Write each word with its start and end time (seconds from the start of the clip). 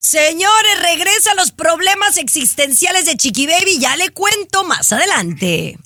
Señores, 0.00 0.80
regresa 0.80 1.32
a 1.32 1.34
los 1.34 1.50
problemas 1.50 2.16
existenciales 2.18 3.04
de 3.04 3.16
Chiqui 3.16 3.46
Baby. 3.46 3.78
Ya 3.78 3.96
le 3.96 4.10
cuento 4.10 4.64
más 4.64 4.92
adelante. 4.92 5.76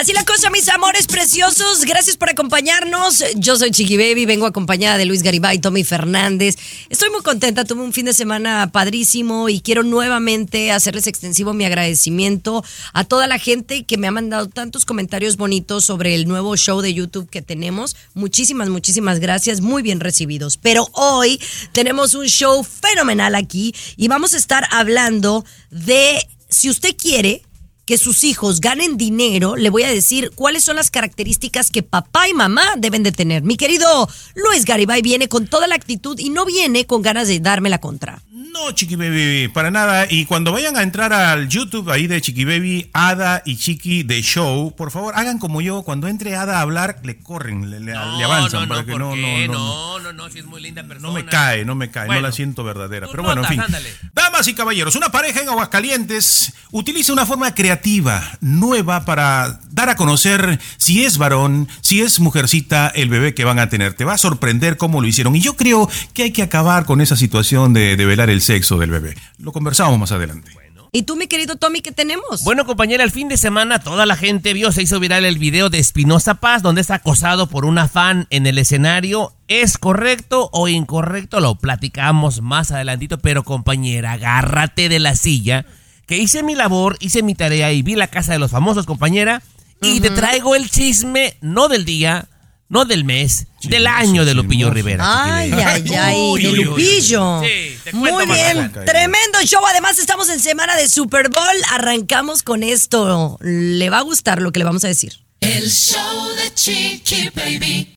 Así 0.00 0.14
la 0.14 0.24
cosa, 0.24 0.48
mis 0.48 0.66
amores 0.70 1.06
preciosos. 1.06 1.82
Gracias 1.84 2.16
por 2.16 2.30
acompañarnos. 2.30 3.22
Yo 3.36 3.56
soy 3.56 3.70
Chiqui 3.70 3.98
Baby, 3.98 4.24
vengo 4.24 4.46
acompañada 4.46 4.96
de 4.96 5.04
Luis 5.04 5.22
Garibay, 5.22 5.58
Tommy 5.58 5.84
Fernández. 5.84 6.56
Estoy 6.88 7.10
muy 7.10 7.20
contenta, 7.20 7.66
tuve 7.66 7.82
un 7.82 7.92
fin 7.92 8.06
de 8.06 8.14
semana 8.14 8.70
padrísimo 8.72 9.50
y 9.50 9.60
quiero 9.60 9.82
nuevamente 9.82 10.72
hacerles 10.72 11.06
extensivo 11.06 11.52
mi 11.52 11.66
agradecimiento 11.66 12.64
a 12.94 13.04
toda 13.04 13.26
la 13.26 13.38
gente 13.38 13.84
que 13.84 13.98
me 13.98 14.06
ha 14.06 14.10
mandado 14.10 14.48
tantos 14.48 14.86
comentarios 14.86 15.36
bonitos 15.36 15.84
sobre 15.84 16.14
el 16.14 16.26
nuevo 16.26 16.56
show 16.56 16.80
de 16.80 16.94
YouTube 16.94 17.28
que 17.28 17.42
tenemos. 17.42 17.94
Muchísimas, 18.14 18.70
muchísimas 18.70 19.20
gracias, 19.20 19.60
muy 19.60 19.82
bien 19.82 20.00
recibidos. 20.00 20.56
Pero 20.56 20.88
hoy 20.94 21.38
tenemos 21.72 22.14
un 22.14 22.24
show 22.24 22.64
fenomenal 22.64 23.34
aquí 23.34 23.74
y 23.98 24.08
vamos 24.08 24.32
a 24.32 24.38
estar 24.38 24.66
hablando 24.70 25.44
de 25.70 26.26
si 26.48 26.70
usted 26.70 26.96
quiere 26.96 27.42
que 27.90 27.98
sus 27.98 28.22
hijos 28.22 28.60
ganen 28.60 28.96
dinero, 28.96 29.56
le 29.56 29.68
voy 29.68 29.82
a 29.82 29.88
decir 29.88 30.30
cuáles 30.36 30.62
son 30.62 30.76
las 30.76 30.92
características 30.92 31.72
que 31.72 31.82
papá 31.82 32.28
y 32.28 32.34
mamá 32.34 32.62
deben 32.78 33.02
de 33.02 33.10
tener. 33.10 33.42
Mi 33.42 33.56
querido 33.56 34.08
Luis 34.36 34.64
Garibay 34.64 35.02
viene 35.02 35.28
con 35.28 35.48
toda 35.48 35.66
la 35.66 35.74
actitud 35.74 36.16
y 36.20 36.30
no 36.30 36.46
viene 36.46 36.86
con 36.86 37.02
ganas 37.02 37.26
de 37.26 37.40
darme 37.40 37.68
la 37.68 37.78
contra. 37.78 38.22
No, 38.52 38.72
Chiqui 38.72 38.96
Baby, 38.96 39.48
para 39.48 39.70
nada. 39.70 40.06
Y 40.10 40.24
cuando 40.26 40.52
vayan 40.52 40.76
a 40.76 40.82
entrar 40.82 41.12
al 41.12 41.48
YouTube 41.48 41.90
ahí 41.90 42.06
de 42.06 42.20
Chiqui 42.20 42.44
Baby, 42.44 42.90
Ada 42.92 43.42
y 43.44 43.56
Chiqui 43.56 44.02
de 44.02 44.20
Show, 44.22 44.74
por 44.76 44.90
favor, 44.90 45.14
hagan 45.16 45.38
como 45.38 45.60
yo. 45.60 45.82
Cuando 45.82 46.08
entre 46.08 46.34
Ada 46.36 46.58
a 46.58 46.60
hablar, 46.62 46.98
le 47.04 47.18
corren, 47.18 47.70
le, 47.70 47.80
le- 47.80 47.92
No, 47.94 48.18
le 48.18 48.24
avanzan. 48.24 48.62
no, 48.62 48.68
para 48.68 48.80
no, 48.80 48.86
que 48.86 48.92
¿por 48.92 49.00
no, 49.00 49.16
no, 49.16 49.46
no, 49.46 49.52
no, 49.52 49.98
no, 50.00 50.12
no, 50.12 50.30
si 50.30 50.40
es 50.40 50.44
muy 50.46 50.60
linda 50.60 50.82
persona. 50.82 51.08
no 51.08 51.14
me 51.14 51.24
cae, 51.24 51.64
no 51.64 51.74
me 51.74 51.90
cae, 51.90 52.06
no 52.06 52.12
Bueno, 52.14 52.22
la 52.28 52.32
siento 52.32 52.64
verdadera. 52.64 53.06
Pero 53.10 53.22
bueno, 53.22 53.42
en 53.42 53.48
fin. 53.48 53.60
ándale. 53.60 53.88
Damas 54.14 54.46
y 54.48 54.54
caballeros, 54.54 54.96
una 54.96 55.10
pareja 55.10 55.40
en 55.40 55.48
Aguascalientes 55.48 56.52
utiliza 56.72 57.12
una 57.12 57.26
forma 57.26 57.54
creativa, 57.54 58.22
nueva, 58.40 59.04
para 59.04 59.60
dar 59.70 59.88
a 59.90 59.96
conocer 59.96 60.58
si 60.76 61.04
es 61.04 61.18
varón, 61.18 61.68
si 61.82 62.00
es 62.02 62.20
mujercita, 62.20 62.88
el 62.88 63.08
bebé 63.08 63.34
que 63.34 63.44
van 63.44 63.58
a 63.58 63.68
tener. 63.68 63.94
Te 63.94 64.04
va 64.04 64.14
a 64.14 64.18
sorprender 64.18 64.76
cómo 64.76 65.00
lo 65.00 65.06
hicieron. 65.06 65.34
Y 65.36 65.40
yo 65.40 65.56
creo 65.56 65.88
que 66.14 66.24
hay 66.24 66.30
que 66.32 66.42
acabar 66.42 66.84
con 66.84 67.00
esa 67.00 67.16
situación 67.16 67.72
de 67.72 67.96
develar 67.96 68.28
el 68.30 68.39
sexo 68.40 68.78
del 68.78 68.90
bebé. 68.90 69.16
Lo 69.38 69.52
conversamos 69.52 69.98
más 69.98 70.12
adelante. 70.12 70.50
¿Y 70.92 71.04
tú, 71.04 71.14
mi 71.14 71.28
querido 71.28 71.54
Tommy, 71.54 71.82
qué 71.82 71.92
tenemos? 71.92 72.42
Bueno, 72.42 72.66
compañera, 72.66 73.04
el 73.04 73.12
fin 73.12 73.28
de 73.28 73.36
semana 73.36 73.78
toda 73.78 74.06
la 74.06 74.16
gente 74.16 74.52
vio, 74.54 74.72
se 74.72 74.82
hizo 74.82 74.98
viral 74.98 75.24
el 75.24 75.38
video 75.38 75.70
de 75.70 75.78
Espinosa 75.78 76.34
Paz, 76.34 76.62
donde 76.62 76.80
es 76.80 76.90
acosado 76.90 77.46
por 77.46 77.64
una 77.64 77.86
fan 77.86 78.26
en 78.30 78.44
el 78.48 78.58
escenario. 78.58 79.32
¿Es 79.46 79.78
correcto 79.78 80.50
o 80.52 80.66
incorrecto? 80.66 81.38
Lo 81.38 81.54
platicamos 81.54 82.42
más 82.42 82.72
adelantito, 82.72 83.18
pero 83.18 83.44
compañera, 83.44 84.12
agárrate 84.12 84.88
de 84.88 84.98
la 84.98 85.14
silla, 85.14 85.64
que 86.06 86.18
hice 86.18 86.42
mi 86.42 86.56
labor, 86.56 86.96
hice 86.98 87.22
mi 87.22 87.36
tarea 87.36 87.70
y 87.70 87.82
vi 87.82 87.94
la 87.94 88.08
casa 88.08 88.32
de 88.32 88.40
los 88.40 88.50
famosos, 88.50 88.84
compañera, 88.84 89.42
y 89.80 90.00
te 90.00 90.10
traigo 90.10 90.56
el 90.56 90.68
chisme, 90.68 91.36
no 91.40 91.68
del 91.68 91.84
día, 91.84 92.26
no 92.70 92.84
del 92.84 93.04
mes, 93.04 93.46
del 93.64 93.86
año 93.86 94.24
de 94.24 94.32
Lupillo 94.32 94.68
chismoso. 94.68 94.74
Rivera. 94.74 95.34
Ay, 95.36 95.52
ay, 95.52 95.84
ay, 95.92 96.14
Uy, 96.16 96.42
de 96.42 96.48
uy, 96.48 96.52
uy, 96.52 96.58
uy. 96.58 96.64
Lupillo. 96.64 97.42
Sí, 97.42 97.78
te 97.84 97.92
Muy 97.92 98.26
bien, 98.26 98.72
tremendo 98.86 99.42
show. 99.44 99.60
Además, 99.66 99.98
estamos 99.98 100.28
en 100.30 100.38
semana 100.40 100.76
de 100.76 100.88
Super 100.88 101.28
Bowl. 101.28 101.44
Arrancamos 101.72 102.42
con 102.44 102.62
esto. 102.62 103.38
Le 103.42 103.90
va 103.90 103.98
a 103.98 104.02
gustar 104.02 104.40
lo 104.40 104.52
que 104.52 104.60
le 104.60 104.64
vamos 104.64 104.84
a 104.84 104.88
decir. 104.88 105.14
El 105.40 105.68
show 105.68 106.28
de 106.36 106.54
Chiqui 106.54 107.30
Baby. 107.34 107.94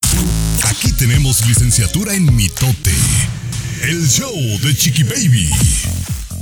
Aquí 0.63 0.91
tenemos 0.93 1.45
licenciatura 1.45 2.15
en 2.15 2.35
mitote. 2.35 2.93
El 3.83 4.09
show 4.09 4.33
de 4.61 4.75
Chiqui 4.75 5.03
Baby. 5.03 5.49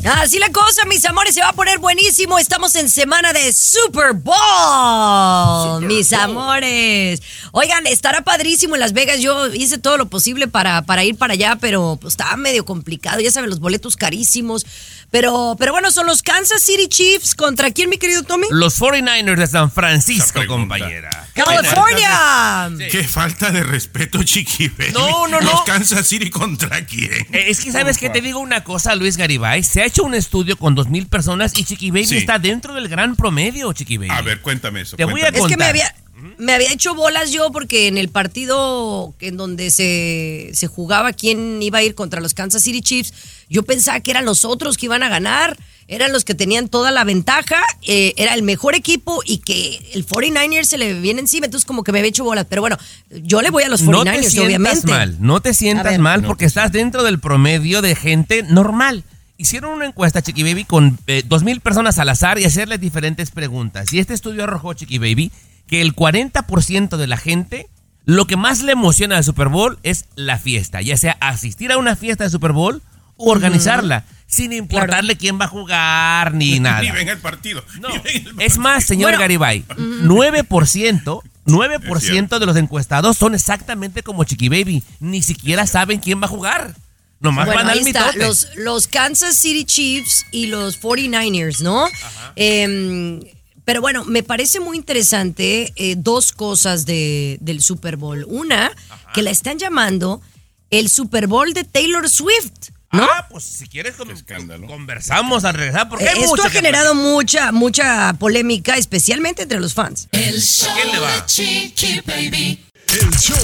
Así 0.03 0.39
la 0.39 0.51
cosa, 0.51 0.85
mis 0.85 1.05
amores, 1.05 1.35
se 1.35 1.41
va 1.41 1.49
a 1.49 1.53
poner 1.53 1.77
buenísimo. 1.77 2.39
Estamos 2.39 2.73
en 2.75 2.89
semana 2.89 3.33
de 3.33 3.53
Super 3.53 4.13
Bowl, 4.13 5.85
mis 5.85 6.11
amores. 6.11 7.21
Oigan, 7.51 7.85
estará 7.85 8.23
padrísimo 8.23 8.75
en 8.75 8.79
Las 8.79 8.93
Vegas. 8.93 9.19
Yo 9.19 9.53
hice 9.53 9.77
todo 9.77 9.97
lo 9.97 10.07
posible 10.07 10.47
para, 10.47 10.81
para 10.81 11.03
ir 11.03 11.17
para 11.17 11.33
allá, 11.33 11.57
pero 11.61 11.99
pues, 12.01 12.13
estaba 12.13 12.35
medio 12.35 12.65
complicado. 12.65 13.19
Ya 13.19 13.29
saben, 13.29 13.51
los 13.51 13.59
boletos 13.59 13.95
carísimos. 13.95 14.65
Pero, 15.11 15.57
pero 15.59 15.73
bueno, 15.73 15.91
son 15.91 16.07
los 16.07 16.23
Kansas 16.23 16.61
City 16.61 16.87
Chiefs. 16.87 17.35
¿Contra 17.35 17.69
quién, 17.71 17.89
mi 17.89 17.97
querido 17.97 18.23
Tommy? 18.23 18.47
Los 18.49 18.79
49ers 18.79 19.35
de 19.35 19.47
San 19.47 19.69
Francisco, 19.69 20.41
compañera. 20.47 21.27
California. 21.33 22.69
Qué 22.89 23.03
falta 23.03 23.51
de 23.51 23.63
respeto, 23.63 24.23
Chiqui 24.23 24.69
Baby. 24.69 24.93
No, 24.93 25.27
no, 25.27 25.39
Los 25.41 25.53
no. 25.53 25.63
Kansas 25.65 26.07
City 26.07 26.29
contra 26.29 26.85
quién. 26.85 27.11
Eh, 27.33 27.45
Es 27.49 27.59
que 27.61 27.71
sabes 27.71 27.97
que 27.97 28.09
te 28.09 28.21
digo 28.21 28.39
una 28.39 28.63
cosa, 28.63 28.95
Luis 28.95 29.17
Garibay. 29.17 29.63
Se 29.63 29.81
ha 29.81 29.85
hecho 29.85 30.03
un 30.03 30.13
estudio 30.13 30.57
con 30.57 30.75
dos 30.75 30.89
mil 30.89 31.07
personas 31.07 31.51
y 31.57 31.65
Chiqui 31.65 31.91
Baby 31.91 32.07
Sí. 32.07 32.17
está 32.17 32.39
dentro 32.39 32.73
del 32.73 32.87
gran 32.87 33.15
promedio, 33.15 33.71
Chiqui 33.73 33.97
Baby. 33.97 34.11
A 34.11 34.21
ver, 34.21 34.41
cuéntame 34.41 34.81
eso. 34.81 34.95
Te 34.95 35.03
voy 35.05 35.21
a 35.21 35.31
cuéntame. 35.31 35.39
Es 35.39 35.43
que 35.43 35.57
me 35.57 35.65
contar. 35.65 35.69
había, 35.69 35.95
me 36.37 36.53
había 36.53 36.71
hecho 36.71 36.95
bolas 36.95 37.31
yo 37.31 37.51
porque 37.51 37.87
en 37.87 37.97
el 37.97 38.09
partido 38.09 39.13
en 39.19 39.37
donde 39.37 39.71
se, 39.71 40.51
se 40.53 40.67
jugaba 40.67 41.13
quién 41.13 41.61
iba 41.61 41.79
a 41.79 41.83
ir 41.83 41.95
contra 41.95 42.21
los 42.21 42.33
Kansas 42.33 42.63
City 42.63 42.81
Chiefs, 42.81 43.13
yo 43.49 43.63
pensaba 43.63 43.99
que 43.99 44.11
eran 44.11 44.25
los 44.25 44.45
otros 44.45 44.77
que 44.77 44.85
iban 44.85 45.03
a 45.03 45.09
ganar, 45.09 45.57
eran 45.87 46.13
los 46.13 46.23
que 46.23 46.33
tenían 46.33 46.69
toda 46.69 46.89
la 46.91 47.03
ventaja, 47.03 47.61
eh, 47.85 48.13
era 48.15 48.33
el 48.33 48.43
mejor 48.43 48.75
equipo 48.75 49.21
y 49.25 49.39
que 49.39 49.91
el 49.93 50.05
49ers 50.05 50.63
se 50.63 50.77
le 50.77 50.93
viene 50.99 51.19
encima, 51.19 51.47
entonces 51.47 51.65
como 51.65 51.83
que 51.83 51.91
me 51.91 51.99
había 51.99 52.09
hecho 52.09 52.23
bolas. 52.23 52.45
Pero 52.49 52.61
bueno, 52.61 52.77
yo 53.09 53.41
le 53.41 53.49
voy 53.49 53.63
a 53.63 53.69
los 53.69 53.83
49ers, 53.83 53.91
no 53.91 54.03
te 54.03 54.23
sientas 54.23 54.45
obviamente. 54.45 54.87
mal, 54.87 55.17
no 55.19 55.41
te 55.41 55.53
sientas 55.53 55.91
ver. 55.91 55.99
mal 55.99 56.21
No 56.21 56.29
porque 56.29 56.45
estás 56.45 56.71
dentro 56.71 57.03
del 57.03 57.19
promedio 57.19 57.81
de 57.81 57.95
gente 57.95 58.43
normal. 58.43 59.03
Hicieron 59.37 59.73
una 59.73 59.85
encuesta, 59.85 60.21
Chiqui 60.21 60.43
Baby, 60.43 60.63
con 60.63 60.97
eh, 61.07 61.23
dos 61.25 61.43
mil 61.43 61.59
personas 61.61 61.97
al 61.99 62.07
azar 62.07 62.39
y 62.39 62.45
hacerles 62.45 62.79
diferentes 62.79 63.31
preguntas. 63.31 63.91
Y 63.91 63.99
este 63.99 64.13
estudio 64.13 64.43
arrojó, 64.43 64.73
Chiqui 64.73 64.97
Baby, 64.97 65.31
que 65.71 65.81
el 65.81 65.95
40% 65.95 66.97
de 66.97 67.07
la 67.07 67.17
gente 67.17 67.67
lo 68.05 68.27
que 68.27 68.35
más 68.35 68.61
le 68.61 68.73
emociona 68.73 69.17
al 69.17 69.23
Super 69.23 69.47
Bowl 69.47 69.79
es 69.83 70.05
la 70.15 70.37
fiesta, 70.37 70.81
ya 70.81 70.97
sea 70.97 71.17
asistir 71.21 71.71
a 71.71 71.77
una 71.77 71.95
fiesta 71.95 72.25
de 72.25 72.29
Super 72.29 72.51
Bowl 72.51 72.81
o 73.15 73.31
organizarla, 73.31 74.03
sin 74.27 74.51
importarle 74.53 75.15
quién 75.15 75.39
va 75.39 75.45
a 75.45 75.47
jugar 75.47 76.33
ni 76.33 76.59
nada. 76.59 76.81
Ni 76.81 76.91
ven 76.91 77.07
el 77.09 77.19
partido. 77.19 77.63
No, 77.79 77.89
ni 77.89 77.99
ven 77.99 78.27
el 78.27 78.41
es 78.41 78.57
más, 78.57 78.83
señor 78.83 79.11
Bueno. 79.11 79.19
Garibay, 79.21 79.63
9%, 79.77 81.21
9% 81.45 82.39
de 82.39 82.45
los 82.45 82.57
encuestados 82.57 83.17
son 83.17 83.33
exactamente 83.35 84.03
como 84.03 84.23
Chiqui 84.25 84.49
Baby. 84.49 84.83
Ni 84.99 85.21
siquiera 85.21 85.65
saben 85.67 85.99
quién 85.99 86.19
va 86.21 86.25
a 86.25 86.29
jugar. 86.29 86.75
Nomás 87.21 87.45
Bueno, 87.45 87.61
van 87.63 87.69
al 87.69 87.83
mitote. 87.83 88.17
los, 88.17 88.47
los 88.55 88.87
Kansas 88.87 89.35
City 89.35 89.63
Chiefs 89.63 90.25
y 90.31 90.47
los 90.47 90.81
49ers, 90.81 91.59
¿no? 91.61 91.87
Em, 92.35 93.19
pero 93.65 93.81
bueno, 93.81 94.03
me 94.05 94.23
parece 94.23 94.59
muy 94.59 94.77
interesante 94.77 95.71
eh, 95.75 95.95
dos 95.97 96.31
cosas 96.31 96.85
de, 96.85 97.37
del 97.41 97.61
Super 97.61 97.97
Bowl. 97.97 98.25
Una, 98.27 98.71
que 99.13 99.21
la 99.21 99.31
están 99.31 99.57
llamando 99.59 100.21
el 100.69 100.89
Super 100.89 101.27
Bowl 101.27 101.53
de 101.53 101.63
Taylor 101.63 102.09
Swift, 102.09 102.69
¿no? 102.91 103.03
Ah, 103.03 103.27
pues 103.29 103.43
si 103.43 103.67
quieres 103.67 103.95
con- 103.95 104.09
escándalo. 104.11 104.67
conversamos 104.67 105.43
al 105.45 105.53
regresar 105.53 105.89
porque 105.89 106.05
Eh, 106.05 106.09
hay 106.15 106.23
Esto 106.23 106.43
ha 106.43 106.49
que 106.49 106.57
generado 106.57 106.95
mucha, 106.95 107.51
mucha 107.51 108.13
polémica, 108.19 108.77
especialmente 108.77 109.43
entre 109.43 109.59
los 109.59 109.73
fans. 109.73 110.07
El 110.11 110.41
show 110.41 110.69
quién 110.75 110.91
le 110.91 110.99
va? 110.99 111.15
de 111.15 111.25
Chiqui 111.25 112.01
Baby. 112.05 112.65
El 112.87 113.09
show 113.17 113.37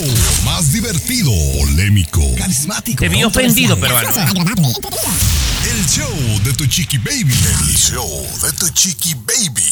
más 0.43 0.73
divertido, 0.73 1.31
polémico, 1.59 2.21
carismático. 2.37 2.99
Te 2.99 3.07
vi 3.07 3.23
ofendido, 3.23 3.79
pero 3.79 3.93
bueno. 3.93 4.09
El 5.65 5.85
show 5.85 6.13
de 6.43 6.53
tu 6.53 6.65
Chiqui 6.65 6.97
Baby. 6.97 7.33
El 7.33 7.75
show 7.75 8.27
de 8.43 8.51
tu 8.53 8.69
Chiqui 8.69 9.15
Baby. 9.15 9.63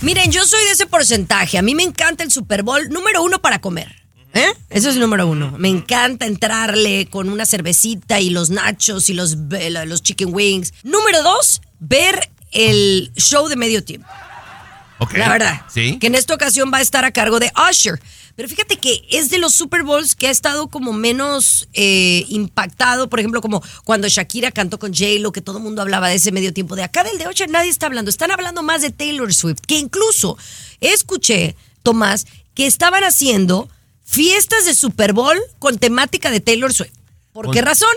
Miren, 0.00 0.30
yo 0.30 0.44
soy 0.44 0.64
de 0.64 0.72
ese 0.72 0.86
porcentaje. 0.86 1.58
A 1.58 1.62
mí 1.62 1.74
me 1.74 1.82
encanta 1.82 2.24
el 2.24 2.30
Super 2.30 2.62
Bowl, 2.62 2.88
número 2.90 3.22
uno 3.22 3.40
para 3.40 3.60
comer. 3.60 4.02
¿Eh? 4.34 4.52
Eso 4.68 4.90
es 4.90 4.96
el 4.96 5.00
número 5.00 5.26
uno. 5.26 5.54
Me 5.58 5.68
encanta 5.68 6.26
entrarle 6.26 7.06
con 7.06 7.28
una 7.28 7.46
cervecita 7.46 8.20
y 8.20 8.30
los 8.30 8.50
nachos 8.50 9.08
y 9.08 9.14
los, 9.14 9.36
los 9.86 10.02
chicken 10.02 10.34
wings. 10.34 10.74
Número 10.82 11.22
dos, 11.22 11.62
ver 11.78 12.30
el 12.50 13.12
show 13.16 13.48
de 13.48 13.56
medio 13.56 13.82
tiempo. 13.84 14.08
Ok. 14.98 15.14
La 15.14 15.28
verdad. 15.28 15.62
Sí. 15.72 15.98
Que 15.98 16.08
en 16.08 16.14
esta 16.14 16.34
ocasión 16.34 16.70
va 16.72 16.78
a 16.78 16.82
estar 16.82 17.04
a 17.04 17.12
cargo 17.12 17.38
de 17.38 17.50
Usher. 17.70 18.00
Pero 18.36 18.48
fíjate 18.50 18.76
que 18.76 19.02
es 19.10 19.30
de 19.30 19.38
los 19.38 19.54
Super 19.54 19.82
Bowls 19.82 20.14
que 20.14 20.28
ha 20.28 20.30
estado 20.30 20.68
como 20.68 20.92
menos 20.92 21.68
eh, 21.72 22.24
impactado. 22.28 23.08
Por 23.08 23.18
ejemplo, 23.18 23.40
como 23.40 23.62
cuando 23.84 24.08
Shakira 24.08 24.50
cantó 24.52 24.78
con 24.78 24.92
J-Lo, 24.92 25.32
que 25.32 25.40
todo 25.40 25.56
el 25.56 25.64
mundo 25.64 25.80
hablaba 25.80 26.08
de 26.08 26.16
ese 26.16 26.32
medio 26.32 26.52
tiempo. 26.52 26.76
De 26.76 26.82
acá 26.82 27.02
del 27.02 27.16
de 27.16 27.28
Usher 27.28 27.48
nadie 27.50 27.70
está 27.70 27.86
hablando. 27.86 28.10
Están 28.10 28.30
hablando 28.30 28.62
más 28.62 28.82
de 28.82 28.90
Taylor 28.90 29.32
Swift. 29.32 29.60
Que 29.66 29.78
incluso 29.78 30.36
escuché, 30.80 31.56
Tomás, 31.82 32.26
que 32.54 32.66
estaban 32.66 33.04
haciendo 33.04 33.70
fiestas 34.04 34.66
de 34.66 34.74
Super 34.74 35.14
Bowl 35.14 35.38
con 35.58 35.78
temática 35.78 36.30
de 36.30 36.40
Taylor 36.40 36.72
Swift. 36.74 36.92
¿Por 37.32 37.46
Con- 37.46 37.54
qué 37.54 37.62
razón? 37.62 37.94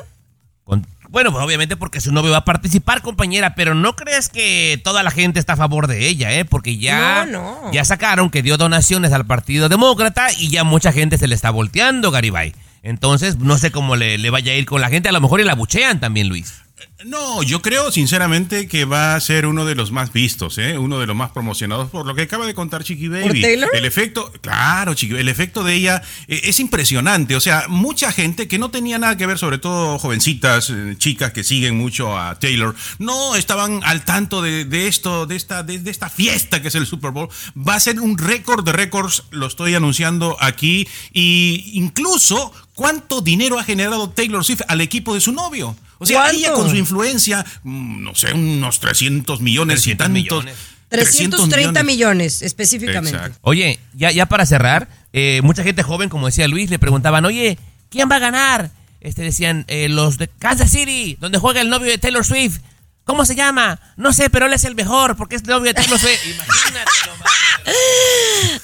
Con- 0.63 0.87
Bueno, 1.09 1.31
pues 1.31 1.43
obviamente 1.43 1.75
porque 1.75 2.01
su 2.01 2.11
novio 2.11 2.31
va 2.31 2.37
a 2.37 2.45
participar, 2.45 3.01
compañera, 3.01 3.55
pero 3.55 3.73
no 3.73 3.95
crees 3.95 4.29
que 4.29 4.79
toda 4.83 5.01
la 5.01 5.09
gente 5.09 5.39
está 5.39 5.53
a 5.53 5.57
favor 5.57 5.87
de 5.87 6.07
ella, 6.07 6.31
¿eh? 6.33 6.45
Porque 6.45 6.77
ya, 6.77 7.25
No, 7.25 7.61
no. 7.63 7.71
ya 7.73 7.83
sacaron 7.83 8.29
que 8.29 8.43
dio 8.43 8.57
donaciones 8.57 9.11
al 9.11 9.25
Partido 9.25 9.69
Demócrata 9.69 10.27
y 10.37 10.49
ya 10.49 10.63
mucha 10.63 10.91
gente 10.91 11.17
se 11.17 11.27
le 11.27 11.33
está 11.33 11.49
volteando, 11.49 12.11
Garibay. 12.11 12.53
Entonces, 12.83 13.37
no 13.39 13.57
sé 13.57 13.71
cómo 13.71 13.95
le, 13.95 14.17
le 14.19 14.29
vaya 14.29 14.51
a 14.51 14.55
ir 14.55 14.65
con 14.65 14.81
la 14.81 14.89
gente, 14.89 15.09
a 15.09 15.11
lo 15.11 15.19
mejor 15.19 15.41
y 15.41 15.43
la 15.45 15.55
buchean 15.55 15.99
también, 15.99 16.29
Luis. 16.29 16.61
No, 17.05 17.43
yo 17.43 17.61
creo 17.61 17.91
sinceramente 17.91 18.67
que 18.67 18.85
va 18.85 19.15
a 19.15 19.19
ser 19.21 19.45
uno 19.45 19.65
de 19.65 19.75
los 19.75 19.91
más 19.91 20.11
vistos, 20.11 20.57
¿eh? 20.57 20.77
uno 20.77 20.99
de 20.99 21.07
los 21.07 21.15
más 21.15 21.31
promocionados 21.31 21.89
por 21.89 22.05
lo 22.05 22.13
que 22.13 22.23
acaba 22.23 22.45
de 22.45 22.53
contar 22.53 22.83
Chiqui 22.83 23.07
Baby. 23.07 23.41
Taylor? 23.41 23.69
El 23.73 23.85
efecto, 23.85 24.31
claro, 24.41 24.93
Chiqui, 24.93 25.15
el 25.15 25.29
efecto 25.29 25.63
de 25.63 25.75
ella 25.75 26.01
eh, 26.27 26.41
es 26.43 26.59
impresionante. 26.59 27.35
O 27.35 27.39
sea, 27.39 27.65
mucha 27.69 28.11
gente 28.11 28.47
que 28.47 28.59
no 28.59 28.69
tenía 28.69 28.99
nada 28.99 29.15
que 29.15 29.25
ver, 29.25 29.37
sobre 29.37 29.57
todo 29.57 29.97
jovencitas, 29.97 30.69
eh, 30.69 30.95
chicas 30.97 31.31
que 31.31 31.43
siguen 31.43 31.77
mucho 31.77 32.17
a 32.17 32.37
Taylor, 32.37 32.75
no 32.97 33.35
estaban 33.35 33.81
al 33.83 34.03
tanto 34.03 34.41
de, 34.41 34.65
de 34.65 34.87
esto, 34.87 35.25
de 35.25 35.35
esta, 35.35 35.63
de, 35.63 35.79
de 35.79 35.91
esta 35.91 36.09
fiesta 36.09 36.61
que 36.61 36.67
es 36.67 36.75
el 36.75 36.85
Super 36.85 37.11
Bowl. 37.11 37.29
Va 37.55 37.75
a 37.75 37.79
ser 37.79 37.99
un 37.99 38.17
récord 38.17 38.65
de 38.65 38.73
récords, 38.73 39.23
lo 39.31 39.47
estoy 39.47 39.73
anunciando 39.75 40.37
aquí, 40.39 40.87
y 41.13 41.71
incluso 41.73 42.51
cuánto 42.79 43.19
dinero 43.19 43.59
ha 43.59 43.63
generado 43.65 44.09
Taylor 44.09 44.41
Swift 44.45 44.61
al 44.69 44.79
equipo 44.79 45.13
de 45.13 45.19
su 45.19 45.33
novio. 45.33 45.75
O 45.97 46.05
sea, 46.05 46.21
¿Cuánto? 46.21 46.37
ella 46.37 46.53
con 46.53 46.69
su 46.69 46.77
influencia, 46.77 47.45
mm, 47.63 48.03
no 48.03 48.15
sé, 48.15 48.31
unos 48.31 48.79
300 48.79 49.41
millones 49.41 49.81
300 49.81 49.93
y 49.93 49.97
tantos. 49.97 50.13
millones. 50.13 50.55
330 50.87 51.83
millones, 51.83 52.41
específicamente. 52.41 53.17
Exacto. 53.17 53.37
Oye, 53.41 53.81
ya, 53.93 54.11
ya 54.11 54.27
para 54.27 54.45
cerrar, 54.45 54.87
eh, 55.11 55.41
mucha 55.43 55.61
gente 55.61 55.83
joven, 55.83 56.07
como 56.07 56.27
decía 56.27 56.47
Luis, 56.47 56.69
le 56.69 56.79
preguntaban, 56.79 57.25
oye, 57.25 57.59
¿quién 57.89 58.09
va 58.09 58.15
a 58.15 58.19
ganar? 58.19 58.71
Este 59.01 59.23
decían, 59.23 59.65
eh, 59.67 59.89
los 59.89 60.17
de 60.17 60.29
Kansas 60.29 60.71
City, 60.71 61.17
donde 61.19 61.37
juega 61.37 61.59
el 61.59 61.69
novio 61.69 61.91
de 61.91 61.97
Taylor 61.97 62.23
Swift. 62.23 62.59
¿Cómo 63.03 63.25
se 63.25 63.35
llama? 63.35 63.77
No 63.97 64.13
sé, 64.13 64.29
pero 64.29 64.45
él 64.45 64.53
es 64.53 64.63
el 64.63 64.75
mejor 64.75 65.17
porque 65.17 65.35
es 65.35 65.41
el 65.41 65.49
novio 65.49 65.65
de 65.65 65.73
Taylor 65.73 65.99
Swift. 65.99 66.25
Imagínate 66.33 66.91
nomás. 67.07 67.75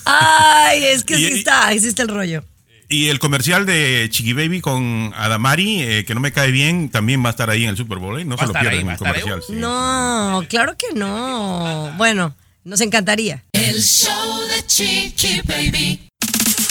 Ay, 0.05 0.85
es 0.85 1.03
que 1.03 1.17
sí 1.17 1.25
está, 1.25 1.73
existe 1.73 2.01
el 2.01 2.07
rollo. 2.07 2.45
Y 2.87 3.07
el 3.09 3.19
comercial 3.19 3.65
de 3.65 4.07
Chiqui 4.11 4.33
Baby 4.33 4.61
con 4.61 5.11
Adamari, 5.15 5.81
eh, 5.81 6.05
que 6.05 6.13
no 6.13 6.19
me 6.21 6.31
cae 6.31 6.51
bien, 6.51 6.89
también 6.89 7.23
va 7.23 7.29
a 7.29 7.31
estar 7.31 7.49
ahí 7.49 7.63
en 7.63 7.69
el 7.71 7.77
Super 7.77 7.97
Bowl. 7.97 8.19
¿eh? 8.19 8.25
No 8.25 8.35
Va 8.37 8.45
se 8.45 8.53
lo 8.53 8.59
pierdan 8.59 8.89
el 8.89 8.97
comercial. 8.97 9.41
sí. 9.45 9.53
No, 9.53 10.43
claro 10.49 10.75
que 10.77 10.93
no. 10.93 11.91
Bueno, 11.97 12.35
nos 12.63 12.81
encantaría. 12.81 13.43
El 13.53 13.81
show 13.81 14.39
de 14.55 14.65
Chiqui 14.67 15.41
Baby. 15.45 16.01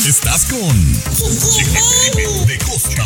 Estás 0.07 0.45
con 0.45 0.77
Chiqui 1.53 1.73
Baby 1.73 2.47
de 2.47 2.59
costa 2.59 3.05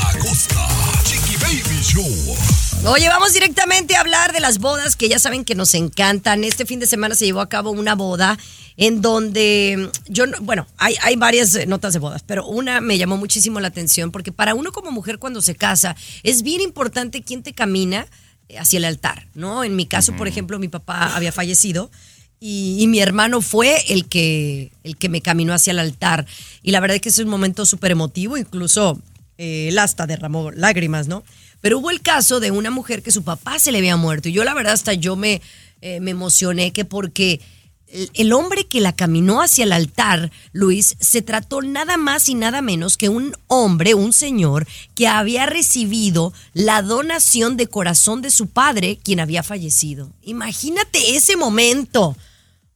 Oye, 2.87 3.09
vamos 3.09 3.33
directamente 3.33 3.97
a 3.97 4.01
hablar 4.01 4.33
de 4.33 4.39
las 4.41 4.59
bodas 4.59 4.95
que 4.95 5.09
ya 5.09 5.19
saben 5.19 5.45
que 5.45 5.55
nos 5.57 5.75
encantan. 5.75 6.45
Este 6.45 6.65
fin 6.65 6.79
de 6.79 6.87
semana 6.87 7.15
se 7.17 7.25
llevó 7.27 7.41
a 7.41 7.49
cabo 7.49 7.71
una 7.73 7.95
boda 7.97 8.39
en 8.77 9.01
donde 9.03 9.91
mm, 10.07 10.13
yo, 10.13 10.27
no- 10.27 10.39
bueno, 10.41 10.67
hay, 10.77 10.95
hay 11.03 11.17
varias 11.17 11.55
eh, 11.57 11.67
notas 11.67 11.93
de 11.93 11.99
bodas, 11.99 12.23
pero 12.25 12.47
una 12.47 12.81
me 12.81 12.99
llamó 12.99 13.17
muchísimo 13.17 13.59
la 13.59 13.69
atención 13.69 14.13
porque 14.13 14.31
para 14.31 14.55
uno 14.55 14.71
como 14.71 14.93
mujer 14.93 15.19
cuando 15.19 15.43
se 15.43 15.57
casa 15.57 15.97
es 16.23 16.43
bien 16.43 16.61
importante 16.61 17.23
quién 17.23 17.43
te 17.43 17.53
camina 17.53 18.07
eh, 18.49 18.59
hacia 18.59 18.77
el 18.77 18.85
altar, 18.85 19.27
¿no? 19.35 19.65
En 19.65 19.75
mi 19.75 19.87
caso, 19.87 20.13
por 20.15 20.29
ejemplo, 20.29 20.61
mi 20.61 20.69
papá 20.69 21.17
había 21.17 21.33
fallecido 21.33 21.91
y, 22.39 22.77
y 22.81 22.87
mi 22.87 23.01
hermano 23.01 23.41
fue 23.41 23.83
el 23.93 24.07
que, 24.09 24.71
el 24.85 24.97
que 24.97 25.09
me 25.09 25.21
caminó 25.21 25.53
hacia 25.53 25.73
el 25.73 25.81
altar. 25.81 26.25
Y 26.63 26.71
la 26.71 26.79
verdad 26.79 26.95
es 26.95 27.03
que 27.03 27.09
es 27.09 27.19
un 27.19 27.29
momento 27.29 27.67
súper 27.67 27.91
emotivo, 27.91 28.37
incluso 28.37 29.01
eh, 29.39 29.69
él 29.69 29.79
hasta 29.79 30.07
derramó 30.07 30.51
lágrimas, 30.51 31.09
¿no? 31.09 31.25
Pero 31.61 31.79
hubo 31.79 31.91
el 31.91 32.03
caso 32.03 32.39
de 32.41 32.51
una 32.51 32.71
mujer 32.71 33.03
que 33.03 33.11
su 33.11 33.25
papá 33.25 33.59
se 33.59 33.73
le 33.73 33.79
había 33.79 33.97
muerto. 33.97 34.29
Y 34.29 34.33
yo 34.33 34.45
la 34.45 34.55
verdad 34.55 34.75
hasta 34.75 34.93
yo 34.93 35.17
me, 35.17 35.41
eh, 35.81 36.01
me 36.01 36.11
emocioné 36.13 36.73
que 36.73 36.85
porque 36.85 37.41
el, 37.89 38.11
el 38.15 38.33
hombre 38.33 38.67
que 38.67 38.81
la 38.81 38.95
caminó 38.95 39.41
hacia 39.43 39.65
el 39.65 39.73
altar, 39.73 40.31
Luis, 40.53 40.95
se 41.01 41.23
trató 41.23 41.63
nada 41.63 41.97
más 41.97 42.29
y 42.29 42.35
nada 42.35 42.61
menos 42.63 42.97
que 42.97 43.09
un 43.09 43.35
hombre, 43.47 43.95
un 43.95 44.13
señor, 44.13 44.69
que 44.95 45.09
había 45.09 45.47
recibido 45.47 46.33
la 46.53 46.83
donación 46.83 47.57
de 47.57 47.67
corazón 47.67 48.21
de 48.23 48.31
su 48.31 48.49
padre, 48.49 48.99
quien 49.03 49.21
había 49.21 49.43
fallecido. 49.43 50.13
Imagínate 50.23 51.17
ese 51.17 51.37
momento. 51.37 52.17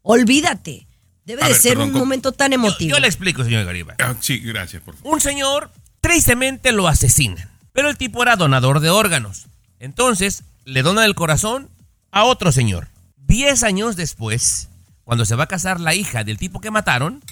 Olvídate. 0.02 0.86
Debe 1.24 1.42
A 1.42 1.46
de 1.46 1.52
ver, 1.52 1.62
ser 1.62 1.72
perdón, 1.74 1.88
un 1.88 1.92
¿cómo? 1.92 2.04
momento 2.04 2.32
tan 2.32 2.52
emotivo. 2.52 2.96
yo 2.96 3.00
le 3.00 3.06
explico, 3.06 3.44
señor 3.44 3.64
Garibay. 3.64 3.94
Ah, 4.00 4.16
sí, 4.20 4.38
gracias, 4.38 4.82
por 4.82 4.96
favor. 4.96 5.12
Un 5.14 5.20
señor, 5.20 5.70
tristemente 6.02 6.72
lo 6.72 6.88
asesinan, 6.88 7.48
pero 7.72 7.88
el 7.88 7.96
tipo 7.96 8.22
era 8.22 8.36
donador 8.36 8.80
de 8.80 8.90
órganos. 8.90 9.46
Entonces, 9.78 10.44
le 10.66 10.82
dona 10.82 11.06
el 11.06 11.14
corazón 11.14 11.70
a 12.10 12.24
otro 12.24 12.52
señor. 12.52 12.88
Diez 13.16 13.62
años 13.62 13.96
después, 13.96 14.68
cuando 15.04 15.24
se 15.24 15.36
va 15.36 15.44
a 15.44 15.48
casar 15.48 15.80
la 15.80 15.94
hija 15.94 16.24
del 16.24 16.36
tipo 16.36 16.60
que 16.60 16.70
mataron, 16.70 17.22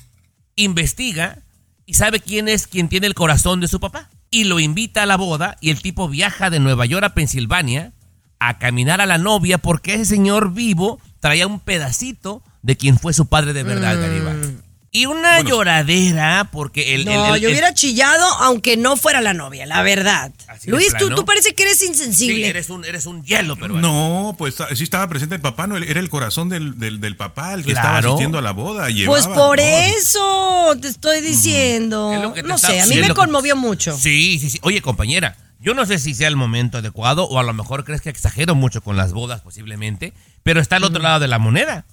investiga 0.57 1.41
y 1.85 1.95
sabe 1.95 2.21
quién 2.21 2.49
es 2.49 2.67
quien 2.67 2.89
tiene 2.89 3.07
el 3.07 3.15
corazón 3.15 3.61
de 3.61 3.69
su 3.69 3.81
papá. 3.81 4.09
Y 4.31 4.45
lo 4.45 4.61
invita 4.61 5.03
a 5.03 5.07
la 5.07 5.17
boda 5.17 5.59
y 5.61 5.71
el 5.71 5.83
tipo 5.83 6.09
viaja 6.09 6.51
de 6.51 6.61
Nueva 6.61 6.87
York 6.87 7.05
a 7.05 7.15
Pensilvania 7.15 7.93
a 8.39 8.59
caminar 8.59 9.01
a 9.01 9.07
la 9.07 9.19
novia 9.19 9.59
porque 9.59 9.95
ese 9.95 10.05
señor 10.07 10.55
vivo 10.55 11.01
traía 11.19 11.47
un 11.47 11.61
pedacito 11.61 12.43
de 12.63 12.77
quien 12.77 12.99
fue 12.99 13.13
su 13.13 13.27
padre 13.27 13.53
de 13.53 13.65
verdad, 13.65 14.01
Garibay. 14.01 14.70
Y 14.93 15.07
una 15.07 15.37
Bueno, 15.37 15.51
lloradera 15.51 16.49
porque 16.51 16.97
el... 16.97 17.05
No, 17.05 17.29
el- 17.29 17.35
el- 17.37 17.41
yo 17.43 17.49
el- 17.49 17.53
hubiera 17.55 17.73
chillado 17.75 18.27
aunque 18.41 18.77
no 18.77 18.97
fuera 18.97 19.21
la 19.21 19.33
novia, 19.35 19.65
la 19.65 19.83
verdad. 19.83 20.33
Luis, 20.67 20.93
tú, 20.99 21.11
tú 21.15 21.25
parece 21.25 21.55
que 21.55 21.63
eres 21.63 21.79
Sí, 21.79 21.87
insensible. 21.87 22.49
eres 22.49 22.71
un, 22.71 22.85
eres 22.85 23.07
un 23.07 23.23
hielo, 23.23 23.57
pero 23.57 23.75
No, 23.75 24.35
pues 24.37 24.57
sí 24.75 24.83
estaba 24.83 25.09
presente 25.09 25.37
el 25.37 25.41
papá, 25.41 25.69
no, 25.69 25.77
era 25.77 26.01
el 26.01 26.11
corazón 26.11 26.49
del, 26.49 26.77
del, 26.81 27.01
del 27.01 27.17
papá 27.17 27.55
el 27.55 27.65
que 27.65 27.71
estaba 27.71 27.99
asistiendo 27.99 28.39
a 28.39 28.43
la 28.43 28.51
boda. 28.51 28.85
pues 28.87 28.95
llevaba- 28.97 29.35
por 29.35 29.59
no, 29.59 29.63
eso 29.63 30.77
te 30.81 30.89
estoy 30.89 31.21
diciendo. 31.21 32.13
Es 32.13 32.35
te 32.35 32.43
No 32.43 32.57
está- 32.57 32.69
sé, 32.69 32.81
a 32.81 32.85
sí, 32.87 32.95
mí 32.95 33.01
me 33.01 33.07
que- 33.09 33.15
conmovió 33.15 33.55
mucho. 33.55 33.97
Sí, 33.97 34.39
sí, 34.41 34.51
sí. 34.51 34.59
Oye, 34.63 34.83
compañera, 34.83 35.37
yo 35.61 35.73
no 35.75 35.87
sé 35.87 36.01
si 36.01 36.15
sea 36.15 36.27
el 36.27 36.35
momento 36.37 36.79
adecuado 36.79 37.27
o 37.29 37.39
a 37.39 37.45
lo 37.45 37.53
mejor 37.53 37.85
crees 37.85 38.01
que 38.01 38.11
exagero 38.11 38.57
mucho 38.57 38.81
con 38.81 38.97
las 38.97 39.13
bodas 39.13 39.41
posiblemente, 39.41 40.15
pero 40.43 40.61
está 40.61 40.77
al 40.77 40.85
otro 40.85 41.01
lado 41.01 41.21
de 41.21 41.29
la 41.29 41.39
moneda. 41.39 41.85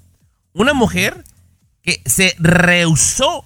Una 0.53 0.73
mujer 0.73 1.23
que 1.87 2.01
se 2.05 2.35
rehusó 2.37 3.45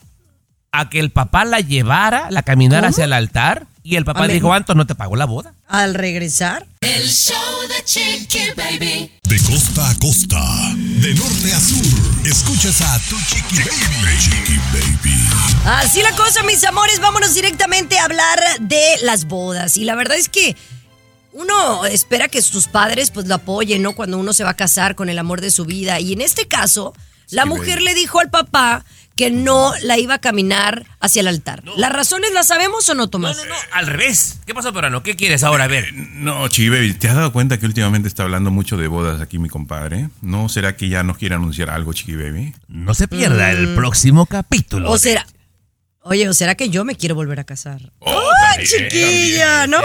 a 0.71 0.89
que 0.89 0.99
el 0.99 1.11
papá 1.11 1.45
la 1.45 1.59
llevara, 1.59 2.31
la 2.31 2.41
caminara 2.41 2.87
¿Cómo? 2.87 2.89
hacia 2.89 3.03
el 3.03 3.13
altar 3.13 3.67
y 3.83 3.97
el 3.97 4.05
papá 4.05 4.27
dijo, 4.27 4.51
Anto, 4.51 4.73
no 4.73 4.87
te 4.87 4.95
pagó 4.95 5.15
la 5.15 5.25
boda. 5.25 5.53
Al 5.67 5.93
regresar, 5.93 6.65
El 6.79 7.07
show 7.07 7.35
de 7.69 7.83
Chiqui 7.83 8.39
Baby. 8.57 9.11
De 9.23 9.39
costa 9.41 9.91
a 9.91 9.95
costa. 9.99 10.39
De 10.75 11.13
norte 11.13 11.53
a 11.53 11.59
sur. 11.59 12.25
Escuchas 12.25 12.81
a 12.81 12.99
tu 13.09 13.15
Chiqui 13.27 13.57
Baby. 13.57 14.17
Chiqui 14.19 14.57
Baby. 14.73 15.29
así 15.65 16.01
la 16.01 16.11
cosa, 16.15 16.41
mis 16.41 16.63
amores, 16.63 16.99
vámonos 16.99 17.35
directamente 17.35 17.99
a 17.99 18.05
hablar 18.05 18.39
de 18.59 18.81
las 19.03 19.25
bodas. 19.25 19.77
Y 19.77 19.85
la 19.85 19.93
verdad 19.93 20.17
es 20.17 20.29
que 20.29 20.55
uno 21.31 21.85
espera 21.85 22.27
que 22.27 22.41
sus 22.41 22.67
padres 22.67 23.11
pues 23.11 23.27
lo 23.27 23.35
apoyen, 23.35 23.83
¿no? 23.83 23.93
Cuando 23.93 24.17
uno 24.17 24.33
se 24.33 24.43
va 24.43 24.51
a 24.51 24.57
casar 24.57 24.95
con 24.95 25.09
el 25.09 25.19
amor 25.19 25.41
de 25.41 25.51
su 25.51 25.65
vida. 25.65 25.99
Y 25.99 26.13
en 26.13 26.21
este 26.21 26.47
caso, 26.47 26.95
la 27.31 27.45
mujer 27.45 27.81
le 27.81 27.93
dijo 27.93 28.19
al 28.19 28.29
papá 28.29 28.83
que 29.15 29.29
no 29.29 29.73
la 29.83 29.97
iba 29.99 30.15
a 30.15 30.19
caminar 30.19 30.85
hacia 30.99 31.19
el 31.19 31.27
altar. 31.27 31.63
¿Las 31.75 31.91
razones 31.91 32.31
las 32.33 32.47
sabemos 32.47 32.89
o 32.89 32.93
no, 32.95 33.03
No, 33.03 33.09
Tomás? 33.09 33.37
no, 33.37 33.45
no, 33.45 33.55
al 33.73 33.85
revés. 33.87 34.39
¿Qué 34.45 34.53
pasó, 34.53 34.73
Perano? 34.73 35.03
¿Qué 35.03 35.15
quieres 35.15 35.43
ahora? 35.43 35.65
A 35.65 35.67
ver. 35.67 35.93
No, 35.93 36.47
Chiqui 36.47 36.69
Baby, 36.69 36.93
¿te 36.93 37.09
has 37.09 37.15
dado 37.15 37.31
cuenta 37.33 37.59
que 37.59 37.65
últimamente 37.65 38.07
está 38.07 38.23
hablando 38.23 38.51
mucho 38.51 38.77
de 38.77 38.87
bodas 38.87 39.21
aquí 39.21 39.37
mi 39.37 39.49
compadre? 39.49 40.09
¿No 40.21 40.47
será 40.49 40.75
que 40.77 40.87
ya 40.89 41.03
nos 41.03 41.17
quiere 41.17 41.35
anunciar 41.35 41.69
algo, 41.69 41.93
Chiqui 41.93 42.15
Baby? 42.15 42.53
No 42.67 42.93
se 42.93 43.07
pierda 43.07 43.51
el 43.51 43.75
próximo 43.75 44.25
capítulo. 44.25 44.89
Mm. 44.89 44.93
O 44.93 44.97
será. 44.97 45.25
Oye, 46.03 46.27
¿o 46.27 46.33
será 46.33 46.55
que 46.55 46.69
yo 46.69 46.83
me 46.83 46.95
quiero 46.95 47.13
volver 47.13 47.39
a 47.39 47.43
casar? 47.43 47.91
Oh, 47.99 48.29
¡Ay, 48.57 48.65
chiquilla! 48.65 49.67
¿No? 49.67 49.77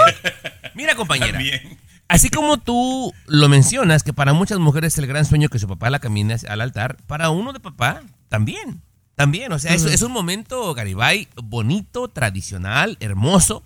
Mira, 0.75 0.95
compañera. 0.95 1.33
También. 1.33 1.79
Así 2.09 2.31
como 2.31 2.59
tú 2.59 3.13
lo 3.27 3.49
mencionas, 3.49 4.03
que 4.03 4.13
para 4.13 4.33
muchas 4.33 4.59
mujeres 4.59 4.95
es 4.95 4.99
el 4.99 5.07
gran 5.07 5.25
sueño 5.25 5.49
que 5.49 5.59
su 5.59 5.67
papá 5.67 5.91
la 5.91 5.99
camine 5.99 6.37
al 6.49 6.61
altar, 6.61 6.97
para 7.07 7.31
uno 7.31 7.53
de 7.53 7.61
papá 7.61 8.03
también. 8.29 8.83
También, 9.17 9.51
o 9.53 9.59
sea, 9.59 9.75
es, 9.75 9.85
es 9.85 10.03
un 10.03 10.13
momento, 10.13 10.75
Garibay, 10.75 11.29
bonito, 11.43 12.09
tradicional, 12.09 12.99
hermoso. 13.01 13.65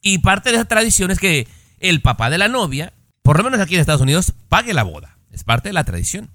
Y 0.00 0.18
parte 0.18 0.50
de 0.50 0.56
esa 0.56 0.64
tradición 0.64 1.10
es 1.10 1.18
que 1.18 1.46
el 1.80 2.00
papá 2.00 2.30
de 2.30 2.38
la 2.38 2.48
novia, 2.48 2.92
por 3.22 3.36
lo 3.36 3.44
menos 3.44 3.60
aquí 3.60 3.74
en 3.74 3.80
Estados 3.80 4.00
Unidos, 4.00 4.32
pague 4.48 4.72
la 4.72 4.84
boda. 4.84 5.18
Es 5.30 5.44
parte 5.44 5.68
de 5.68 5.74
la 5.74 5.84
tradición. 5.84 6.30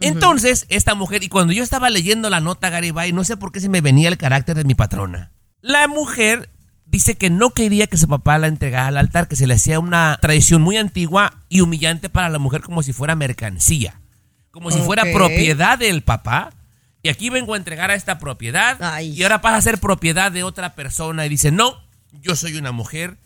Entonces, 0.00 0.66
esta 0.68 0.94
mujer, 0.94 1.22
y 1.22 1.28
cuando 1.28 1.52
yo 1.52 1.62
estaba 1.62 1.88
leyendo 1.88 2.28
la 2.28 2.40
nota, 2.40 2.68
Garibay, 2.68 3.12
no 3.12 3.24
sé 3.24 3.36
por 3.36 3.52
qué 3.52 3.60
se 3.60 3.68
me 3.68 3.80
venía 3.80 4.08
el 4.08 4.18
carácter 4.18 4.56
de 4.56 4.64
mi 4.64 4.74
patrona. 4.74 5.32
La 5.62 5.88
mujer 5.88 6.50
dice 6.86 7.16
que 7.16 7.30
no 7.30 7.50
quería 7.50 7.86
que 7.86 7.96
su 7.96 8.08
papá 8.08 8.38
la 8.38 8.46
entregara 8.46 8.88
al 8.88 8.96
altar, 8.96 9.28
que 9.28 9.36
se 9.36 9.46
le 9.46 9.54
hacía 9.54 9.80
una 9.80 10.18
tradición 10.20 10.62
muy 10.62 10.76
antigua 10.76 11.40
y 11.48 11.60
humillante 11.60 12.08
para 12.08 12.28
la 12.28 12.38
mujer 12.38 12.62
como 12.62 12.82
si 12.82 12.92
fuera 12.92 13.16
mercancía, 13.16 14.00
como 14.50 14.70
si 14.70 14.78
fuera 14.80 15.04
propiedad 15.12 15.78
del 15.78 16.02
papá. 16.02 16.52
Y 17.02 17.10
aquí 17.10 17.28
vengo 17.28 17.54
a 17.54 17.58
entregar 17.58 17.90
a 17.90 17.94
esta 17.94 18.18
propiedad 18.18 18.78
Ay. 18.80 19.10
y 19.10 19.22
ahora 19.22 19.42
pasa 19.42 19.56
a 19.56 19.62
ser 19.62 19.78
propiedad 19.78 20.32
de 20.32 20.42
otra 20.42 20.74
persona 20.74 21.26
y 21.26 21.28
dice, 21.28 21.50
no, 21.50 21.74
yo 22.22 22.34
soy 22.34 22.56
una 22.56 22.72
mujer 22.72 23.18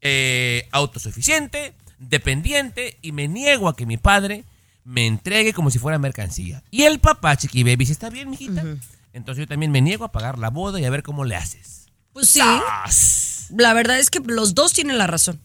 eh, 0.00 0.68
autosuficiente, 0.72 1.74
dependiente 2.00 2.98
y 3.00 3.12
me 3.12 3.28
niego 3.28 3.68
a 3.68 3.76
que 3.76 3.86
mi 3.86 3.96
padre 3.96 4.44
me 4.84 5.06
entregue 5.06 5.52
como 5.52 5.70
si 5.70 5.78
fuera 5.78 5.98
mercancía. 5.98 6.64
Y 6.70 6.82
el 6.82 6.98
papá, 6.98 7.36
Chiqui 7.36 7.62
Baby, 7.62 7.76
dice, 7.76 7.92
está 7.92 8.10
bien, 8.10 8.30
mijita. 8.30 8.64
Entonces 9.12 9.42
yo 9.42 9.46
también 9.46 9.70
me 9.70 9.80
niego 9.80 10.04
a 10.04 10.12
pagar 10.12 10.38
la 10.38 10.50
boda 10.50 10.80
y 10.80 10.84
a 10.84 10.90
ver 10.90 11.02
cómo 11.02 11.24
le 11.24 11.36
haces. 11.36 11.81
Pues 12.12 12.28
sí. 12.28 12.40
¡Sas! 12.40 13.46
La 13.56 13.74
verdad 13.74 13.98
es 13.98 14.10
que 14.10 14.20
los 14.20 14.54
dos 14.54 14.72
tienen 14.72 14.98
la 14.98 15.06
razón. 15.06 15.40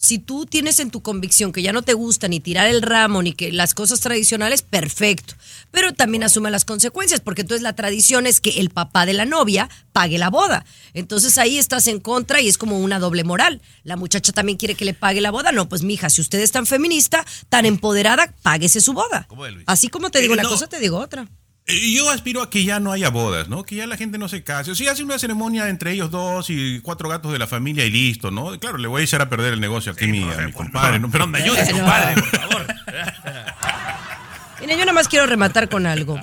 Si 0.00 0.20
tú 0.20 0.46
tienes 0.46 0.78
en 0.78 0.92
tu 0.92 1.02
convicción 1.02 1.50
que 1.50 1.60
ya 1.60 1.72
no 1.72 1.82
te 1.82 1.92
gusta 1.92 2.28
ni 2.28 2.38
tirar 2.38 2.68
el 2.68 2.82
ramo 2.82 3.20
ni 3.20 3.32
que 3.32 3.50
las 3.50 3.74
cosas 3.74 3.98
tradicionales, 3.98 4.62
perfecto. 4.62 5.34
Pero 5.72 5.92
también 5.92 6.22
asume 6.22 6.52
las 6.52 6.64
consecuencias, 6.64 7.20
porque 7.20 7.42
entonces 7.42 7.62
la 7.62 7.72
tradición 7.74 8.24
es 8.28 8.40
que 8.40 8.60
el 8.60 8.70
papá 8.70 9.06
de 9.06 9.14
la 9.14 9.24
novia 9.24 9.68
pague 9.92 10.16
la 10.18 10.30
boda. 10.30 10.64
Entonces 10.94 11.36
ahí 11.36 11.58
estás 11.58 11.88
en 11.88 11.98
contra 11.98 12.40
y 12.40 12.46
es 12.46 12.58
como 12.58 12.78
una 12.78 13.00
doble 13.00 13.24
moral. 13.24 13.60
La 13.82 13.96
muchacha 13.96 14.32
también 14.32 14.56
quiere 14.56 14.76
que 14.76 14.84
le 14.84 14.94
pague 14.94 15.20
la 15.20 15.32
boda. 15.32 15.50
No, 15.50 15.68
pues 15.68 15.82
mija, 15.82 16.10
si 16.10 16.20
usted 16.20 16.38
es 16.38 16.52
tan 16.52 16.66
feminista, 16.66 17.26
tan 17.48 17.66
empoderada, 17.66 18.32
páguese 18.42 18.80
su 18.80 18.92
boda. 18.92 19.26
Así 19.66 19.88
como 19.88 20.10
te 20.12 20.20
digo 20.20 20.34
Eh, 20.34 20.38
una 20.38 20.48
cosa, 20.48 20.68
te 20.68 20.78
digo 20.78 20.98
otra. 20.98 21.26
Yo 21.68 22.08
aspiro 22.10 22.40
a 22.42 22.48
que 22.48 22.64
ya 22.64 22.80
no 22.80 22.92
haya 22.92 23.10
bodas, 23.10 23.48
¿no? 23.48 23.62
Que 23.62 23.76
ya 23.76 23.86
la 23.86 23.96
gente 23.98 24.16
no 24.16 24.28
se 24.28 24.42
case. 24.42 24.70
O 24.70 24.74
sea, 24.74 24.92
hace 24.92 25.02
una 25.04 25.18
ceremonia 25.18 25.68
entre 25.68 25.92
ellos 25.92 26.10
dos 26.10 26.48
y 26.48 26.80
cuatro 26.80 27.08
gatos 27.10 27.30
de 27.32 27.38
la 27.38 27.46
familia 27.46 27.84
y 27.84 27.90
listo, 27.90 28.30
¿no? 28.30 28.58
Claro, 28.58 28.78
le 28.78 28.88
voy 28.88 29.02
a 29.02 29.04
echar 29.04 29.20
a 29.20 29.28
perder 29.28 29.52
el 29.52 29.60
negocio 29.60 29.92
aquí 29.92 30.06
a 30.06 30.08
mi, 30.08 30.22
a 30.22 30.38
mi 30.46 30.52
compadre, 30.52 30.98
¿no? 30.98 31.10
Pero 31.10 31.26
me 31.26 31.38
ayudes, 31.42 31.68
compadre, 31.72 32.14
por 32.22 32.40
favor. 32.40 32.66
Mira, 34.60 34.72
yo 34.74 34.78
nada 34.80 34.92
más 34.92 35.08
quiero 35.08 35.26
rematar 35.26 35.68
con 35.68 35.86
algo. 35.86 36.14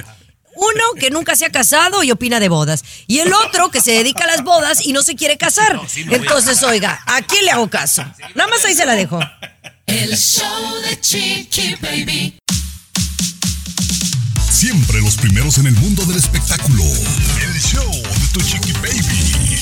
Uno 0.57 0.83
que 0.99 1.09
nunca 1.11 1.35
se 1.35 1.45
ha 1.45 1.49
casado 1.51 2.01
y 2.03 2.11
opina 2.11 2.39
de 2.39 2.49
bodas. 2.49 2.83
Y 3.07 3.19
el 3.19 3.31
otro 3.33 3.69
que 3.71 3.81
se 3.81 3.91
dedica 3.91 4.23
a 4.23 4.27
las 4.27 4.43
bodas 4.43 4.85
y 4.85 4.93
no 4.93 5.03
se 5.03 5.15
quiere 5.15 5.37
casar. 5.37 5.79
sí, 5.87 6.05
no 6.05 6.11
voy 6.11 6.19
a- 6.19 6.21
Entonces, 6.21 6.63
oiga, 6.63 7.01
¿a 7.05 7.21
quién 7.21 7.45
le 7.45 7.51
hago 7.51 7.69
caso? 7.69 8.03
Nada 8.35 8.49
más 8.49 8.63
ahí 8.65 8.73
se 8.73 8.85
la 8.85 8.95
dejo. 8.95 9.19
El 9.85 10.15
show 10.17 10.75
de 10.89 10.99
Chiqui 10.99 11.75
Baby. 11.81 12.39
Siempre 14.55 15.01
los 15.01 15.17
primeros 15.17 15.57
en 15.57 15.67
el 15.67 15.75
mundo 15.75 16.05
del 16.05 16.15
espectáculo. 16.15 16.81
El 16.81 17.59
show 17.59 17.91
de 17.91 18.27
tu 18.31 18.39
chiqui 18.39 18.71
baby. 18.71 19.59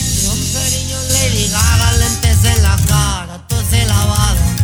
Cariño 0.54 0.98
Lady 1.10 1.50
Gaga, 1.50 1.94
lentes 1.94 2.46
en 2.46 2.62
la 2.62 2.78
cara, 2.88 3.48
tose 3.48 3.86
lavada, 3.88 4.56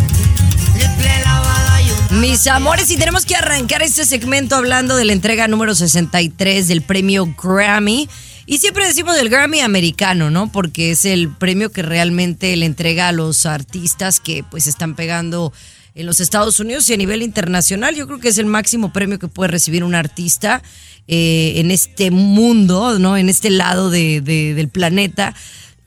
triple 0.76 1.20
lavada 1.24 1.82
y 1.82 1.90
un 1.90 2.22
Mis 2.22 2.46
amores, 2.46 2.92
y 2.92 2.98
tenemos 2.98 3.26
que 3.26 3.36
arrancar 3.36 3.82
este 3.82 4.06
segmento 4.06 4.56
hablando 4.56 4.96
de 4.96 5.06
la 5.06 5.14
entrega 5.14 5.48
número 5.48 5.74
63 5.74 6.68
del 6.68 6.84
premio 6.84 7.26
Grammy. 7.42 8.08
Y 8.46 8.60
siempre 8.60 8.86
decimos 8.86 9.16
del 9.16 9.30
Grammy 9.30 9.62
americano, 9.62 10.30
¿no? 10.30 10.52
Porque 10.52 10.92
es 10.92 11.06
el 11.06 11.30
premio 11.30 11.72
que 11.72 11.82
realmente 11.82 12.56
le 12.56 12.68
entrega 12.68 13.08
a 13.08 13.14
los 13.14 13.48
artistas 13.48 14.20
que 14.20 14.44
pues 14.44 14.68
están 14.68 14.94
pegando 14.94 15.52
en 16.00 16.06
los 16.06 16.20
Estados 16.20 16.60
Unidos 16.60 16.90
y 16.90 16.94
a 16.94 16.98
nivel 16.98 17.22
internacional. 17.22 17.96
Yo 17.96 18.08
creo 18.08 18.20
que 18.20 18.30
es 18.30 18.38
el 18.38 18.46
máximo 18.46 18.92
premio 18.94 19.20
que 19.20 19.28
puede 19.28 19.50
recibir 19.52 19.84
un 19.84 19.96
artista 19.96 20.62
eh, 21.08 21.54
en 21.58 21.72
este 21.72 22.12
mundo, 22.12 23.00
¿no? 23.00 23.18
En 23.18 23.30
este 23.30 23.50
lado 23.50 23.90
de- 23.90 24.22
de- 24.22 24.54
del 24.54 24.70
planeta. 24.70 25.36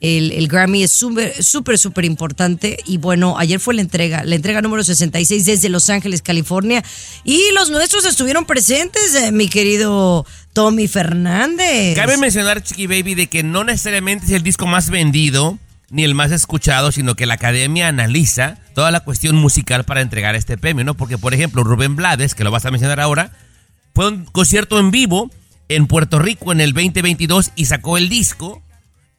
El, 0.01 0.49
Grammy 0.49 0.83
es 0.83 0.91
súper, 0.91 1.41
súper, 1.41 1.77
súper 1.77 2.03
importante. 2.03 2.77
Y 2.85 2.97
bueno, 2.97 3.37
ayer 3.39 3.57
fue 3.57 3.73
la 3.73 3.79
entrega, 3.79 4.25
la 4.25 4.35
entrega 4.35 4.61
número 4.61 4.83
66 4.83 5.45
desde 5.45 5.69
Los 5.69 5.89
Ángeles, 5.89 6.21
California. 6.21 6.83
Y 7.23 7.39
los 7.55 7.69
nuestros 7.69 8.03
estuvieron 8.03 8.43
presentes, 8.45 9.15
eh, 9.15 9.31
mi 9.31 9.47
querido 9.47 10.25
Tommy 10.51 10.89
Fernández. 10.89 11.95
Cabe 11.95 12.17
mencionar, 12.17 12.61
Chiqui 12.61 12.85
Baby, 12.85 13.15
de 13.15 13.27
que 13.27 13.43
no 13.43 13.63
necesariamente 13.63 14.25
es 14.25 14.31
el 14.33 14.43
disco 14.43 14.65
más 14.67 14.89
vendido 14.89 15.57
ni 15.93 16.03
el 16.03 16.15
más 16.15 16.31
escuchado, 16.31 16.91
sino 16.91 17.15
que 17.15 17.27
la 17.27 17.35
academia 17.35 17.87
analiza 17.87 18.57
toda 18.73 18.89
la 18.89 19.01
cuestión 19.01 19.35
musical 19.35 19.83
para 19.85 20.01
entregar 20.01 20.35
este 20.35 20.57
premio, 20.57 20.83
¿no? 20.83 20.95
Porque, 20.95 21.19
por 21.19 21.35
ejemplo, 21.35 21.63
Rubén 21.63 21.95
Blades, 21.95 22.33
que 22.33 22.43
lo 22.43 22.49
vas 22.49 22.65
a 22.65 22.71
mencionar 22.71 22.99
ahora, 22.99 23.31
fue 23.93 24.05
a 24.05 24.07
un 24.09 24.25
concierto 24.25 24.79
en 24.79 24.89
vivo 24.89 25.29
en 25.69 25.85
Puerto 25.85 26.17
Rico 26.17 26.51
en 26.51 26.61
el 26.61 26.73
2022 26.73 27.51
y 27.55 27.65
sacó 27.65 27.99
el 27.99 28.09
disco 28.09 28.63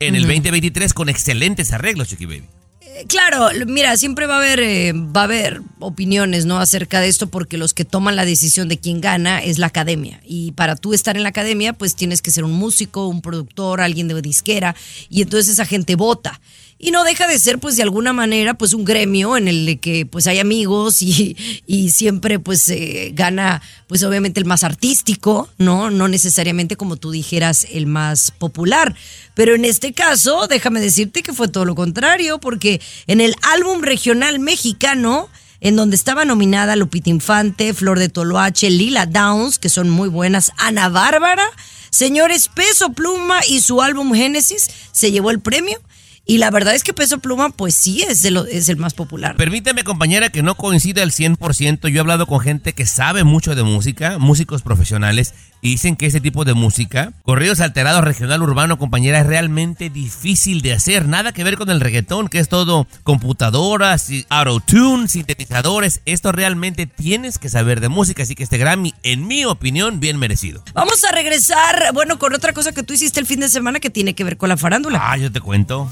en 0.01 0.17
el 0.17 0.23
2023 0.23 0.93
con 0.93 1.09
excelentes 1.09 1.73
arreglos, 1.73 2.09
Chiqui 2.09 2.27
Baby. 2.27 2.45
Eh, 2.81 3.05
Claro, 3.07 3.51
mira, 3.67 3.97
siempre 3.97 4.27
va 4.27 4.35
a 4.35 4.39
haber 4.39 4.59
eh, 4.59 4.93
va 4.93 5.23
a 5.23 5.25
haber 5.25 5.63
opiniones, 5.79 6.45
¿no? 6.45 6.59
acerca 6.59 7.01
de 7.01 7.07
esto 7.07 7.29
porque 7.29 7.57
los 7.57 7.73
que 7.73 7.85
toman 7.85 8.17
la 8.17 8.25
decisión 8.25 8.69
de 8.69 8.79
quién 8.79 9.01
gana 9.01 9.41
es 9.41 9.59
la 9.59 9.67
academia 9.67 10.21
y 10.25 10.53
para 10.53 10.75
tú 10.75 10.93
estar 10.93 11.17
en 11.17 11.23
la 11.23 11.29
academia 11.29 11.73
pues 11.73 11.95
tienes 11.95 12.21
que 12.21 12.33
ser 12.33 12.43
un 12.43 12.53
músico, 12.53 13.07
un 13.07 13.23
productor, 13.23 13.81
alguien 13.81 14.09
de 14.09 14.21
disquera 14.21 14.75
y 15.09 15.23
entonces 15.23 15.53
esa 15.53 15.67
gente 15.67 15.95
vota. 15.95 16.41
Y 16.79 16.91
no 16.91 17.05
deja 17.05 17.27
de 17.27 17.39
ser 17.39 17.59
pues 17.59 17.77
de 17.77 17.83
alguna 17.83 18.13
manera 18.13 18.55
pues 18.55 18.75
un 18.75 18.85
gremio 18.85 19.37
en 19.37 19.49
el 19.49 19.79
que 19.81 20.05
pues 20.07 20.27
hay 20.27 20.39
amigos 20.39 21.01
y, 21.03 21.37
y 21.67 21.91
siempre 21.91 22.39
pues 22.39 22.71
gana 23.13 23.63
pues 23.87 24.03
obviamente 24.03 24.41
el 24.41 24.47
más 24.47 24.65
artístico, 24.65 25.49
¿no? 25.57 25.91
No 25.91 26.09
necesariamente 26.09 26.77
como 26.77 26.97
tú 26.97 27.11
dijeras 27.11 27.67
el 27.71 27.87
más 27.87 28.33
popular. 28.33 28.95
Pero 29.35 29.55
en 29.55 29.65
este 29.65 29.93
caso, 29.93 30.47
déjame 30.47 30.81
decirte 30.81 31.23
que 31.23 31.33
fue 31.33 31.49
todo 31.49 31.65
lo 31.65 31.75
contrario, 31.75 32.39
porque 32.39 32.81
en 33.07 33.21
el 33.21 33.35
álbum 33.43 33.83
regional 33.83 34.39
mexicano, 34.39 35.29
en 35.61 35.77
donde 35.77 35.97
estaba 35.97 36.25
nominada 36.25 36.77
Lupita 36.77 37.11
Infante, 37.11 37.75
Flor 37.75 37.99
de 37.99 38.09
Toloache, 38.09 38.71
Lila 38.71 39.07
Downs, 39.07 39.59
que 39.59 39.69
son 39.69 39.91
muy 39.91 40.09
buenas, 40.09 40.53
Ana 40.57 40.89
Bárbara, 40.89 41.47
señores 41.91 42.49
Peso 42.49 42.93
Pluma 42.93 43.41
y 43.49 43.61
su 43.61 43.81
álbum 43.83 44.13
Génesis 44.15 44.69
se 44.93 45.11
llevó 45.11 45.31
el 45.31 45.41
premio. 45.41 45.81
Y 46.27 46.39
la 46.39 46.51
verdad 46.51 46.75
es 46.75 46.83
que 46.85 46.95
Peso 46.95 47.19
Pluma, 47.19 47.51
pues 47.51 47.75
sí, 47.75 48.03
es, 48.03 48.23
de 48.23 48.31
lo- 48.31 48.47
es 48.47 48.71
el 48.71 48.79
más 48.79 48.95
popular. 48.95 49.37
Permíteme, 49.37 49.85
compañera, 49.85 50.31
que 50.31 50.43
no 50.43 50.55
coincida 50.55 51.03
al 51.03 51.11
100%. 51.11 51.89
Yo 51.89 51.97
he 51.99 52.01
hablado 52.01 52.27
con 52.27 52.41
gente 52.41 52.73
que 52.73 52.87
sabe 52.87 53.25
mucho 53.25 53.55
de 53.55 53.63
música, 53.63 54.19
músicos 54.19 54.63
profesionales, 54.63 55.35
y 55.61 55.71
dicen 55.71 55.97
que 55.97 56.07
ese 56.07 56.21
tipo 56.23 56.45
de 56.47 56.55
música, 56.55 57.13
corridos 57.25 57.61
alterados, 57.61 58.05
regional, 58.05 58.43
urbano, 58.43 58.79
compañera, 58.79 59.21
es 59.21 59.27
realmente 59.27 59.91
difícil 59.91 60.63
de 60.63 60.73
hacer. 60.73 61.09
Nada 61.09 61.33
que 61.33 61.45
ver 61.45 61.57
con 61.59 61.69
el 61.71 61.81
reggaetón, 61.81 62.29
que 62.29 62.39
es 62.39 62.49
todo 62.49 62.87
computadoras, 63.03 64.09
auto-tune, 64.31 65.09
sintetizadores. 65.09 66.01
Esto 66.07 66.33
realmente 66.33 66.87
tienes 66.87 67.39
que 67.39 67.49
saber 67.51 67.81
de 67.81 67.89
música, 67.91 68.23
así 68.23 68.35
que 68.35 68.45
este 68.45 68.57
Grammy, 68.59 68.95
en 69.03 69.27
mi 69.27 69.45
opinión, 69.45 70.01
bien 70.01 70.19
merecido. 70.19 70.63
Vamos 70.73 71.03
a 71.05 71.13
regresar, 71.13 71.91
bueno, 71.93 72.19
con 72.19 72.35
otra 72.35 72.53
cosa 72.55 72.73
que 72.73 72.83
tú 72.83 72.95
hiciste 72.95 73.21
el 73.21 73.27
fin 73.27 73.41
de 73.41 73.49
semana 73.49 73.79
que 73.81 73.91
tiene 73.91 74.15
que 74.15 74.25
ver 74.25 74.37
con 74.39 74.49
la 74.49 74.57
farándula. 74.57 75.01
Ah, 75.03 75.17
yo 75.19 75.31
te 75.33 75.41
cuento. 75.41 75.91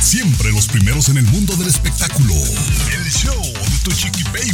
Siempre 0.00 0.52
los 0.52 0.66
primeros 0.68 1.08
en 1.08 1.18
el 1.18 1.24
mundo 1.24 1.56
del 1.56 1.68
espectáculo. 1.68 2.34
El 2.34 3.10
show 3.10 3.42
de 3.42 3.78
tu 3.82 3.90
chiqui 3.92 4.22
baby. 4.24 4.52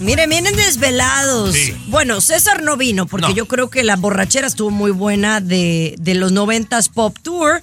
Miren, 0.00 0.28
vienen 0.30 0.56
desvelados. 0.56 1.54
Sí. 1.54 1.76
Bueno, 1.88 2.20
César 2.20 2.62
no 2.62 2.76
vino 2.76 3.06
porque 3.06 3.28
No. 3.28 3.34
yo 3.34 3.46
creo 3.46 3.70
que 3.70 3.84
la 3.84 3.94
borrachera 3.96 4.48
estuvo 4.48 4.70
muy 4.70 4.90
buena 4.90 5.40
de, 5.40 5.94
de 5.98 6.14
los 6.14 6.32
90s 6.32 6.90
Pop 6.92 7.16
Tour. 7.22 7.62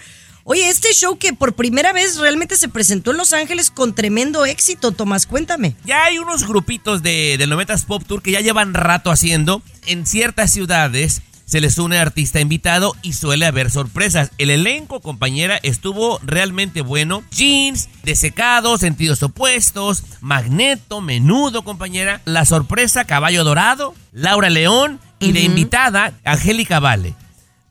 Oye, 0.51 0.67
este 0.67 0.91
show 0.93 1.15
que 1.19 1.31
por 1.31 1.53
primera 1.53 1.93
vez 1.93 2.17
realmente 2.17 2.55
se 2.55 2.69
presentó 2.69 3.11
en 3.11 3.17
Los 3.17 3.33
Ángeles 3.33 3.69
con 3.69 3.93
tremendo 3.93 4.47
éxito, 4.47 4.91
Tomás, 4.91 5.27
cuéntame. 5.27 5.75
Ya 5.85 6.05
hay 6.05 6.17
unos 6.17 6.47
grupitos 6.47 7.03
de, 7.03 7.37
del 7.37 7.51
90s 7.51 7.85
Pop 7.85 8.01
Tour 8.03 8.23
que 8.23 8.31
ya 8.31 8.41
llevan 8.41 8.73
rato 8.73 9.11
haciendo. 9.11 9.61
En 9.85 10.07
ciertas 10.07 10.51
ciudades 10.51 11.21
se 11.45 11.61
les 11.61 11.77
une 11.77 11.99
artista 11.99 12.39
invitado 12.39 12.95
y 13.03 13.13
suele 13.13 13.45
haber 13.45 13.69
sorpresas. 13.69 14.31
El 14.39 14.49
elenco, 14.49 15.01
compañera, 15.01 15.59
estuvo 15.61 16.19
realmente 16.23 16.81
bueno. 16.81 17.21
Jeans, 17.29 17.87
Desecados, 18.01 18.79
Sentidos 18.79 19.21
Opuestos, 19.21 20.03
Magneto, 20.19 20.99
Menudo, 20.99 21.63
compañera. 21.63 22.21
La 22.25 22.45
sorpresa, 22.45 23.05
Caballo 23.05 23.43
Dorado, 23.43 23.93
Laura 24.13 24.49
León 24.49 24.99
y 25.19 25.31
de 25.31 25.41
invitada, 25.41 26.13
Angélica 26.25 26.79
Vale. 26.79 27.13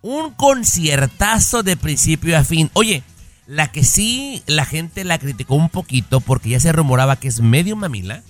Un 0.03 0.33
conciertazo 0.33 1.63
de 1.63 1.77
principio 1.77 2.39
a 2.39 2.45
fin. 2.45 2.71
Oye, 2.75 3.03
la 3.47 3.73
que 3.73 3.83
sí 3.83 4.43
la 4.47 4.65
gente 4.65 5.05
la 5.05 5.19
criticó 5.19 5.55
un 5.55 5.71
poquito 5.71 6.21
porque 6.21 6.51
ya 6.51 6.61
se 6.61 6.71
rumoraba 6.73 7.17
que 7.17 7.29
es 7.29 7.41
medio 7.41 7.77
mamila, 7.77 8.23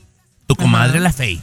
tu 0.46 0.54
comadre 0.54 1.00
la 1.00 1.12
Fey. 1.12 1.40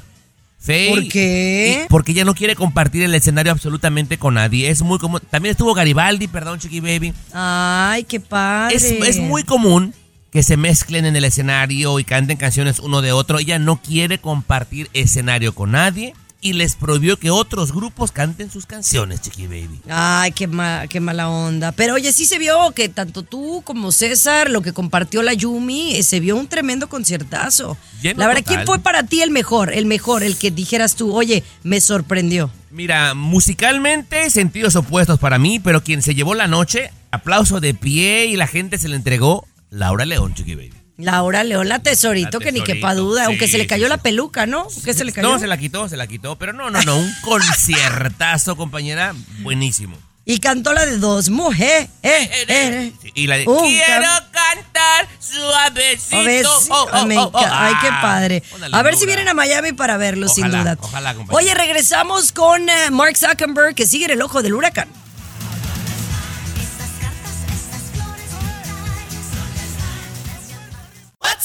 Fey. 0.58 0.90
¿Por 0.90 1.08
qué? 1.10 1.86
Porque 1.90 2.14
ella 2.14 2.26
no 2.26 2.34
quiere 2.34 2.56
compartir 2.56 3.04
el 3.04 3.14
escenario 3.14 3.52
absolutamente 3.52 4.18
con 4.18 4.34
nadie. 4.34 4.70
Es 4.70 4.82
muy 4.82 4.98
común. 4.98 5.22
También 5.30 5.52
estuvo 5.52 5.74
Garibaldi, 5.74 6.28
perdón, 6.28 6.60
Chiqui 6.60 6.80
Baby. 6.80 7.14
Ay, 7.34 8.04
qué 8.06 8.20
padre. 8.20 8.76
Es, 8.76 8.84
es 8.84 9.20
muy 9.20 9.44
común 9.44 9.94
que 10.32 10.42
se 10.42 10.58
mezclen 10.58 11.06
en 11.06 11.16
el 11.16 11.24
escenario 11.24 12.00
y 12.00 12.04
canten 12.04 12.38
canciones 12.38 12.80
uno 12.80 13.02
de 13.02 13.12
otro. 13.12 13.40
Ella 13.40 13.60
no 13.60 13.82
quiere 13.82 14.18
compartir 14.18 14.90
escenario 14.94 15.54
con 15.54 15.72
nadie. 15.72 16.14
Y 16.46 16.54
les 16.54 16.76
prohibió 16.76 17.18
que 17.18 17.32
otros 17.32 17.72
grupos 17.74 18.12
canten 18.12 18.52
sus 18.52 18.68
canciones, 18.68 19.20
Chiqui 19.20 19.48
Baby. 19.48 19.82
Ay, 19.90 20.32
qué, 20.32 20.46
ma- 20.46 20.86
qué 20.88 21.00
mala 21.00 21.28
onda. 21.28 21.72
Pero 21.72 21.96
oye, 21.96 22.14
sí 22.14 22.26
se 22.26 22.38
vio 22.38 22.70
que 22.72 22.88
tanto 22.88 23.24
tú 23.24 23.64
como 23.66 23.92
César, 23.92 24.52
lo 24.52 24.62
que 24.62 24.72
compartió 24.72 25.24
la 25.24 25.34
Yumi, 25.34 25.96
eh, 25.96 26.04
se 26.04 26.20
vio 26.20 26.36
un 26.36 26.46
tremendo 26.48 26.88
conciertazo. 26.88 27.78
Lleno 28.00 28.20
la 28.20 28.28
verdad, 28.28 28.44
total. 28.44 28.56
¿quién 28.58 28.68
fue 28.68 28.78
para 28.80 29.02
ti 29.02 29.24
el 29.24 29.32
mejor? 29.32 29.74
El 29.74 29.88
mejor, 29.88 30.22
el 30.22 30.38
que 30.38 30.52
dijeras 30.52 30.96
tú, 30.96 31.16
oye, 31.16 31.44
me 31.64 31.82
sorprendió. 31.82 32.52
Mira, 32.70 33.16
musicalmente 33.16 34.30
sentidos 34.30 34.76
opuestos 34.76 35.18
para 35.18 35.40
mí, 35.40 35.60
pero 35.60 35.84
quien 35.84 36.04
se 36.04 36.14
llevó 36.14 36.36
la 36.36 36.48
noche, 36.48 36.92
aplauso 37.10 37.60
de 37.60 37.74
pie 37.74 38.26
y 38.28 38.36
la 38.36 38.46
gente 38.46 38.78
se 38.78 38.88
le 38.88 38.98
entregó, 38.98 39.48
Laura 39.72 40.06
León, 40.06 40.36
Chiqui 40.36 40.54
Baby. 40.54 40.74
Laura 40.98 41.44
León, 41.44 41.68
la 41.68 41.80
tesorito, 41.80 42.40
La 42.40 42.46
que 42.46 42.52
ni 42.52 42.60
Tesorito, 42.60 42.64
quepa 42.76 42.96
duda, 42.96 43.22
sí, 43.22 43.26
aunque 43.28 43.48
se 43.48 43.58
le 43.58 43.68
cayó 43.68 43.86
sí, 43.86 43.90
la 43.90 43.98
peluca, 43.98 44.46
¿no? 44.46 44.68
¿Qué 44.84 44.94
se 44.94 45.04
le 45.04 45.12
cayó? 45.12 45.28
No, 45.30 45.40
se 45.40 45.48
la 45.48 45.58
quitó, 45.58 45.90
se 45.90 45.98
la 45.98 46.08
quitó, 46.08 46.38
pero 46.38 46.54
no, 46.54 46.70
no, 46.70 46.82
no, 46.84 46.98
un 46.98 47.14
conciertazo, 47.22 48.56
compañera, 48.56 49.14
buenísimo. 49.40 49.98
Y 50.28 50.40
cantó 50.40 50.74
la 50.74 50.88
de 50.88 50.98
dos 50.98 51.30
mujeres. 51.30 51.88
Eh, 52.02 52.46
eh, 52.48 52.94
Sí, 53.00 53.12
Y 53.14 53.28
la 53.28 53.38
de 53.38 53.48
Un 53.48 53.60
Quiero 53.60 54.08
cantar 54.32 55.08
suavecito. 55.20 56.50
Oh, 56.72 56.88
oh, 56.92 57.06
oh, 57.06 57.32
oh. 57.32 57.46
Ay, 57.48 57.74
qué 57.80 57.90
Ah, 57.92 58.00
padre. 58.02 58.44
A 58.72 58.82
ver 58.82 58.96
si 58.96 59.06
vienen 59.06 59.28
a 59.28 59.36
Miami 59.36 59.74
para 59.74 59.98
verlo, 59.98 60.28
sin 60.28 60.50
duda. 60.50 60.78
ojalá, 60.80 61.14
compañero. 61.14 61.38
Oye, 61.38 61.54
regresamos 61.54 62.32
con 62.32 62.68
eh, 62.68 62.90
Mark 62.90 63.18
Zuckerberg, 63.18 63.76
que 63.76 63.86
sigue 63.86 64.06
en 64.06 64.12
el 64.12 64.22
ojo 64.24 64.42
del 64.42 64.56
huracán. 64.56 64.88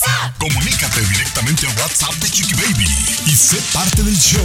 What's 0.00 0.16
up? 0.24 0.32
Comunícate 0.38 1.02
directamente 1.12 1.66
a 1.66 1.70
WhatsApp 1.78 2.14
de 2.20 2.30
Chiqui 2.30 2.54
Baby 2.54 2.86
y 3.26 3.36
sé 3.36 3.58
parte 3.74 4.02
del 4.02 4.18
show. 4.18 4.40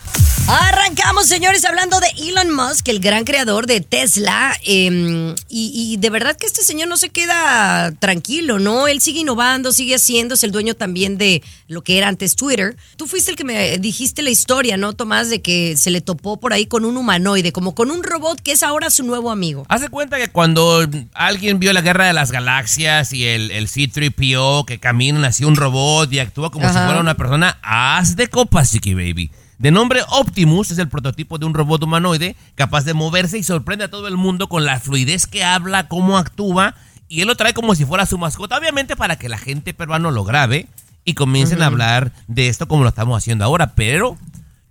Arrancamos, 0.49 1.27
señores, 1.27 1.65
hablando 1.65 1.99
de 1.99 2.07
Elon 2.29 2.55
Musk, 2.55 2.87
el 2.87 3.01
gran 3.01 3.25
creador 3.25 3.67
de 3.67 3.81
Tesla. 3.81 4.55
eh, 4.65 5.35
y, 5.49 5.71
y 5.73 5.97
de 5.97 6.09
verdad 6.09 6.37
que 6.37 6.45
este 6.47 6.63
señor 6.63 6.87
no 6.87 6.95
se 6.95 7.09
queda 7.09 7.91
tranquilo, 7.99 8.57
¿no? 8.57 8.87
Él 8.87 9.01
sigue 9.01 9.19
innovando, 9.19 9.73
sigue 9.73 9.95
haciendo, 9.95 10.35
es 10.35 10.43
el 10.45 10.51
dueño 10.51 10.73
también 10.73 11.17
de 11.17 11.43
lo 11.67 11.81
que 11.81 11.97
era 11.97 12.07
antes 12.07 12.37
Twitter. 12.37 12.77
Tú 12.95 13.07
fuiste 13.07 13.31
el 13.31 13.37
que 13.37 13.43
me 13.43 13.77
dijiste 13.77 14.21
la 14.21 14.29
historia, 14.29 14.77
¿no, 14.77 14.93
Tomás? 14.93 15.29
De 15.29 15.41
que 15.41 15.75
se 15.75 15.91
le 15.91 15.99
topó 15.99 16.39
por 16.39 16.53
ahí 16.53 16.65
con 16.65 16.85
un 16.85 16.95
humanoide, 16.95 17.51
como 17.51 17.75
con 17.75 17.91
un 17.91 18.01
robot 18.03 18.39
que 18.39 18.53
es 18.53 18.63
ahora 18.63 18.89
su 18.89 19.03
nuevo 19.03 19.31
amigo. 19.31 19.65
Hace 19.67 19.89
cuenta 19.89 20.17
que 20.17 20.29
cuando 20.29 20.87
alguien 21.13 21.59
vio 21.59 21.73
la 21.73 21.81
guerra 21.81 22.07
de 22.07 22.13
las 22.13 22.31
galaxias 22.31 23.11
y 23.11 23.25
el, 23.25 23.51
el 23.51 23.67
C-3PO 23.67 24.63
que 24.65 24.79
caminan 24.79 25.25
así 25.25 25.43
un 25.43 25.57
robot 25.57 26.11
y 26.13 26.19
actúa 26.19 26.51
como 26.51 26.67
si 26.69 26.73
fuera 26.73 27.01
una 27.01 27.17
persona, 27.17 27.59
haz 27.61 28.15
de 28.15 28.27
copas, 28.29 28.71
Chiqui 28.71 28.93
Baby. 28.93 29.29
De 29.57 29.71
nombre 29.71 30.01
Optimus, 30.09 30.69
es 30.71 30.77
el 30.77 30.87
prototipo 30.87 31.39
de 31.39 31.45
un 31.45 31.53
robot 31.53 31.83
humanoide 31.83 32.35
capaz 32.53 32.85
de 32.85 32.93
moverse 32.93 33.39
y 33.39 33.43
sorprende 33.43 33.85
a 33.85 33.89
todo 33.89 34.07
el 34.07 34.15
mundo 34.15 34.47
con 34.49 34.65
la 34.65 34.79
fluidez 34.79 35.25
que 35.25 35.43
habla, 35.43 35.87
cómo 35.87 36.17
actúa, 36.17 36.75
y 37.07 37.21
él 37.21 37.27
lo 37.27 37.35
trae 37.35 37.53
como 37.53 37.73
si 37.73 37.85
fuera 37.85 38.05
su 38.05 38.17
mascota, 38.17 38.57
obviamente 38.57 38.95
para 38.95 39.17
que 39.17 39.29
la 39.29 39.37
gente 39.37 39.73
peruano 39.73 40.11
lo 40.11 40.23
grabe 40.23 40.67
y 41.05 41.13
comiencen 41.13 41.61
a 41.61 41.67
hablar 41.67 42.11
de 42.27 42.49
esto 42.49 42.67
como 42.67 42.83
lo 42.83 42.89
estamos 42.89 43.17
haciendo 43.17 43.45
ahora, 43.45 43.73
pero 43.73 44.17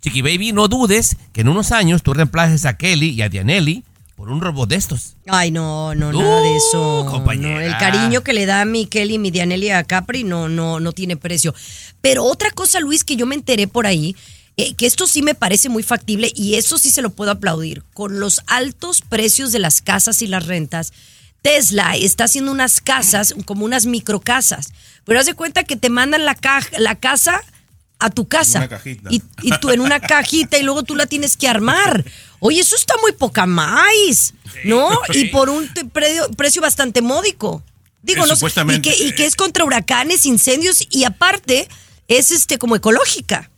Chiqui 0.03 0.23
Baby, 0.23 0.53
no 0.53 0.69
dudes 0.69 1.17
que 1.33 1.41
en 1.41 1.49
unos 1.49 1.73
años 1.73 2.05
tú 2.05 2.15
reemplaces 2.15 2.65
a 2.65 2.77
Kelly 2.77 3.09
y 3.09 3.23
a 3.23 3.29
Dianelli 3.29 3.83
por 4.15 4.31
un 4.31 4.41
robot 4.41 4.69
de 4.69 4.77
estos. 4.77 5.17
Ay, 5.27 5.51
no, 5.51 5.95
no, 5.97 6.13
nada 6.13 6.41
de 6.43 6.57
eso. 6.57 7.07
Compañera. 7.11 7.55
No, 7.55 7.61
el 7.61 7.77
cariño 7.77 8.23
que 8.23 8.33
le 8.33 8.47
da 8.47 8.61
a 8.61 8.65
mi 8.65 8.87
Kelly, 8.87 9.19
mi 9.19 9.31
Dianelli 9.31 9.71
a 9.71 9.83
Capri 9.83 10.23
no, 10.23 10.49
no, 10.49 10.79
no 10.79 10.93
tiene 10.93 11.17
precio. 11.17 11.55
Pero 12.01 12.25
otra 12.25 12.51
cosa, 12.53 12.79
Luis, 12.81 13.03
que 13.03 13.17
yo 13.17 13.27
me 13.27 13.35
enteré 13.35 13.67
por 13.67 13.87
ahí, 13.87 14.15
eh, 14.57 14.75
que 14.75 14.87
esto 14.87 15.07
sí 15.07 15.23
me 15.23 15.35
parece 15.35 15.69
muy 15.69 15.83
factible 15.83 16.33
y 16.35 16.55
eso 16.55 16.79
sí 16.79 16.91
se 16.91 17.03
lo 17.03 17.11
puedo 17.11 17.31
aplaudir. 17.31 17.83
Con 17.95 18.21
los 18.21 18.41
altos 18.47 19.03
precios 19.03 19.53
de 19.53 19.59
las 19.59 19.81
casas 19.83 20.23
y 20.23 20.27
las 20.27 20.47
rentas, 20.47 20.93
Tesla 21.43 21.95
está 21.97 22.25
haciendo 22.25 22.51
unas 22.53 22.81
casas, 22.81 23.35
como 23.45 23.65
unas 23.65 23.87
microcasas. 23.87 24.69
Pero 25.05 25.21
haz 25.21 25.27
de 25.27 25.35
cuenta 25.35 25.65
que 25.65 25.77
te 25.77 25.91
mandan 25.91 26.25
la, 26.25 26.35
caja, 26.35 26.71
la 26.79 26.95
casa 26.97 27.41
a 27.99 28.11
tu 28.11 28.27
casa. 28.29 28.59
Una 28.59 28.69
cajita. 28.69 29.09
Y, 29.13 29.23
y 29.43 29.51
tú 29.61 29.71
en 29.71 29.81
una 29.81 30.01
cajita 30.01 30.59
y 30.59 30.63
luego 30.63 30.83
tú 30.83 30.97
la 30.97 31.07
tienes 31.07 31.37
que 31.37 31.49
armar. 31.49 32.05
Oye, 32.41 32.61
eso 32.61 32.77
está 32.77 32.95
muy 33.01 33.13
poca 33.13 33.47
más, 33.47 34.35
¿no? 34.65 34.89
Y 35.15 35.27
por 35.27 35.49
un 35.51 35.69
predio- 35.93 36.29
precio 36.37 36.61
bastante 36.61 37.01
módico. 37.03 37.63
Digo, 38.03 38.25
Eh, 38.25 38.29
no 38.29 38.35
y 38.79 38.83
que, 38.83 39.05
y 39.05 39.13
que 39.15 39.27
es 39.27 39.35
contra 39.37 39.65
huracanes, 39.65 40.27
incendios 40.27 40.85
y 40.91 41.05
aparte 41.05 41.69
es 42.09 42.31
este 42.31 42.59
como 42.59 42.77
ecológica. 42.77 43.51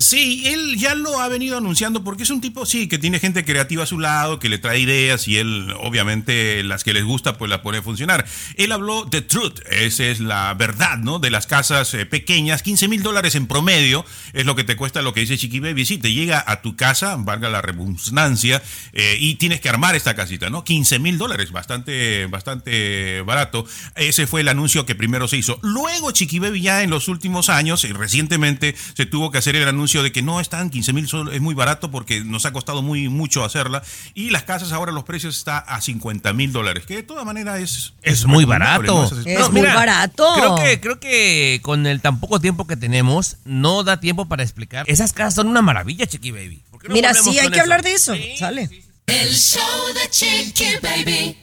Sí, 0.00 0.44
él 0.46 0.78
ya 0.78 0.94
lo 0.94 1.20
ha 1.20 1.28
venido 1.28 1.58
anunciando 1.58 2.02
porque 2.02 2.22
es 2.22 2.30
un 2.30 2.40
tipo, 2.40 2.64
sí, 2.64 2.88
que 2.88 2.96
tiene 2.96 3.20
gente 3.20 3.44
creativa 3.44 3.82
a 3.82 3.86
su 3.86 3.98
lado, 3.98 4.38
que 4.38 4.48
le 4.48 4.56
trae 4.56 4.78
ideas 4.80 5.28
y 5.28 5.36
él, 5.36 5.74
obviamente, 5.78 6.62
las 6.62 6.84
que 6.84 6.94
les 6.94 7.04
gusta, 7.04 7.36
pues 7.36 7.50
las 7.50 7.58
pone 7.58 7.78
a 7.78 7.82
funcionar. 7.82 8.24
Él 8.56 8.72
habló 8.72 9.04
de 9.04 9.20
Truth, 9.20 9.60
esa 9.70 10.06
es 10.06 10.20
la 10.20 10.54
verdad, 10.54 10.96
¿no? 10.96 11.18
De 11.18 11.30
las 11.30 11.46
casas 11.46 11.92
eh, 11.92 12.06
pequeñas, 12.06 12.62
15 12.62 12.88
mil 12.88 13.02
dólares 13.02 13.34
en 13.34 13.46
promedio 13.46 14.06
es 14.32 14.46
lo 14.46 14.56
que 14.56 14.64
te 14.64 14.74
cuesta 14.74 15.02
lo 15.02 15.12
que 15.12 15.20
dice 15.20 15.36
Chiqui 15.36 15.60
Baby. 15.60 15.84
Sí, 15.84 15.98
te 15.98 16.14
llega 16.14 16.42
a 16.46 16.62
tu 16.62 16.76
casa, 16.76 17.16
valga 17.18 17.50
la 17.50 17.60
redundancia, 17.60 18.62
eh, 18.94 19.18
y 19.20 19.34
tienes 19.34 19.60
que 19.60 19.68
armar 19.68 19.96
esta 19.96 20.16
casita, 20.16 20.48
¿no? 20.48 20.64
15 20.64 20.98
mil 20.98 21.18
dólares, 21.18 21.52
bastante, 21.52 22.24
bastante 22.24 23.20
barato. 23.20 23.66
Ese 23.96 24.26
fue 24.26 24.40
el 24.40 24.48
anuncio 24.48 24.86
que 24.86 24.94
primero 24.94 25.28
se 25.28 25.36
hizo. 25.36 25.58
Luego 25.62 26.10
Chiqui 26.10 26.38
Baby 26.38 26.62
ya 26.62 26.82
en 26.82 26.88
los 26.88 27.08
últimos 27.08 27.50
años, 27.50 27.84
y 27.84 27.92
recientemente, 27.92 28.74
se 28.94 29.04
tuvo 29.04 29.30
que 29.30 29.36
hacer 29.36 29.56
el 29.56 29.68
anuncio 29.68 29.89
de 29.98 30.12
que 30.12 30.22
no 30.22 30.40
están 30.40 30.70
15 30.70 30.92
mil, 30.92 31.08
es 31.32 31.40
muy 31.40 31.54
barato 31.54 31.90
porque 31.90 32.24
nos 32.24 32.46
ha 32.46 32.52
costado 32.52 32.82
muy 32.82 33.08
mucho 33.08 33.44
hacerla. 33.44 33.82
Y 34.14 34.30
las 34.30 34.44
casas 34.44 34.72
ahora 34.72 34.92
los 34.92 35.04
precios 35.04 35.36
está 35.36 35.58
a 35.58 35.80
50 35.80 36.32
mil 36.32 36.52
dólares, 36.52 36.86
que 36.86 36.96
de 36.96 37.02
todas 37.02 37.26
maneras 37.26 37.60
es... 37.60 37.92
Es 38.02 38.26
muy 38.26 38.44
recomendable, 38.44 38.88
barato. 38.88 39.14
¿no? 39.16 39.30
Es 39.30 39.50
muy 39.50 39.62
barato. 39.62 40.32
Creo 40.34 40.54
que, 40.56 40.80
creo 40.80 41.00
que 41.00 41.60
con 41.62 41.86
el 41.86 42.00
tan 42.00 42.20
poco 42.20 42.40
tiempo 42.40 42.66
que 42.66 42.76
tenemos, 42.76 43.36
no 43.44 43.82
da 43.82 43.98
tiempo 43.98 44.26
para 44.26 44.42
explicar. 44.42 44.88
Esas 44.88 45.12
casas 45.12 45.34
son 45.34 45.48
una 45.48 45.62
maravilla, 45.62 46.06
Chiqui 46.06 46.30
Baby. 46.30 46.62
¿Por 46.70 46.80
qué 46.80 46.88
no 46.88 46.94
Mira, 46.94 47.12
sí, 47.14 47.38
hay 47.38 47.50
que 47.50 47.60
hablar 47.60 47.82
de 47.82 47.92
eso. 47.94 48.14
Sí, 48.14 48.36
Sale. 48.38 48.68
sí, 48.68 48.82
sí. 48.82 48.88
El 49.06 49.34
show 49.34 49.94
de 49.94 50.08
Chiqui 50.08 50.76
Baby. 50.80 51.36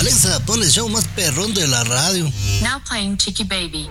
Alexa, 0.00 0.40
pon 0.46 0.60
el 0.60 0.68
show 0.68 0.88
más 0.88 1.06
perrón 1.14 1.54
de 1.54 1.68
la 1.68 1.84
radio. 1.84 2.24
Now 2.60 2.80
playing 2.88 3.16
Chicky 3.16 3.44
Baby. 3.44 3.88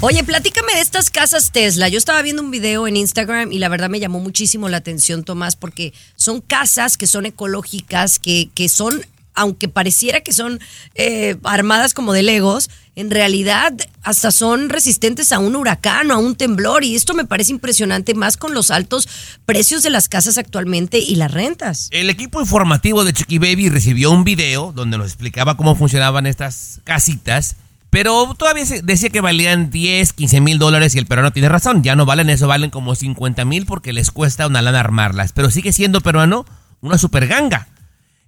Oye, 0.00 0.22
platícame 0.22 0.74
de 0.74 0.80
estas 0.80 1.08
casas 1.08 1.50
Tesla. 1.50 1.88
Yo 1.88 1.96
estaba 1.96 2.20
viendo 2.20 2.42
un 2.42 2.50
video 2.50 2.86
en 2.86 2.96
Instagram 2.96 3.52
y 3.52 3.58
la 3.58 3.68
verdad 3.68 3.88
me 3.88 4.00
llamó 4.00 4.20
muchísimo 4.20 4.68
la 4.68 4.76
atención, 4.76 5.24
Tomás, 5.24 5.56
porque 5.56 5.94
son 6.16 6.40
casas 6.42 6.98
que 6.98 7.06
son 7.06 7.24
ecológicas, 7.24 8.18
que, 8.18 8.50
que 8.54 8.68
son, 8.68 9.06
aunque 9.34 9.68
pareciera 9.68 10.20
que 10.20 10.32
son 10.34 10.60
eh, 10.94 11.36
armadas 11.44 11.94
como 11.94 12.12
de 12.12 12.22
legos, 12.22 12.68
en 12.96 13.10
realidad 13.10 13.72
hasta 14.02 14.30
son 14.30 14.68
resistentes 14.68 15.32
a 15.32 15.38
un 15.38 15.56
huracán 15.56 16.10
o 16.10 16.14
a 16.14 16.18
un 16.18 16.36
temblor. 16.36 16.84
Y 16.84 16.94
esto 16.94 17.14
me 17.14 17.24
parece 17.24 17.52
impresionante, 17.52 18.14
más 18.14 18.36
con 18.36 18.52
los 18.52 18.70
altos 18.70 19.08
precios 19.46 19.82
de 19.82 19.90
las 19.90 20.10
casas 20.10 20.36
actualmente 20.36 20.98
y 20.98 21.14
las 21.14 21.32
rentas. 21.32 21.88
El 21.92 22.10
equipo 22.10 22.40
informativo 22.40 23.04
de 23.04 23.14
Chiqui 23.14 23.38
Baby 23.38 23.70
recibió 23.70 24.10
un 24.10 24.24
video 24.24 24.72
donde 24.72 24.98
nos 24.98 25.06
explicaba 25.06 25.56
cómo 25.56 25.74
funcionaban 25.76 26.26
estas 26.26 26.80
casitas, 26.84 27.56
pero 27.94 28.34
todavía 28.36 28.64
decía 28.82 29.08
que 29.10 29.20
valían 29.20 29.70
10, 29.70 30.14
15 30.14 30.40
mil 30.40 30.58
dólares 30.58 30.96
y 30.96 30.98
el 30.98 31.06
peruano 31.06 31.30
tiene 31.32 31.48
razón, 31.48 31.84
ya 31.84 31.94
no 31.94 32.04
valen 32.06 32.28
eso, 32.28 32.48
valen 32.48 32.70
como 32.70 32.96
50 32.96 33.44
mil 33.44 33.66
porque 33.66 33.92
les 33.92 34.10
cuesta 34.10 34.48
una 34.48 34.62
lana 34.62 34.80
armarlas, 34.80 35.32
pero 35.32 35.48
sigue 35.48 35.72
siendo 35.72 36.00
peruano 36.00 36.44
una 36.80 36.98
super 36.98 37.28
ganga. 37.28 37.68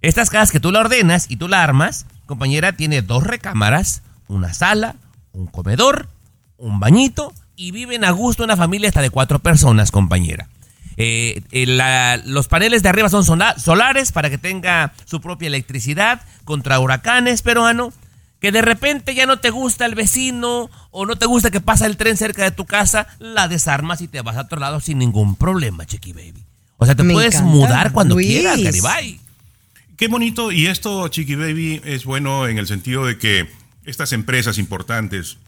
Estas 0.01 0.29
casas 0.29 0.51
que 0.51 0.61
tú 0.61 0.71
la 0.71 0.79
ordenas 0.79 1.25
y 1.29 1.35
tú 1.35 1.49
la 1.49 1.63
armas, 1.63 2.05
compañera, 2.27 2.71
tiene 2.71 3.01
dos 3.01 3.25
recámaras, 3.25 4.03
una 4.29 4.53
sala, 4.53 4.95
un 5.33 5.47
comedor, 5.47 6.07
un 6.55 6.79
bañito 6.79 7.33
y 7.57 7.71
viven 7.71 8.05
a 8.05 8.11
gusto 8.11 8.45
una 8.45 8.55
familia 8.55 8.87
hasta 8.87 9.01
de 9.01 9.09
cuatro 9.09 9.39
personas, 9.39 9.91
compañera. 9.91 10.47
Eh, 10.95 11.41
eh, 11.51 12.21
los 12.23 12.47
paneles 12.47 12.83
de 12.83 12.89
arriba 12.89 13.09
son 13.09 13.25
sola- 13.25 13.59
solares 13.59 14.13
para 14.13 14.29
que 14.29 14.37
tenga 14.37 14.93
su 15.03 15.19
propia 15.19 15.47
electricidad 15.47 16.21
contra 16.45 16.79
huracanes, 16.79 17.41
peruano. 17.41 17.91
Que 18.47 18.53
de 18.53 18.61
repente 18.61 19.13
ya 19.13 19.25
no 19.25 19.39
te 19.39 19.49
gusta 19.49 19.85
el 19.85 19.93
vecino 19.93 20.69
o 20.91 21.05
no 21.05 21.17
te 21.17 21.25
gusta 21.25 21.51
que 21.51 21.59
pasa 21.59 21.85
el 21.85 21.97
tren 21.97 22.15
cerca 22.15 22.45
de 22.45 22.51
tu 22.51 22.63
casa, 22.65 23.05
la 23.19 23.49
desarmas 23.49 23.99
y 23.99 24.07
te 24.07 24.21
vas 24.21 24.37
a 24.37 24.43
otro 24.43 24.57
lado 24.57 24.79
sin 24.79 24.99
ningún 24.99 25.35
problema, 25.35 25.85
Chiqui 25.85 26.13
Baby. 26.13 26.45
O 26.77 26.85
sea, 26.85 26.95
te 26.95 27.03
Me 27.03 27.13
puedes 27.13 27.35
encanta, 27.35 27.51
mudar 27.51 27.91
cuando 27.91 28.15
Luis. 28.15 28.27
quieras, 28.27 28.61
Garibay. 28.61 29.19
Qué 29.97 30.07
bonito, 30.07 30.53
y 30.53 30.67
esto, 30.67 31.09
Chiqui 31.09 31.35
Baby, 31.35 31.81
es 31.83 32.05
bueno 32.05 32.47
en 32.47 32.57
el 32.57 32.67
sentido 32.67 33.05
de 33.05 33.17
que 33.17 33.49
estas 33.83 34.13
empresas 34.13 34.57
importantes, 34.59 35.39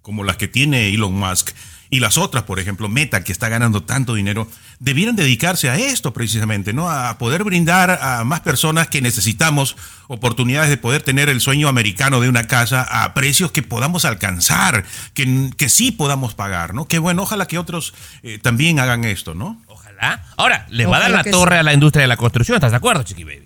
como 0.00 0.22
las 0.22 0.36
que 0.36 0.46
tiene 0.46 0.94
Elon 0.94 1.14
Musk, 1.14 1.50
y 1.90 2.00
las 2.00 2.18
otras, 2.18 2.44
por 2.44 2.58
ejemplo, 2.58 2.88
Meta, 2.88 3.22
que 3.22 3.32
está 3.32 3.48
ganando 3.48 3.82
tanto 3.82 4.14
dinero, 4.14 4.48
debieran 4.80 5.16
dedicarse 5.16 5.70
a 5.70 5.76
esto 5.76 6.12
precisamente, 6.12 6.72
¿no? 6.72 6.90
A 6.90 7.18
poder 7.18 7.44
brindar 7.44 7.98
a 8.02 8.24
más 8.24 8.40
personas 8.40 8.88
que 8.88 9.00
necesitamos 9.00 9.76
oportunidades 10.08 10.70
de 10.70 10.76
poder 10.76 11.02
tener 11.02 11.28
el 11.28 11.40
sueño 11.40 11.68
americano 11.68 12.20
de 12.20 12.28
una 12.28 12.46
casa 12.46 12.82
a 12.82 13.14
precios 13.14 13.52
que 13.52 13.62
podamos 13.62 14.04
alcanzar, 14.04 14.84
que, 15.14 15.50
que 15.56 15.68
sí 15.68 15.92
podamos 15.92 16.34
pagar, 16.34 16.74
¿no? 16.74 16.86
Que 16.86 16.98
bueno, 16.98 17.22
ojalá 17.22 17.46
que 17.46 17.58
otros 17.58 17.94
eh, 18.22 18.38
también 18.38 18.80
hagan 18.80 19.04
esto, 19.04 19.34
¿no? 19.34 19.62
Ojalá. 19.66 20.24
Ahora, 20.36 20.66
le 20.70 20.86
va 20.86 20.98
a 20.98 21.00
dar 21.00 21.10
la 21.10 21.24
torre 21.24 21.56
sí. 21.56 21.60
a 21.60 21.62
la 21.62 21.72
industria 21.72 22.02
de 22.02 22.08
la 22.08 22.16
construcción, 22.16 22.56
¿estás 22.56 22.72
de 22.72 22.76
acuerdo, 22.76 23.02
Chiqui 23.02 23.24
Baby? 23.24 23.45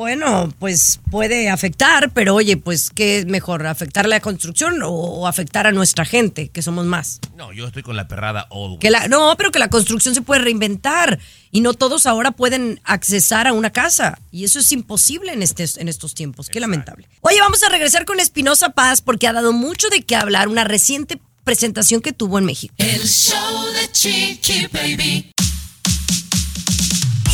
Bueno, 0.00 0.50
pues 0.58 0.98
puede 1.10 1.50
afectar, 1.50 2.10
pero 2.14 2.34
oye, 2.34 2.56
pues 2.56 2.88
¿qué 2.88 3.18
es 3.18 3.26
mejor? 3.26 3.66
¿Afectar 3.66 4.08
la 4.08 4.18
construcción 4.20 4.82
o, 4.82 4.88
o 4.88 5.26
afectar 5.26 5.66
a 5.66 5.72
nuestra 5.72 6.06
gente, 6.06 6.48
que 6.48 6.62
somos 6.62 6.86
más? 6.86 7.20
No, 7.36 7.52
yo 7.52 7.66
estoy 7.66 7.82
con 7.82 7.96
la 7.98 8.08
perrada 8.08 8.46
old. 8.48 8.78
Que 8.78 8.90
la, 8.90 9.08
no, 9.08 9.34
pero 9.36 9.52
que 9.52 9.58
la 9.58 9.68
construcción 9.68 10.14
se 10.14 10.22
puede 10.22 10.40
reinventar 10.40 11.18
y 11.50 11.60
no 11.60 11.74
todos 11.74 12.06
ahora 12.06 12.30
pueden 12.30 12.80
accesar 12.84 13.46
a 13.46 13.52
una 13.52 13.74
casa. 13.74 14.18
Y 14.32 14.44
eso 14.44 14.60
es 14.60 14.72
imposible 14.72 15.34
en, 15.34 15.42
este, 15.42 15.66
en 15.76 15.86
estos 15.86 16.14
tiempos. 16.14 16.48
Qué 16.48 16.60
lamentable. 16.60 17.06
Oye, 17.20 17.38
vamos 17.38 17.62
a 17.62 17.68
regresar 17.68 18.06
con 18.06 18.20
Espinosa 18.20 18.70
Paz 18.70 19.02
porque 19.02 19.26
ha 19.26 19.34
dado 19.34 19.52
mucho 19.52 19.90
de 19.90 20.00
qué 20.00 20.16
hablar 20.16 20.48
una 20.48 20.64
reciente 20.64 21.20
presentación 21.44 22.00
que 22.00 22.14
tuvo 22.14 22.38
en 22.38 22.46
México. 22.46 22.74
El 22.78 23.06
show 23.06 23.66
de 23.74 23.92
Chiqui 23.92 24.66
Baby. 24.72 25.30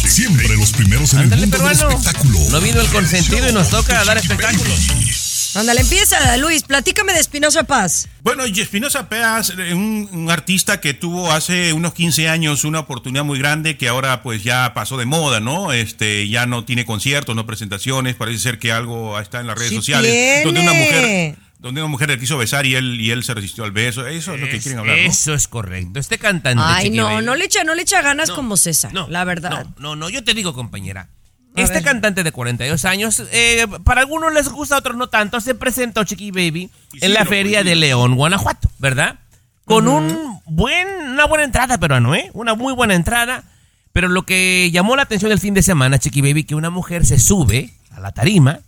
Siempre 0.06 0.48
los 0.56 0.72
primeros 0.72 1.12
en 1.14 1.18
el 1.18 1.24
Ándale, 1.24 1.42
del 1.42 1.50
peruano. 1.50 1.88
espectáculo. 1.90 2.38
No 2.50 2.60
vino 2.60 2.80
el 2.80 2.86
consentido 2.88 3.48
y 3.48 3.52
nos 3.52 3.68
toca 3.70 4.04
dar 4.04 4.16
espectáculos. 4.16 4.80
Ándale, 5.56 5.80
empieza, 5.80 6.36
Luis. 6.36 6.62
Platícame 6.62 7.12
de 7.14 7.20
Espinosa 7.20 7.64
Paz. 7.64 8.08
Bueno, 8.22 8.44
Espinosa 8.44 9.08
Peas, 9.08 9.52
eh, 9.58 9.72
un, 9.72 10.08
un 10.12 10.30
artista 10.30 10.80
que 10.80 10.92
tuvo 10.94 11.32
hace 11.32 11.72
unos 11.72 11.94
15 11.94 12.28
años 12.28 12.64
una 12.64 12.80
oportunidad 12.80 13.24
muy 13.24 13.38
grande 13.38 13.76
que 13.78 13.88
ahora 13.88 14.22
pues 14.22 14.44
ya 14.44 14.72
pasó 14.74 14.96
de 14.98 15.06
moda, 15.06 15.40
¿no? 15.40 15.72
Este, 15.72 16.28
ya 16.28 16.44
no 16.46 16.64
tiene 16.64 16.84
conciertos, 16.84 17.34
no 17.34 17.46
presentaciones, 17.46 18.16
parece 18.16 18.38
ser 18.38 18.58
que 18.58 18.70
algo 18.70 19.18
está 19.18 19.40
en 19.40 19.46
las 19.46 19.56
redes 19.56 19.70
Sí 19.70 19.76
sociales 19.76 20.10
tiene. 20.12 20.42
donde 20.44 20.60
una 20.60 20.72
mujer 20.72 21.36
donde 21.58 21.80
una 21.82 21.88
mujer 21.90 22.08
le 22.08 22.18
quiso 22.18 22.36
besar 22.38 22.66
y 22.66 22.74
él 22.74 23.00
y 23.00 23.10
él 23.10 23.24
se 23.24 23.34
resistió 23.34 23.64
al 23.64 23.72
beso. 23.72 24.06
Eso 24.06 24.34
es 24.34 24.40
lo 24.40 24.46
que 24.48 24.58
quieren 24.60 24.78
hablar, 24.80 24.96
¿no? 24.98 25.02
Eso 25.04 25.34
es 25.34 25.48
correcto. 25.48 25.98
Este 25.98 26.18
cantante. 26.18 26.62
Ay, 26.64 26.90
no, 26.90 27.04
Baby- 27.06 27.24
no 27.24 27.34
le 27.34 27.44
echa, 27.46 27.64
no 27.64 27.74
le 27.74 27.82
echa 27.82 28.02
ganas 28.02 28.28
No, 28.28 28.34
como 28.36 28.56
César, 28.56 28.92
no, 28.92 29.08
la 29.08 29.24
verdad. 29.24 29.66
No, 29.78 29.90
no, 29.90 29.96
no, 29.96 30.08
yo 30.10 30.22
te 30.24 30.34
digo, 30.34 30.52
compañera. 30.54 31.08
A 31.56 31.62
este 31.62 31.74
ver. 31.76 31.84
cantante 31.84 32.22
de 32.22 32.32
42 32.32 32.84
años, 32.84 33.22
eh, 33.32 33.66
para 33.84 34.02
algunos 34.02 34.30
les 34.34 34.48
gusta, 34.50 34.74
a 34.74 34.78
otros 34.78 34.94
no 34.96 35.08
tanto, 35.08 35.40
se 35.40 35.54
presentó 35.54 36.04
Chiqui 36.04 36.30
Baby 36.30 36.70
en 37.00 37.14
la 37.14 37.24
feria 37.24 37.64
de. 37.64 37.74
León, 37.76 38.14
Guanajuato, 38.14 38.70
¿verdad? 38.78 39.20
Con 39.64 39.88
un 39.88 40.38
buen, 40.44 40.86
una 41.12 41.24
buena 41.24 41.44
entrada 41.44 41.78
peruano, 41.78 42.14
¿eh? 42.14 42.30
Una 42.34 42.54
muy 42.54 42.74
buena 42.74 42.94
entrada. 42.94 43.42
Pero 43.92 44.08
lo 44.08 44.26
que 44.26 44.70
llamó 44.70 44.94
la 44.94 45.02
atención 45.04 45.32
el 45.32 45.40
fin 45.40 45.54
de 45.54 45.62
semana, 45.62 45.98
Chiqui 45.98 46.20
Baby, 46.20 46.44
que 46.44 46.54
una 46.54 46.68
mujer 46.68 47.06
se 47.06 47.18
sube 47.18 47.70
a 47.90 48.00
la 48.00 48.12
tarima, 48.12 48.60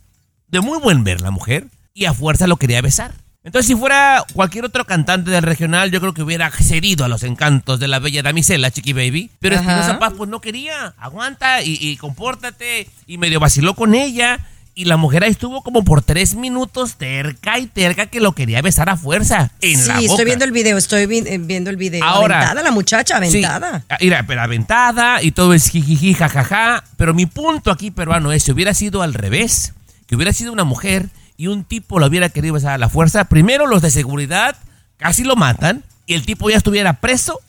de 0.47 0.59
muy 0.59 0.79
buen 0.79 1.03
ver 1.03 1.21
la 1.21 1.29
mujer, 1.29 1.67
y 1.99 2.05
a 2.05 2.13
fuerza 2.13 2.47
lo 2.47 2.57
quería 2.57 2.81
besar. 2.81 3.13
Entonces, 3.43 3.67
si 3.67 3.75
fuera 3.75 4.23
cualquier 4.33 4.65
otro 4.65 4.85
cantante 4.85 5.31
del 5.31 5.43
regional, 5.43 5.91
yo 5.91 6.01
creo 6.01 6.13
que 6.13 6.21
hubiera 6.23 6.51
cedido 6.51 7.05
a 7.05 7.07
los 7.07 7.23
encantos 7.23 7.79
de 7.79 7.87
la 7.87 7.99
bella 7.99 8.21
damisela, 8.21 8.69
Chiqui 8.69 8.93
Baby. 8.93 9.31
Pero. 9.39 9.55
Espinosa 9.55 9.97
Paz, 9.97 10.13
pues 10.17 10.29
no 10.29 10.41
quería. 10.41 10.93
Aguanta 10.97 11.61
y, 11.61 11.77
y 11.79 11.97
compórtate. 11.97 12.87
Y 13.07 13.17
medio 13.17 13.39
vaciló 13.39 13.75
con 13.75 13.95
ella. 13.95 14.39
Y 14.75 14.85
la 14.85 14.95
mujer 14.97 15.23
ahí 15.23 15.31
estuvo 15.31 15.61
como 15.61 15.83
por 15.83 16.01
tres 16.03 16.35
minutos 16.35 16.95
terca 16.95 17.59
y 17.59 17.65
terca 17.67 18.05
que 18.05 18.19
lo 18.21 18.33
quería 18.33 18.61
besar 18.61 18.89
a 18.89 18.95
fuerza. 18.97 19.51
En 19.61 19.77
sí, 19.77 19.87
la 19.87 19.95
boca. 19.95 20.05
estoy 20.05 20.25
viendo 20.25 20.45
el 20.45 20.51
video, 20.53 20.77
estoy 20.77 21.05
vi- 21.05 21.23
eh, 21.25 21.37
viendo 21.37 21.69
el 21.69 21.75
video. 21.75 22.03
Ahora- 22.03 22.37
aventada 22.37 22.61
la 22.63 22.71
muchacha, 22.71 23.17
aventada. 23.17 23.79
Sí, 23.79 23.85
ah, 23.89 23.97
mira, 23.99 24.23
pero 24.25 24.41
aventada 24.41 25.21
y 25.21 25.31
todo 25.31 25.53
es 25.53 25.69
jijiji, 25.69 26.13
jajaja. 26.13 26.83
Pero 26.95 27.13
mi 27.13 27.25
punto 27.25 27.71
aquí, 27.71 27.91
peruano, 27.91 28.31
es 28.31 28.43
si 28.43 28.51
hubiera 28.53 28.73
sido 28.73 29.01
al 29.01 29.13
revés, 29.13 29.73
que 30.07 30.15
hubiera 30.15 30.31
sido 30.31 30.53
una 30.53 30.63
mujer 30.63 31.09
y 31.39 31.47
un 31.47 31.63
tipo 31.63 31.99
lo 31.99 32.07
hubiera 32.07 32.27
querido 32.27 32.55
besar 32.55 32.73
a 32.73 32.77
la 32.77 32.89
fuerza, 32.89 33.23
primero 33.23 33.65
los 33.65 33.81
de 33.81 33.89
seguridad 33.91 34.57
casi 34.97 35.23
lo 35.23 35.37
matan 35.37 35.85
y 36.05 36.13
el 36.13 36.25
tipo 36.25 36.49
ya 36.49 36.57
estuviera 36.57 36.99
preso, 36.99 37.39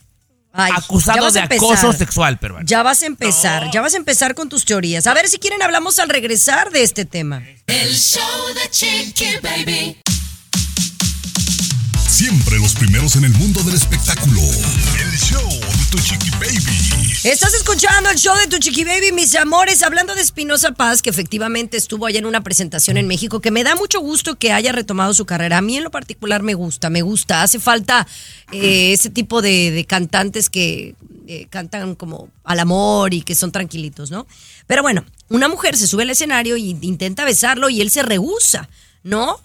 Ay, 0.53 0.71
acusado 0.73 1.29
de 1.29 1.41
empezar. 1.41 1.65
acoso 1.65 1.91
sexual, 1.91 2.39
peruano. 2.39 2.65
Ya 2.65 2.83
vas 2.83 3.03
a 3.03 3.05
empezar, 3.05 3.69
ya 3.69 3.81
vas 3.81 3.93
a 3.93 3.97
empezar 3.97 4.33
con 4.33 4.47
tus 4.47 4.63
teorías. 4.63 5.07
A 5.07 5.13
ver 5.13 5.27
si 5.27 5.39
quieren 5.39 5.61
hablamos 5.61 5.99
al 5.99 6.07
regresar 6.07 6.71
de 6.71 6.83
este 6.83 7.03
tema. 7.03 7.43
El 7.67 7.93
show 7.93 8.23
de 8.55 8.69
Chiqui 8.69 9.25
Baby. 9.43 9.97
Siempre 12.07 12.59
los 12.59 12.73
primeros 12.75 13.17
en 13.17 13.25
el 13.25 13.33
mundo 13.33 13.61
del 13.63 13.75
espectáculo. 13.75 14.39
El 14.39 15.17
show 15.19 15.49
de 15.49 15.80
tu 15.91 15.97
chiqui 15.99 16.29
baby. 16.39 16.57
Estás 17.25 17.53
escuchando 17.53 18.09
el 18.09 18.17
show 18.17 18.33
de 18.37 18.47
tu 18.47 18.57
chiqui 18.59 18.85
baby, 18.85 19.11
mis 19.11 19.35
amores, 19.35 19.83
hablando 19.83 20.15
de 20.15 20.21
Espinosa 20.21 20.71
Paz, 20.71 21.01
que 21.01 21.09
efectivamente 21.09 21.75
estuvo 21.75 22.05
allá 22.05 22.19
en 22.19 22.25
una 22.25 22.41
presentación 22.41 22.95
en 22.95 23.07
México, 23.07 23.41
que 23.41 23.51
me 23.51 23.63
da 23.63 23.75
mucho 23.75 23.99
gusto 23.99 24.35
que 24.39 24.53
haya 24.53 24.71
retomado 24.71 25.13
su 25.13 25.25
carrera. 25.25 25.57
A 25.57 25.61
mí 25.61 25.75
en 25.75 25.83
lo 25.83 25.91
particular 25.91 26.43
me 26.43 26.53
gusta, 26.53 26.89
me 26.89 27.01
gusta. 27.01 27.43
Hace 27.43 27.59
falta 27.59 28.07
eh, 28.53 28.93
ese 28.93 29.09
tipo 29.09 29.41
de, 29.41 29.85
cantantes 29.87 30.49
que 30.49 30.95
eh, 31.27 31.47
cantan 31.49 31.95
como 31.95 32.29
al 32.45 32.59
amor 32.61 33.13
y 33.13 33.21
que 33.21 33.35
son 33.35 33.51
tranquilitos, 33.51 34.11
¿no? 34.11 34.25
Pero 34.67 34.83
bueno, 34.83 35.03
una 35.27 35.49
mujer 35.49 35.75
se 35.75 35.87
sube 35.87 36.03
al 36.03 36.09
escenario 36.11 36.55
y 36.55 36.77
intenta 36.81 37.25
besarlo 37.25 37.69
y 37.69 37.81
él 37.81 37.91
se 37.91 38.01
rehúsa, 38.01 38.69
¿no? 39.03 39.41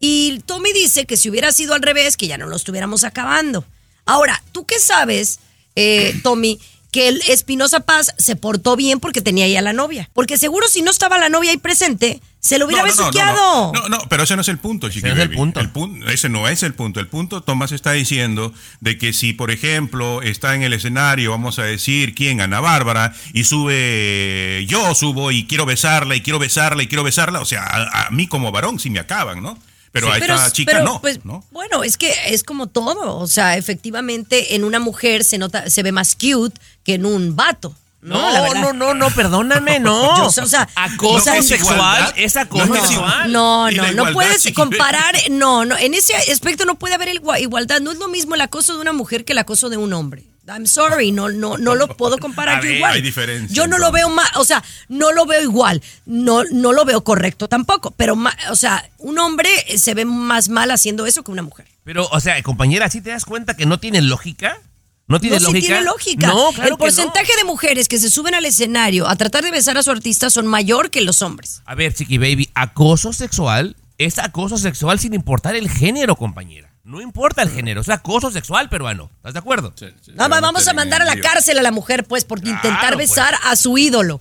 Y 0.00 0.40
Tommy 0.44 0.72
dice 0.72 1.06
que 1.06 1.16
si 1.16 1.30
hubiera 1.30 1.52
sido 1.52 1.72
al 1.74 1.82
revés, 1.82 2.16
que 2.16 2.26
ya 2.26 2.36
no 2.36 2.48
lo 2.48 2.56
estuviéramos 2.56 3.04
acabando. 3.04 3.64
Ahora, 4.06 4.42
¿tú 4.50 4.66
qué 4.66 4.80
sabes, 4.80 5.38
eh, 5.76 6.14
Tommy, 6.22 6.58
que 6.92 7.08
el 7.08 7.20
Espinosa 7.28 7.80
Paz 7.80 8.14
se 8.18 8.36
portó 8.36 8.76
bien 8.76 9.00
porque 9.00 9.20
tenía 9.20 9.46
ahí 9.46 9.56
a 9.56 9.62
la 9.62 9.72
novia? 9.72 10.08
Porque 10.14 10.38
seguro 10.38 10.68
si 10.68 10.82
no 10.82 10.90
estaba 10.92 11.18
la 11.18 11.28
novia 11.28 11.50
ahí 11.50 11.56
presente, 11.56 12.20
se 12.38 12.58
lo 12.58 12.66
hubiera 12.66 12.82
No, 12.82 12.88
no, 12.88 12.94
no, 12.94 13.02
besuqueado. 13.06 13.72
No, 13.72 13.80
no, 13.82 13.88
no, 13.88 13.98
pero 14.08 14.22
ese 14.22 14.36
no 14.36 14.42
es 14.42 14.48
el 14.48 14.58
punto, 14.58 14.88
Chiqui 14.88 15.06
Ese 15.08 15.16
no 15.16 15.22
es 15.22 15.28
el 15.28 15.34
punto. 15.34 15.60
pun- 15.72 16.08
ese 16.08 16.28
no 16.28 16.46
es 16.46 16.62
el 16.62 16.74
punto. 16.74 17.00
El 17.00 17.08
punto, 17.08 17.40
Tomás 17.42 17.72
está 17.72 17.92
diciendo 17.92 18.52
de 18.80 18.96
que 18.98 19.12
si, 19.12 19.32
por 19.32 19.50
ejemplo, 19.50 20.22
está 20.22 20.54
en 20.54 20.62
el 20.62 20.72
escenario, 20.74 21.30
vamos 21.32 21.58
a 21.58 21.64
decir, 21.64 22.14
¿quién? 22.14 22.40
Ana 22.40 22.60
Bárbara, 22.60 23.12
y 23.32 23.42
sube, 23.44 24.64
yo 24.68 24.94
subo 24.94 25.30
y 25.32 25.46
quiero 25.46 25.66
besarla, 25.66 26.14
y 26.16 26.20
quiero 26.20 26.38
besarla, 26.38 26.82
y 26.82 26.86
quiero 26.86 27.02
besarla, 27.02 27.40
o 27.40 27.44
sea, 27.44 27.62
a, 27.64 28.06
a 28.06 28.10
mí 28.10 28.26
como 28.26 28.52
varón 28.52 28.78
sí 28.78 28.90
me 28.90 29.00
acaban, 29.00 29.42
¿no? 29.42 29.58
Pero 29.94 30.12
a 30.12 30.18
esta 30.18 30.50
chica 30.50 30.72
pero, 30.72 30.84
no, 30.84 31.00
pues, 31.00 31.24
¿no? 31.24 31.44
Bueno, 31.52 31.84
es 31.84 31.96
que 31.96 32.12
es 32.26 32.42
como 32.42 32.66
todo. 32.66 33.16
O 33.18 33.26
sea, 33.28 33.56
efectivamente, 33.56 34.54
en 34.56 34.64
una 34.64 34.80
mujer 34.80 35.22
se 35.24 35.38
nota, 35.38 35.70
se 35.70 35.82
ve 35.84 35.92
más 35.92 36.16
cute 36.16 36.60
que 36.82 36.94
en 36.94 37.06
un 37.06 37.36
vato. 37.36 37.74
No, 38.02 38.18
No, 38.52 38.54
no, 38.54 38.72
no, 38.74 38.94
no, 38.94 39.10
perdóname, 39.10 39.78
no. 39.80 40.16
Yo, 40.16 40.42
o 40.42 40.46
sea, 40.46 40.68
acoso 40.74 41.14
o 41.14 41.20
sea, 41.20 41.36
es 41.38 41.46
sexual 41.46 42.12
es 42.16 42.36
acoso 42.36 42.66
No, 42.66 42.74
no, 42.74 42.80
sexual. 42.86 43.32
No, 43.32 43.70
no, 43.70 43.92
no 43.92 44.12
puedes 44.12 44.52
comparar, 44.52 45.14
no, 45.30 45.64
no, 45.64 45.78
en 45.78 45.94
ese 45.94 46.14
aspecto 46.14 46.64
no 46.66 46.74
puede 46.74 46.94
haber 46.96 47.08
igua- 47.14 47.40
igualdad, 47.40 47.80
no 47.80 47.92
es 47.92 47.98
lo 47.98 48.08
mismo 48.08 48.34
el 48.34 48.40
acoso 48.42 48.74
de 48.74 48.80
una 48.82 48.92
mujer 48.92 49.24
que 49.24 49.32
el 49.32 49.38
acoso 49.38 49.70
de 49.70 49.76
un 49.78 49.92
hombre. 49.94 50.24
I'm 50.48 50.66
sorry, 50.66 51.10
no, 51.10 51.30
no, 51.30 51.56
no 51.56 51.74
lo 51.74 51.88
puedo 51.96 52.18
comparar 52.18 52.56
yo 52.62 52.68
ver, 52.68 52.76
igual. 52.76 52.92
hay 52.94 53.02
diferencia, 53.02 53.54
Yo 53.54 53.66
no 53.66 53.78
lo 53.78 53.90
veo 53.92 54.08
más, 54.10 54.28
o 54.36 54.44
sea, 54.44 54.62
no 54.88 55.12
lo 55.12 55.26
veo 55.26 55.42
igual, 55.42 55.82
no, 56.06 56.44
no 56.44 56.72
lo 56.72 56.84
veo 56.84 57.02
correcto 57.02 57.48
tampoco, 57.48 57.92
pero, 57.92 58.16
o 58.50 58.56
sea, 58.56 58.88
un 58.98 59.18
hombre 59.18 59.48
se 59.76 59.94
ve 59.94 60.04
más 60.04 60.48
mal 60.48 60.70
haciendo 60.70 61.06
eso 61.06 61.22
que 61.22 61.30
una 61.30 61.42
mujer. 61.42 61.66
Pero, 61.84 62.08
o 62.10 62.20
sea, 62.20 62.42
compañera, 62.42 62.88
¿sí 62.90 63.00
te 63.00 63.10
das 63.10 63.24
cuenta 63.24 63.54
que 63.56 63.66
no 63.66 63.78
tiene 63.78 64.02
lógica? 64.02 64.58
¿No 65.06 65.20
tiene 65.20 65.36
no, 65.36 65.40
sí 65.40 65.46
lógica? 65.46 65.66
tiene 65.66 65.84
lógica. 65.84 66.26
No, 66.28 66.52
claro 66.52 66.70
el 66.70 66.78
porcentaje 66.78 67.36
de 67.36 67.44
mujeres 67.44 67.88
que 67.88 67.98
se 67.98 68.10
suben 68.10 68.34
al 68.34 68.44
escenario 68.46 69.06
a 69.06 69.16
tratar 69.16 69.44
de 69.44 69.50
besar 69.50 69.76
a 69.76 69.82
su 69.82 69.90
artista 69.90 70.30
son 70.30 70.46
mayor 70.46 70.90
que 70.90 71.02
los 71.02 71.20
hombres. 71.20 71.62
A 71.66 71.74
ver, 71.74 71.92
Chiqui 71.92 72.16
Baby, 72.16 72.50
acoso 72.54 73.12
sexual 73.12 73.76
es 73.98 74.18
acoso 74.18 74.56
sexual 74.56 74.98
sin 74.98 75.14
importar 75.14 75.56
el 75.56 75.68
género, 75.68 76.16
compañera. 76.16 76.73
No 76.84 77.00
importa 77.00 77.42
el 77.42 77.50
género, 77.50 77.80
es 77.80 77.88
acoso 77.88 78.30
sexual 78.30 78.68
peruano. 78.68 79.10
¿Estás 79.16 79.32
de 79.32 79.38
acuerdo? 79.38 79.72
Sí, 79.74 79.86
Nada 80.12 80.28
más 80.28 80.42
vamos 80.42 80.68
a 80.68 80.74
mandar 80.74 81.00
a 81.00 81.06
la 81.06 81.18
cárcel 81.18 81.58
a 81.58 81.62
la 81.62 81.70
mujer, 81.72 82.04
pues, 82.04 82.26
por 82.26 82.38
intentar 82.40 82.94
pues. 82.94 83.08
besar 83.08 83.34
a 83.42 83.56
su 83.56 83.78
ídolo. 83.78 84.20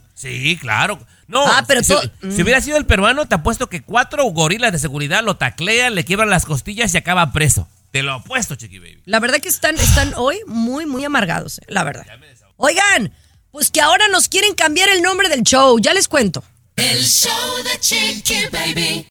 claro. 0.61 1.05
No, 1.27 1.43
Ah, 1.45 1.63
pero 1.67 1.81
si 1.83 2.41
hubiera 2.41 2.61
sido 2.61 2.77
el 2.77 2.85
peruano, 2.85 3.25
te 3.27 3.35
apuesto 3.35 3.67
que 3.67 3.81
cuatro 3.81 4.23
gorilas 4.25 4.71
de 4.71 4.79
seguridad 4.79 5.23
lo 5.23 5.35
taclean, 5.35 5.95
le 5.95 6.05
quiebran 6.05 6.29
las 6.29 6.45
costillas 6.45 6.93
y 6.93 6.97
acaba 6.97 7.31
preso. 7.33 7.67
Te 7.91 8.01
lo 8.01 8.13
apuesto, 8.13 8.55
Chiqui 8.55 8.79
Baby. 8.79 9.01
La 9.05 9.19
verdad 9.19 9.39
que 9.39 9.49
están, 9.49 9.75
están 9.75 10.13
hoy 10.15 10.39
muy, 10.47 10.85
muy 10.85 11.03
amargados, 11.03 11.59
eh, 11.59 11.65
la 11.67 11.83
verdad. 11.83 12.05
Oigan, 12.57 13.13
pues 13.51 13.71
que 13.71 13.81
ahora 13.81 14.07
nos 14.07 14.29
quieren 14.29 14.55
cambiar 14.55 14.89
el 14.89 15.01
nombre 15.01 15.27
del 15.29 15.43
show, 15.43 15.77
ya 15.79 15.93
les 15.93 16.07
cuento. 16.07 16.43
El 16.75 17.03
show 17.03 17.31
de 17.63 17.79
Chiqui 17.79 18.45
Baby. 18.51 19.07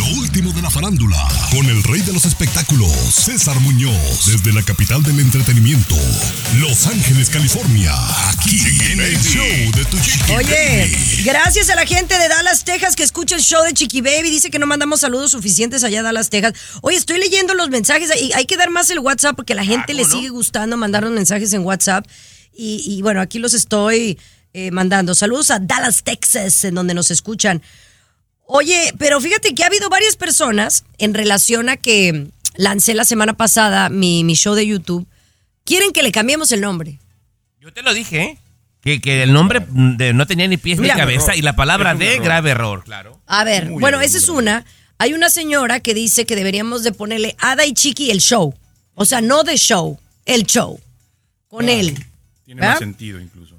Lo 0.00 0.06
último 0.18 0.50
de 0.54 0.62
la 0.62 0.70
farándula, 0.70 1.28
con 1.50 1.66
el 1.66 1.82
rey 1.82 2.00
de 2.00 2.14
los 2.14 2.24
espectáculos, 2.24 2.90
César 2.90 3.60
Muñoz, 3.60 4.24
desde 4.24 4.50
la 4.50 4.62
capital 4.62 5.02
del 5.02 5.20
entretenimiento, 5.20 5.94
Los 6.58 6.86
Ángeles, 6.86 7.28
California, 7.28 7.92
aquí 8.30 8.62
en 8.92 8.98
el 8.98 9.20
show 9.20 9.44
de 9.76 9.84
tu 9.84 9.98
chiqui 10.00 10.32
Oye, 10.32 10.90
baby. 10.90 11.22
gracias 11.24 11.68
a 11.68 11.74
la 11.74 11.84
gente 11.84 12.16
de 12.16 12.28
Dallas, 12.28 12.64
Texas 12.64 12.96
que 12.96 13.02
escucha 13.02 13.36
el 13.36 13.42
show 13.42 13.62
de 13.62 13.74
Chiqui 13.74 14.00
Baby. 14.00 14.30
Dice 14.30 14.48
que 14.48 14.58
no 14.58 14.66
mandamos 14.66 15.00
saludos 15.00 15.32
suficientes 15.32 15.84
allá 15.84 16.00
a 16.00 16.04
Dallas, 16.04 16.30
Texas. 16.30 16.54
Oye, 16.80 16.96
estoy 16.96 17.18
leyendo 17.18 17.52
los 17.52 17.68
mensajes 17.68 18.10
y 18.22 18.32
hay 18.32 18.46
que 18.46 18.56
dar 18.56 18.70
más 18.70 18.88
el 18.88 19.00
WhatsApp 19.00 19.36
porque 19.36 19.52
a 19.52 19.56
la 19.56 19.66
gente 19.66 19.92
le 19.92 20.06
sigue 20.06 20.30
gustando 20.30 20.78
mandarnos 20.78 21.12
mensajes 21.12 21.52
en 21.52 21.60
WhatsApp. 21.60 22.06
Y, 22.54 22.82
y 22.86 23.02
bueno, 23.02 23.20
aquí 23.20 23.38
los 23.38 23.52
estoy 23.52 24.18
eh, 24.54 24.70
mandando. 24.70 25.14
Saludos 25.14 25.50
a 25.50 25.58
Dallas, 25.58 26.02
Texas, 26.04 26.64
en 26.64 26.74
donde 26.74 26.94
nos 26.94 27.10
escuchan. 27.10 27.60
Oye, 28.52 28.92
pero 28.98 29.20
fíjate 29.20 29.54
que 29.54 29.62
ha 29.62 29.68
habido 29.68 29.88
varias 29.88 30.16
personas 30.16 30.84
en 30.98 31.14
relación 31.14 31.68
a 31.68 31.76
que 31.76 32.26
lancé 32.56 32.94
la 32.94 33.04
semana 33.04 33.34
pasada 33.34 33.88
mi, 33.90 34.24
mi 34.24 34.34
show 34.34 34.54
de 34.56 34.66
YouTube. 34.66 35.06
Quieren 35.64 35.92
que 35.92 36.02
le 36.02 36.10
cambiemos 36.10 36.50
el 36.50 36.60
nombre. 36.60 36.98
Yo 37.60 37.72
te 37.72 37.82
lo 37.82 37.94
dije, 37.94 38.22
¿eh? 38.22 38.38
Que, 38.80 39.00
que 39.00 39.22
el 39.22 39.32
nombre 39.32 39.64
de- 39.70 40.14
no 40.14 40.26
tenía 40.26 40.48
ni 40.48 40.56
pies 40.56 40.80
Mira. 40.80 40.94
ni 40.94 41.00
cabeza 41.00 41.36
y 41.36 41.42
la 41.42 41.54
palabra 41.54 41.94
de 41.94 42.14
error. 42.14 42.24
grave 42.24 42.50
error, 42.50 42.82
claro. 42.84 43.20
A 43.26 43.44
ver, 43.44 43.66
Muy 43.70 43.80
bueno, 43.80 44.00
esa 44.00 44.18
es 44.18 44.28
una. 44.28 44.64
Hay 44.98 45.12
una 45.12 45.30
señora 45.30 45.78
que 45.78 45.94
dice 45.94 46.26
que 46.26 46.34
deberíamos 46.34 46.82
de 46.82 46.90
ponerle 46.90 47.36
Ada 47.38 47.66
y 47.66 47.72
Chiqui 47.72 48.10
el 48.10 48.18
show. 48.20 48.52
O 48.94 49.04
sea, 49.04 49.20
no 49.20 49.44
de 49.44 49.56
show, 49.58 49.96
el 50.24 50.44
show. 50.44 50.80
Con 51.46 51.68
él. 51.68 51.94
Tiene 52.44 52.62
¿verdad? 52.62 52.70
más 52.74 52.78
sentido 52.80 53.20
incluso. 53.20 53.56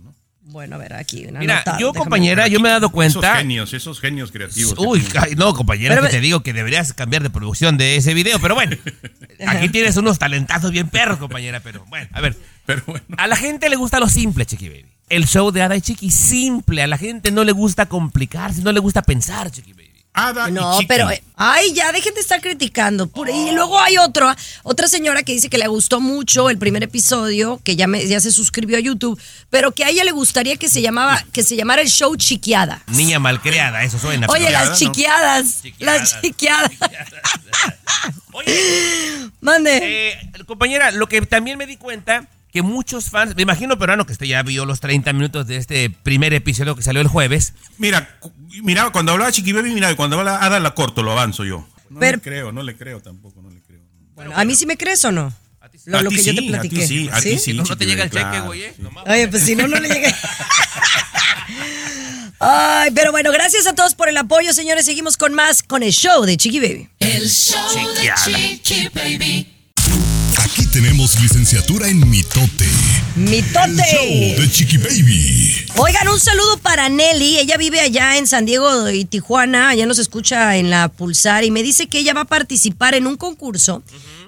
Bueno, 0.52 0.76
a 0.76 0.80
ver, 0.80 0.94
aquí. 0.94 1.26
Mira, 1.40 1.56
anotado, 1.56 1.80
yo, 1.80 1.88
déjame- 1.94 2.00
compañera, 2.00 2.48
yo 2.48 2.60
me 2.60 2.68
he 2.68 2.72
dado 2.74 2.88
Esos 2.88 2.92
cuenta. 2.94 3.38
genios, 3.38 3.74
esos 3.74 4.00
genios 4.02 4.32
creativos. 4.32 4.76
Uy, 4.78 5.02
ay, 5.20 5.36
no, 5.36 5.54
compañera, 5.54 5.96
Pero 5.96 6.08
que 6.08 6.14
te 6.14 6.20
digo 6.22 6.42
que 6.44 6.52
deberías 6.52 6.92
cambiar 6.94 7.24
de 7.24 7.30
producción 7.30 7.78
de 7.78 7.96
ese 7.96 8.14
video, 8.14 8.38
pero 8.40 8.56
bueno. 8.56 8.76
Aquí 9.48 9.70
tienes 9.70 9.96
unos 9.98 10.20
talentazos 10.20 10.72
bien 10.72 10.90
perros, 10.90 11.18
compañera, 11.20 11.62
pero 11.62 11.86
bueno, 11.86 12.08
a 12.12 12.20
ver. 12.22 12.36
Pero 12.66 12.84
bueno. 12.86 13.06
A 13.18 13.28
la 13.28 13.36
gente 13.38 13.70
le 13.70 13.76
gusta 13.78 14.00
lo 14.00 14.10
simple, 14.10 14.46
Chiqui 14.46 14.68
Baby. 14.68 14.86
El 15.10 15.26
show 15.28 15.52
de 15.52 15.62
Ada 15.62 15.76
y 15.76 15.82
Chiqui, 15.82 16.12
simple. 16.12 16.84
A 16.84 16.88
la 16.88 16.98
gente 16.98 17.32
no 17.32 17.44
le 17.44 17.52
gusta 17.54 17.88
complicarse, 17.88 18.62
no 18.62 18.72
le 18.72 18.80
gusta 18.80 19.02
pensar, 19.02 19.50
Chiqui 19.52 19.74
Baby. 19.74 19.91
Ada 20.14 20.50
No, 20.50 20.78
pero, 20.90 21.10
eh, 21.10 21.24
ay, 21.38 21.74
ya, 21.74 21.90
dejen 21.94 22.14
de 22.14 22.20
estar 22.20 22.42
criticando. 22.42 23.08
Por- 23.08 23.30
Y 23.30 23.52
luego 23.52 23.80
hay 23.80 23.98
otro, 23.98 24.30
otra 24.64 24.90
señora 24.90 25.24
que 25.24 25.32
dice 25.32 25.50
que 25.50 25.58
le 25.58 25.68
gustó 25.68 26.02
mucho 26.02 26.50
el 26.50 26.58
primer 26.58 26.84
episodio, 26.84 27.62
que 27.64 27.78
ya, 27.78 27.88
me- 27.88 28.06
ya 28.06 28.20
se 28.20 28.30
suscribió 28.32 28.76
a 28.78 28.82
YouTube, 28.82 29.18
pero 29.50 29.72
que 29.72 29.86
a 29.86 29.90
ella 29.90 30.04
le 30.04 30.12
gustaría 30.12 30.58
que 30.58 30.68
se, 30.68 30.82
llamaba, 30.82 31.24
que 31.32 31.44
se 31.44 31.56
llamara 31.56 31.82
el 31.82 31.88
show 31.90 32.14
Chiquiada. 32.18 32.84
Niña 32.88 33.20
malcriada, 33.20 33.84
eso 33.84 33.98
suena. 34.00 34.28
Oye, 34.30 34.50
las 34.52 34.70
¿no? 34.72 34.76
chiquiadas, 34.76 35.62
Chiquiadas. 35.62 36.02
las 36.14 36.22
chiquiadas. 36.22 36.72
Oye, 38.34 39.30
Mande. 39.40 39.80
Eh, 40.12 40.20
compañera, 40.46 40.92
lo 40.92 41.08
que 41.08 41.22
también 41.22 41.58
me 41.58 41.66
di 41.68 41.78
cuenta 41.78 42.28
que 42.52 42.62
muchos 42.62 43.10
fans, 43.10 43.36
me 43.36 43.44
imagino 43.44 43.78
peruano 43.78 44.06
que 44.06 44.14
usted 44.14 44.26
ya 44.26 44.44
vio 44.44 44.66
los 44.66 44.80
30 44.80 45.14
minutos 45.14 45.48
de 45.48 45.58
este 45.58 45.90
primer 45.90 46.34
episodio 46.34 46.76
que 46.76 46.82
salió 46.84 47.02
el 47.02 47.08
jueves. 47.08 47.54
Mira, 47.78 48.18
mira, 48.64 48.90
cuando 48.92 49.14
hablaba 49.14 49.32
Chiqui 49.32 49.54
Baby, 49.54 49.74
mira, 49.74 49.96
cuando 49.96 50.20
habla 50.20 50.40
Ada 50.44 50.60
la 50.60 50.74
corto, 50.76 51.02
lo 51.04 51.12
avanzo 51.14 51.44
yo. 51.46 51.68
No 51.90 52.00
Pero- 52.00 52.18
le 52.18 52.22
creo, 52.24 52.52
no 52.52 52.64
le 52.64 52.76
creo 52.76 53.00
tampoco, 53.02 53.42
no 53.42 53.50
le 53.50 53.62
creo. 53.62 53.82
Bueno, 54.16 54.32
¿A 54.36 54.44
mí 54.46 54.56
sí 54.56 54.66
me 54.66 54.78
crees 54.78 55.04
o 55.06 55.12
no? 55.12 55.34
Lo, 55.86 55.98
A 55.98 56.02
lo 56.04 56.10
ti 56.10 56.18
que 56.18 56.24
yo 56.24 56.32
te 56.36 56.38
sí, 56.38 56.38
a 56.38 56.42
ti 56.42 56.50
platiqué. 56.70 56.88
sí, 56.88 57.10
a 57.12 57.22
ti 57.22 57.40
sí. 57.40 57.54
no, 57.54 57.64
no 57.64 57.76
te 57.78 57.86
llega 57.86 58.04
el 58.04 58.12
cheque, 58.12 58.40
güey. 58.42 58.62
eh, 58.64 58.74
sí. 58.78 58.84
Oye, 59.08 59.28
pues 59.30 59.44
si 59.44 59.56
no, 59.56 59.68
no 59.68 59.80
le 59.80 59.88
llega. 59.90 60.16
Ay, 62.40 62.92
pero 62.94 63.12
bueno, 63.12 63.32
gracias 63.32 63.68
a 63.68 63.74
todos 63.74 63.94
por 63.96 64.10
el 64.10 64.18
apoyo, 64.18 64.52
señores. 64.54 64.86
Seguimos 64.86 65.16
con 65.18 65.34
más 65.34 65.64
con 65.64 65.84
el 65.84 65.92
show 65.92 66.24
de 66.26 66.38
Chiqui 66.38 66.60
Baby. 66.60 66.90
El 67.00 67.28
show 67.30 67.60
de 67.94 67.96
Chiquiada. 67.96 68.26
Chiqui 68.26 68.90
Baby. 68.94 69.48
Aquí 70.52 70.66
tenemos 70.68 71.20
licenciatura 71.22 71.88
en 71.88 72.10
mitote. 72.10 72.66
El 73.16 73.22
¡Mitote! 73.24 73.84
show 73.90 74.42
de 74.42 74.50
Chiqui 74.52 74.78
Baby. 74.78 75.66
Oigan, 75.78 76.08
un 76.10 76.20
saludo 76.20 76.58
para 76.58 76.90
Nelly. 76.90 77.38
Ella 77.40 77.56
vive 77.58 77.80
allá 77.80 78.18
en 78.18 78.28
San 78.28 78.46
Diego 78.46 78.90
y 78.90 79.06
Tijuana. 79.06 79.70
Allá 79.70 79.86
nos 79.86 79.98
escucha 80.00 80.58
en 80.58 80.70
la 80.70 80.90
Pulsar 80.90 81.44
y 81.46 81.52
me 81.52 81.64
dice 81.64 81.88
que 81.88 82.00
ella 82.00 82.14
va 82.14 82.22
a 82.22 82.26
participar 82.26 82.96
en 82.96 83.08
un 83.08 83.16
concurso 83.16 83.82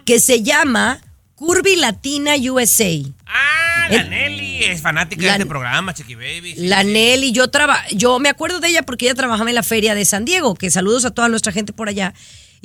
que 0.05 0.19
se 0.21 0.41
llama 0.43 1.01
Curvy 1.35 1.75
Latina 1.75 2.33
USA. 2.37 2.87
Ah, 3.25 3.87
la 3.89 3.95
El- 4.01 4.09
Nelly 4.09 4.63
es 4.63 4.81
fanática 4.81 5.23
La- 5.25 5.31
de 5.33 5.37
este 5.39 5.45
programa, 5.45 5.93
Chiqui 5.93 6.15
Baby. 6.15 6.53
sí, 6.55 6.67
La 6.67 6.83
sí. 6.83 6.87
Nelly, 6.87 7.31
yo 7.33 7.49
traba, 7.49 7.83
yo 7.91 8.19
me 8.19 8.29
acuerdo 8.29 8.59
de 8.61 8.69
ella 8.69 8.83
porque 8.83 9.05
ella 9.05 9.15
trabajaba 9.15 9.49
en 9.49 9.55
la 9.55 9.63
feria 9.63 9.93
de 9.93 10.05
San 10.05 10.23
Diego, 10.23 10.55
que 10.55 10.71
saludos 10.71 11.03
a 11.03 11.11
toda 11.11 11.27
nuestra 11.27 11.51
gente 11.51 11.73
por 11.73 11.89
allá. 11.89 12.13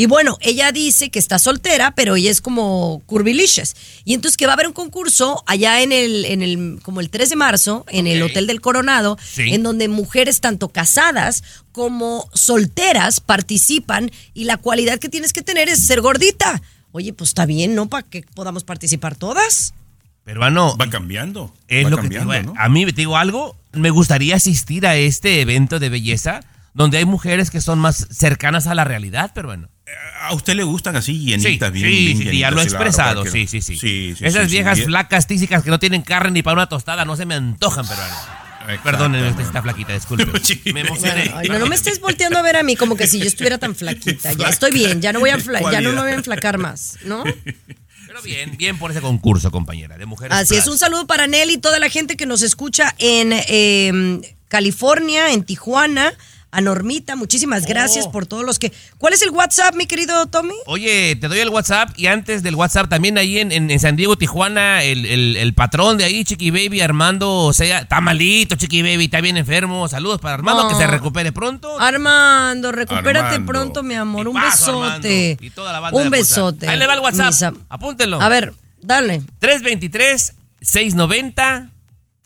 Y 0.00 0.06
bueno, 0.06 0.38
ella 0.40 0.70
dice 0.70 1.11
que 1.11 1.18
está 1.18 1.40
soltera, 1.40 1.90
pero 1.90 2.14
ella 2.14 2.30
es 2.30 2.40
como 2.40 3.02
curvilicious. 3.06 3.74
Y 4.04 4.14
entonces 4.14 4.37
que 4.37 4.46
va 4.46 4.52
a 4.52 4.54
haber 4.54 4.68
un 4.68 4.72
concurso 4.72 5.42
allá 5.46 5.82
en 5.82 5.90
el, 5.90 6.24
en 6.24 6.40
el, 6.40 6.78
como 6.82 7.00
el 7.00 7.11
3 7.11 7.28
de 7.30 7.37
marzo, 7.37 7.84
en 7.88 8.06
el. 8.06 8.22
Hotel 8.22 8.46
del 8.46 8.61
Coronado, 8.61 9.18
Sí. 9.20 9.52
en 9.52 9.64
donde 9.64 9.88
mujeres 9.88 10.40
tanto 10.40 10.68
casadas 10.68 11.42
como 11.72 12.30
solteras 12.32 13.18
participan 13.20 14.11
y 14.34 14.44
la 14.44 14.56
cualidad 14.56 14.98
que 15.00 15.08
tienes 15.08 15.32
que 15.32 15.42
tener 15.42 15.68
es 15.68 15.84
ser 15.87 16.00
gordita. 16.00 16.62
Oye, 16.92 17.12
pues 17.12 17.30
está 17.30 17.44
bien, 17.44 17.74
¿no? 17.74 17.88
Para 17.88 18.04
que 18.08 18.22
podamos 18.34 18.62
participar 18.64 19.16
todas. 19.16 19.74
Peruano, 20.24 20.76
Va 20.76 20.88
cambiando. 20.90 21.52
es 21.66 21.84
va 21.87 21.90
lo 21.90 21.96
que 21.96 22.08
te 22.08 22.14
cambiando, 22.16 22.34
digo. 22.50 22.54
¿no? 22.54 22.61
A 22.61 22.68
mí, 22.68 22.84
te 22.87 22.92
digo 22.92 23.16
algo, 23.16 23.56
me 23.72 23.90
gustaría 23.90 24.37
asistir 24.37 24.87
a 24.87 24.94
este 24.96 25.40
evento 25.40 25.80
de 25.80 25.88
belleza 25.88 26.40
donde 26.74 26.98
hay 26.98 27.04
mujeres 27.04 27.50
que 27.50 27.61
son 27.61 27.78
más 27.80 28.06
cercanas 28.11 28.66
a 28.68 28.74
la 28.76 28.84
realidad, 28.84 29.32
pero 29.34 29.48
bueno. 29.48 29.68
A 30.20 30.35
usted 30.35 30.55
le 30.55 30.64
gustan 30.64 30.96
así 30.96 31.12
Sí, 31.12 31.24
llenitas, 31.27 31.72
bien, 31.72 31.88
sí, 31.88 32.05
bien 32.07 32.18
sí, 32.18 32.29
sí, 32.31 32.38
ya 32.38 32.51
lo 32.51 32.61
he 32.61 32.64
expresado, 32.64 33.24
sí, 33.24 33.46
sí, 33.46 33.62
sí. 33.62 33.77
sí, 33.77 34.14
sí, 34.16 34.24
Esas 34.24 34.46
sí, 34.46 34.53
viejas 34.53 34.79
sí. 34.79 34.85
flacas 34.85 35.27
tísicas 35.27 35.62
que 35.62 35.70
no 35.70 35.79
tienen 35.79 36.03
carne 36.03 36.33
ni 36.33 36.42
para 36.42 36.55
una 36.55 36.68
tostada 36.68 37.05
no 37.05 37.16
se 37.16 37.24
me 37.24 37.35
antojan, 37.35 37.87
peruano. 37.87 38.14
Perdónenme, 38.83 39.31
usted 39.31 39.44
está 39.44 39.62
flaquita, 39.62 39.94
disculpe. 39.94 40.27
Sí. 40.42 40.61
Me 40.72 40.81
emocioné. 40.81 41.33
Ay, 41.35 41.48
no, 41.48 41.59
no 41.59 41.66
me 41.66 41.74
estés 41.74 42.01
volteando 42.01 42.38
a 42.38 42.42
ver 42.42 42.57
a 42.57 42.62
mí 42.62 42.77
como 42.77 42.96
que 42.96 43.07
si 43.07 43.18
yo 43.18 43.27
estuviera 43.27 43.59
tan 43.59 43.74
flaquita. 43.74 44.33
Ya 44.35 44.48
estoy 44.48 44.72
bien, 44.72 45.01
ya 45.01 45.12
no 45.12 45.20
voy 45.20 45.31
a 45.31 45.38
ya 45.72 45.81
no 45.81 45.92
me 45.92 46.01
voy 46.01 46.11
a 46.11 46.14
enflacar 46.14 46.59
más, 46.59 46.98
¿no? 47.05 47.24
Pero 48.07 48.22
bien, 48.22 48.57
bien 48.57 48.79
por 48.79 48.90
ese 48.90 49.01
concurso, 49.01 49.51
compañera, 49.51 49.96
de 49.98 50.07
mujeres. 50.07 50.37
Así 50.37 50.57
es, 50.57 50.66
un 50.66 50.79
saludo 50.79 51.07
para 51.07 51.27
Nelly 51.27 51.55
y 51.55 51.59
toda 51.59 51.79
la 51.79 51.90
gente 51.90 52.16
que 52.16 52.27
nos 52.27 52.42
escucha 52.42 52.94
en 52.98 53.33
eh, 53.33 54.20
California, 54.48 55.33
en 55.33 55.44
Tijuana, 55.44 56.12
a 56.50 56.61
Normita, 56.61 57.14
muchísimas 57.14 57.66
gracias 57.66 58.06
Oh. 58.06 58.11
por 58.12 58.26
todos 58.26 58.44
los 58.44 58.58
que... 58.58 58.72
¿Cuál 58.96 59.12
es 59.12 59.20
el 59.22 59.30
WhatsApp, 59.30 59.74
mi 59.74 59.87
querido 59.87 60.26
Tommy? 60.26 60.54
Oye, 60.66 61.14
te 61.16 61.28
doy 61.28 61.40
el 61.40 61.50
WhatsApp 61.50 61.90
y 61.96 62.06
antes 62.06 62.42
del 62.42 62.54
WhatsApp 62.54 62.88
también 62.88 63.18
ahí 63.18 63.38
en, 63.38 63.52
en- 63.52 63.70
en 63.70 63.78
San 63.80 63.96
Diego, 63.96 64.16
Tijuana, 64.16 64.82
el, 64.82 65.04
el- 65.04 65.37
el 65.37 65.52
patrón 65.54 65.98
de 65.98 66.04
ahí, 66.04 66.24
Chiqui 66.24 66.50
Baby, 66.50 66.80
Armando, 66.80 67.30
o 67.30 67.52
sea, 67.52 67.80
está 67.80 68.00
malito, 68.00 68.56
Chiqui 68.56 68.80
Baby, 68.82 69.04
está 69.04 69.20
bien 69.20 69.37
enfermo. 69.37 69.87
Saludos 69.88 70.20
para 70.20 70.34
Armando, 70.34 70.64
Oh. 70.66 70.68
que 70.68 70.74
se 70.76 70.87
recupere 70.87 71.32
pronto. 71.32 71.78
Armando, 71.78 72.72
recupérate 72.72 73.18
Armando. 73.37 73.46
pronto, 73.52 73.82
mi 73.82 73.94
amor. 73.94 74.26
Y 74.26 74.28
Un 74.30 74.34
paso, 74.34 74.80
besote. 74.80 75.30
Armando, 75.32 75.44
y 75.46 75.50
toda 75.50 75.72
la 75.72 75.80
banda 75.80 76.00
Un 76.00 76.11
besote. 76.11 76.68
Ahí 76.68 76.78
le 76.78 76.87
va 76.87 76.94
el 76.94 77.00
WhatsApp. 77.00 77.26
Mis 77.26 77.42
am- 77.42 77.58
Apúntenlo. 77.68 78.20
A 78.22 78.28
ver, 78.30 78.54
dale. 78.80 79.22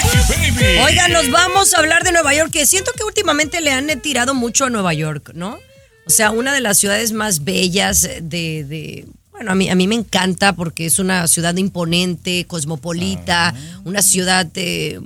Chiqui 0.01 0.51
Baby. 0.51 0.79
Oigan, 0.85 1.11
nos 1.11 1.29
vamos 1.31 1.73
a 1.73 1.79
hablar 1.79 2.03
de 2.03 2.11
Nueva 2.11 2.33
York, 2.33 2.51
que 2.51 2.65
siento 2.65 2.91
que 2.93 3.03
últimamente 3.03 3.61
le 3.61 3.71
han 3.71 3.87
tirado 4.01 4.33
mucho 4.33 4.65
a 4.65 4.69
Nueva 4.69 4.93
York, 4.93 5.31
¿no? 5.33 5.57
O 6.05 6.09
sea, 6.09 6.31
una 6.31 6.53
de 6.53 6.61
las 6.61 6.77
ciudades 6.77 7.11
más 7.11 7.43
bellas 7.43 8.01
de, 8.21 8.63
de- 8.63 9.05
bueno, 9.31 9.51
a 9.51 9.55
mí, 9.55 9.69
a 9.69 9.75
mí 9.75 9.87
me 9.87 9.95
encanta 9.95 10.53
porque 10.53 10.85
es 10.87 10.97
una 10.99 11.27
ciudad 11.27 11.55
imponente, 11.57 12.45
cosmopolita, 12.47 13.53
una 13.83 14.01
ciudad 14.01 14.47
eh, 14.55 14.99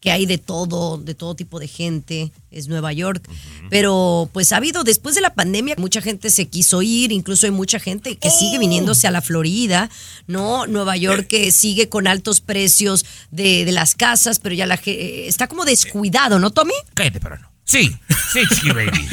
que 0.00 0.10
hay 0.10 0.24
de 0.24 0.38
todo, 0.38 0.96
de 0.96 1.14
todo 1.14 1.34
tipo 1.34 1.60
de 1.60 1.68
gente, 1.68 2.32
es 2.50 2.68
Nueva 2.68 2.92
York. 2.92 3.28
Pero 3.68 4.30
pues 4.32 4.52
ha 4.52 4.56
habido, 4.56 4.82
después 4.82 5.14
de 5.14 5.20
la 5.20 5.34
pandemia, 5.34 5.74
mucha 5.78 6.00
gente 6.00 6.30
se 6.30 6.48
quiso 6.48 6.80
ir, 6.82 7.12
incluso 7.12 7.46
hay 7.46 7.52
mucha 7.52 7.78
gente 7.78 8.16
que 8.16 8.30
sigue 8.30 8.58
viniéndose 8.58 9.06
a 9.06 9.10
la 9.10 9.20
Florida, 9.20 9.90
¿no? 10.26 10.66
Nueva 10.66 10.96
York 10.96 11.26
que 11.28 11.52
sigue 11.52 11.88
con 11.88 12.06
altos 12.06 12.40
precios 12.40 13.04
de, 13.30 13.64
de 13.64 13.72
las 13.72 13.94
casas, 13.94 14.38
pero 14.38 14.54
ya 14.54 14.66
la 14.66 14.78
gente 14.78 15.28
está 15.28 15.46
como 15.46 15.64
descuidado, 15.64 16.38
¿no, 16.38 16.50
Tommy? 16.50 16.74
Cállate, 16.94 17.20
pero 17.20 17.38
no. 17.38 17.50
Sí, 17.64 17.96
sí, 18.32 18.40
Chiqui 18.48 18.70
Baby. 18.70 19.08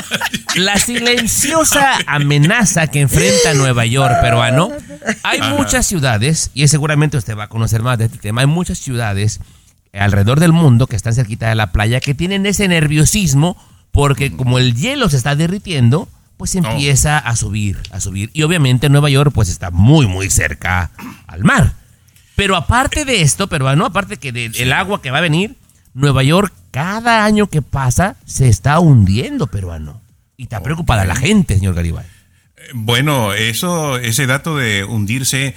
La 0.56 0.78
silenciosa 0.78 1.98
amenaza 2.06 2.86
que 2.88 3.00
enfrenta 3.00 3.54
Nueva 3.54 3.86
York, 3.86 4.20
peruano, 4.20 4.70
Hay 5.22 5.40
muchas 5.56 5.86
ciudades, 5.86 6.50
y 6.52 6.68
seguramente 6.68 7.16
usted 7.16 7.34
va 7.34 7.44
a 7.44 7.48
conocer 7.48 7.80
más 7.80 7.96
de 7.96 8.06
este 8.06 8.18
tema, 8.18 8.42
hay 8.42 8.46
muchas 8.46 8.78
ciudades 8.78 9.40
alrededor 9.92 10.40
del 10.40 10.52
mundo 10.52 10.86
que 10.86 10.96
están 10.96 11.14
cerquita 11.14 11.48
de 11.48 11.54
la 11.54 11.72
playa 11.72 12.00
que 12.00 12.14
tienen 12.14 12.46
ese 12.46 12.68
nerviosismo 12.68 13.56
porque 13.90 14.32
como 14.32 14.58
el 14.58 14.74
hielo 14.74 15.08
se 15.10 15.18
está 15.18 15.36
derritiendo, 15.36 16.08
pues 16.38 16.54
empieza 16.54 17.18
a 17.18 17.36
subir, 17.36 17.78
a 17.90 18.00
subir. 18.00 18.30
Y 18.32 18.42
obviamente 18.42 18.88
Nueva 18.88 19.10
York 19.10 19.32
pues 19.34 19.48
está 19.48 19.70
muy, 19.70 20.06
muy 20.06 20.30
cerca 20.30 20.90
al 21.26 21.44
mar. 21.44 21.74
Pero 22.34 22.56
aparte 22.56 23.04
de 23.04 23.20
esto, 23.20 23.48
peruano, 23.48 23.84
aparte 23.84 24.16
que 24.16 24.32
del 24.32 24.56
el 24.56 24.72
agua 24.72 25.02
que 25.02 25.10
va 25.10 25.18
a 25.18 25.20
venir, 25.22 25.56
Nueva 25.94 26.22
York 26.22 26.52
cada 26.70 27.24
año 27.24 27.48
que 27.48 27.60
pasa 27.60 28.16
se 28.24 28.48
está 28.48 28.80
hundiendo, 28.80 29.46
peruano. 29.46 30.00
Y 30.36 30.44
está 30.44 30.62
preocupada 30.62 31.04
la 31.04 31.14
gente, 31.14 31.54
señor 31.54 31.74
Garibay. 31.74 32.06
Bueno, 32.74 33.34
eso, 33.34 33.98
ese 33.98 34.26
dato 34.26 34.56
de 34.56 34.84
hundirse, 34.84 35.54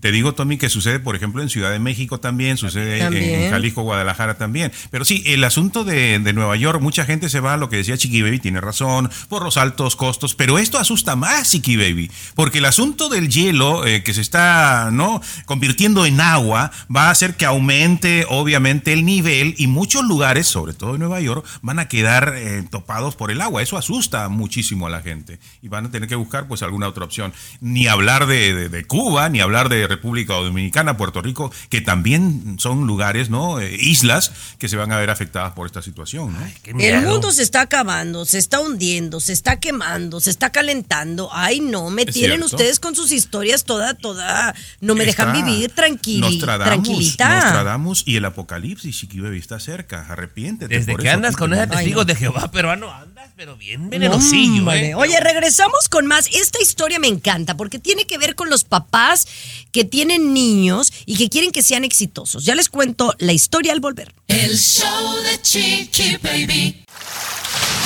te 0.00 0.12
digo, 0.12 0.34
Tommy, 0.34 0.58
que 0.58 0.68
sucede, 0.68 1.00
por 1.00 1.16
ejemplo, 1.16 1.42
en 1.42 1.48
Ciudad 1.48 1.70
de 1.70 1.78
México 1.78 2.18
también, 2.20 2.56
sucede 2.56 2.98
en-. 3.02 3.50
Jalisco, 3.50 3.82
Guadalajara 3.82 4.36
también. 4.38 4.72
Pero 4.90 5.04
sí, 5.04 5.22
el 5.26 5.42
asunto 5.44 5.84
de, 5.84 6.18
de 6.18 6.32
Nueva 6.32 6.56
York, 6.56 6.80
mucha 6.80 7.04
gente 7.04 7.28
se 7.28 7.40
va 7.40 7.54
a 7.54 7.56
lo 7.56 7.68
que 7.68 7.76
decía 7.76 7.96
Chiqui 7.96 8.22
Baby, 8.22 8.38
tiene 8.38 8.60
razón, 8.60 9.10
por 9.28 9.42
los 9.42 9.56
altos 9.56 9.96
costos, 9.96 10.34
pero 10.34 10.58
esto 10.58 10.78
asusta 10.78 11.16
más, 11.16 11.50
Chiqui 11.50 11.76
Baby, 11.76 12.10
porque 12.34 12.58
el 12.58 12.64
asunto 12.64 13.08
del 13.08 13.28
hielo 13.28 13.86
eh, 13.86 14.02
que 14.02 14.14
se 14.14 14.20
está, 14.20 14.90
¿no? 14.92 15.20
Convirtiendo 15.46 16.04
en 16.06 16.20
agua, 16.20 16.70
va 16.94 17.08
a 17.08 17.10
hacer 17.10 17.36
que 17.36 17.46
aumente, 17.46 18.26
obviamente, 18.28 18.92
el 18.92 19.04
nivel 19.04 19.54
y 19.58 19.66
muchos 19.66 20.04
lugares, 20.04 20.46
sobre 20.46 20.72
todo 20.72 20.94
en 20.94 21.00
Nueva 21.00 21.20
York, 21.20 21.46
van 21.62 21.78
a 21.78 21.88
quedar 21.88 22.34
eh, 22.36 22.64
topados 22.70 23.16
por 23.16 23.30
el 23.30 23.40
agua. 23.40 23.62
Eso 23.62 23.76
asusta 23.78 24.28
muchísimo 24.28 24.86
a 24.86 24.90
la 24.90 25.00
gente 25.02 25.38
y 25.62 25.68
van 25.68 25.86
a 25.86 25.90
tener 25.90 26.08
que 26.08 26.14
buscar 26.14 26.46
pues 26.48 26.62
alguna 26.62 26.88
otra 26.88 27.04
opción. 27.04 27.32
Ni 27.60 27.86
hablar 27.86 28.26
de, 28.26 28.54
de- 28.54 28.68
de 28.68 28.84
Cuba, 28.84 29.28
ni 29.28 29.40
hablar 29.40 29.68
de 29.68 29.77
República 29.86 30.34
Dominicana, 30.34 30.96
Puerto 30.96 31.22
Rico, 31.22 31.52
que 31.68 31.80
también 31.80 32.56
son 32.58 32.86
lugares, 32.86 33.30
¿no? 33.30 33.60
Eh, 33.60 33.76
islas 33.78 34.32
que 34.58 34.68
se 34.68 34.76
van 34.76 34.92
a 34.92 34.96
ver 34.98 35.10
afectadas 35.10 35.52
por 35.52 35.66
esta 35.66 35.82
situación, 35.82 36.32
¿no? 36.32 36.38
Qué 36.62 36.70
El 36.88 37.02
mundo 37.02 37.30
se 37.32 37.42
está 37.42 37.60
acabando, 37.62 38.24
se 38.24 38.38
está 38.38 38.60
hundiendo, 38.60 39.20
se 39.20 39.32
está 39.32 39.60
quemando, 39.60 40.20
se 40.20 40.30
está 40.30 40.50
calentando. 40.50 41.28
Ay, 41.32 41.60
no, 41.60 41.90
me 41.90 42.02
Es 42.02 42.14
tienen 42.14 42.38
cierto. 42.38 42.56
ustedes 42.56 42.80
con 42.80 42.94
sus 42.94 43.12
historias 43.12 43.64
toda, 43.64 43.94
toda. 43.94 44.54
No 44.80 44.94
me 44.94 45.04
dejan 45.04 45.32
vivir 45.32 45.70
tranquili, 45.74 46.20
Nostradamus, 46.20 46.66
tranquilita. 46.66 47.40
Nostradamus 47.40 48.02
y 48.06 48.16
el 48.16 48.24
apocalipsis, 48.24 48.96
Chiqui 48.98 49.20
Baby, 49.20 49.38
está 49.38 49.60
cerca. 49.60 50.06
Arrepiéntete. 50.08 50.74
Desde 50.78 50.92
por 50.92 51.00
que 51.02 51.08
eso, 51.08 51.16
andas 51.16 51.36
con 51.36 51.52
ese 51.52 51.62
Ay, 51.62 51.68
testigo 51.68 52.00
no. 52.00 52.04
de 52.04 52.14
Jehová 52.14 52.50
peruano, 52.50 52.92
andas 52.92 53.17
pero 53.38 53.56
bien 53.56 53.88
venenosillo, 53.88 54.62
Hombre. 54.62 54.88
¿eh? 54.88 54.94
Oye, 54.96 55.20
regresamos 55.20 55.88
con 55.88 56.06
más. 56.06 56.26
Esta 56.32 56.60
historia 56.60 56.98
me 56.98 57.06
encanta 57.06 57.56
porque 57.56 57.78
tiene 57.78 58.04
que 58.04 58.18
ver 58.18 58.34
con 58.34 58.50
los 58.50 58.64
papás 58.64 59.28
que 59.70 59.84
tienen 59.84 60.34
niños 60.34 60.92
y 61.06 61.16
que 61.16 61.28
quieren 61.28 61.52
que 61.52 61.62
sean 61.62 61.84
exitosos. 61.84 62.44
Ya 62.44 62.56
les 62.56 62.68
cuento 62.68 63.14
la 63.20 63.32
historia 63.32 63.72
al 63.72 63.78
volver. 63.78 64.12
El 64.26 64.58
show 64.58 65.22
de 65.22 65.40
Chiqui 65.40 66.16
Baby. 66.16 66.82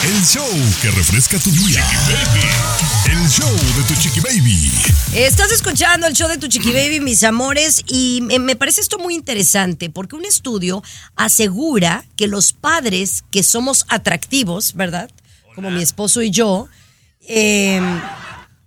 El 0.05 0.25
show 0.25 0.49
que 0.81 0.91
refresca 0.91 1.39
tu 1.39 1.51
día. 1.51 1.87
El 3.05 3.29
show 3.29 3.55
de 3.77 3.83
tu 3.87 4.01
chiqui 4.01 4.21
baby. 4.21 4.73
Estás 5.15 5.53
escuchando 5.53 6.07
el 6.07 6.15
show 6.15 6.29
de 6.29 6.39
tu 6.39 6.49
Chiqui 6.49 6.73
Baby, 6.73 6.99
mis 7.01 7.23
amores, 7.23 7.85
y 7.87 8.21
me 8.23 8.57
parece 8.57 8.81
esto 8.81 8.99
muy 8.99 9.15
interesante 9.15 9.91
porque 9.91 10.17
un 10.17 10.25
estudio 10.25 10.83
asegura 11.15 12.05
que 12.17 12.27
los 12.27 12.53
padres 12.53 13.23
que 13.31 13.43
somos 13.43 13.85
atractivos, 13.89 14.75
¿verdad? 14.75 15.11
Como 15.55 15.71
mi 15.71 15.83
esposo 15.83 16.23
y 16.23 16.31
yo, 16.31 16.69
eh, 17.29 17.81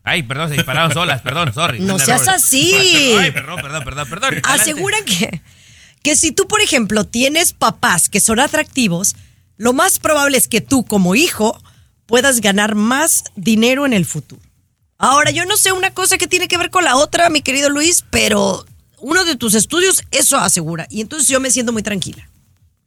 Ay, 0.03 0.21
perdón, 0.21 0.49
se 0.49 0.55
dispararon 0.55 0.93
solas, 0.93 1.21
perdón, 1.21 1.51
sorry. 1.51 1.79
No 1.79 1.97
seas 1.97 2.27
así. 2.27 2.73
Ay, 3.19 3.31
perdón, 3.31 3.59
perdón, 3.61 3.83
perdón, 3.83 4.07
perdón. 4.07 4.41
Aseguran 4.43 5.03
que, 5.03 5.41
que 6.03 6.15
si 6.15 6.31
tú, 6.31 6.47
por 6.47 6.61
ejemplo, 6.61 7.05
tienes 7.05 7.53
papás 7.53 8.07
que 8.07 8.19
son 8.19 8.39
atractivos, 8.39 9.15
lo 9.57 9.73
más 9.73 9.97
probable 9.97 10.37
es 10.37 10.47
que 10.47 10.61
tú 10.61 10.85
como 10.85 11.15
hijo 11.15 11.59
puedas 12.05 12.39
ganar 12.39 12.75
más 12.75 13.23
dinero 13.35 13.87
en 13.87 13.93
el 13.93 14.05
futuro. 14.05 14.41
Ahora, 14.99 15.31
yo 15.31 15.45
no 15.45 15.57
sé 15.57 15.71
una 15.71 15.91
cosa 15.91 16.19
que 16.19 16.27
tiene 16.27 16.47
que 16.47 16.59
ver 16.59 16.69
con 16.69 16.83
la 16.83 16.97
otra, 16.97 17.29
mi 17.31 17.41
querido 17.41 17.69
Luis, 17.69 18.05
pero 18.11 18.63
uno 18.99 19.25
de 19.25 19.35
tus 19.35 19.55
estudios 19.55 20.03
eso 20.11 20.37
asegura. 20.37 20.85
Y 20.91 21.01
entonces 21.01 21.27
yo 21.27 21.39
me 21.39 21.49
siento 21.49 21.73
muy 21.73 21.81
tranquila. 21.81 22.29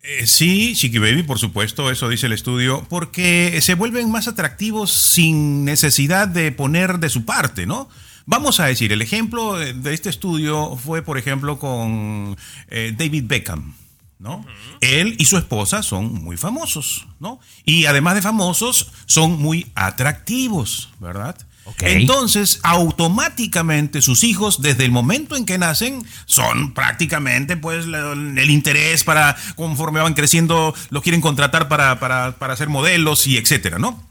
Eh, 0.02 0.26
sí, 0.26 0.74
Chiqui 0.76 0.98
Baby, 0.98 1.22
por 1.24 1.38
supuesto, 1.38 1.90
eso 1.90 2.08
dice 2.08 2.26
el 2.26 2.32
estudio, 2.32 2.86
porque 2.88 3.58
se 3.60 3.74
vuelven 3.74 4.10
más 4.10 4.28
atractivos 4.28 4.92
sin 4.92 5.64
necesidad 5.64 6.28
de 6.28 6.52
poner 6.52 6.98
de 6.98 7.08
su 7.08 7.24
parte, 7.24 7.66
¿no? 7.66 7.88
Vamos 8.24 8.60
a 8.60 8.66
decir, 8.66 8.92
el 8.92 9.02
ejemplo 9.02 9.56
de 9.58 9.94
este 9.94 10.10
estudio 10.10 10.76
fue, 10.76 11.02
por 11.02 11.18
ejemplo, 11.18 11.58
con 11.58 12.36
eh, 12.68 12.94
David 12.96 13.24
Beckham, 13.26 13.74
¿no? 14.18 14.44
Él 14.80 15.16
y 15.18 15.24
su 15.24 15.38
esposa 15.38 15.82
son 15.82 16.12
muy 16.12 16.36
famosos, 16.36 17.06
¿no? 17.20 17.40
Y 17.64 17.86
además 17.86 18.14
de 18.14 18.22
famosos, 18.22 18.92
son 19.06 19.40
muy 19.40 19.66
atractivos, 19.74 20.90
¿verdad? 21.00 21.36
Entonces, 21.80 22.60
automáticamente 22.62 24.02
sus 24.02 24.24
hijos, 24.24 24.60
desde 24.62 24.84
el 24.84 24.90
momento 24.90 25.36
en 25.36 25.44
que 25.44 25.58
nacen, 25.58 26.04
son 26.26 26.72
prácticamente 26.74 27.56
pues 27.56 27.84
el 27.86 28.50
interés 28.50 29.04
para, 29.04 29.36
conforme 29.56 30.00
van 30.00 30.14
creciendo, 30.14 30.74
los 30.90 31.02
quieren 31.02 31.20
contratar 31.20 31.68
para, 31.68 31.98
para, 32.00 32.32
para 32.38 32.56
ser 32.56 32.68
modelos 32.68 33.26
y 33.26 33.36
etcétera, 33.36 33.78
¿no? 33.78 34.02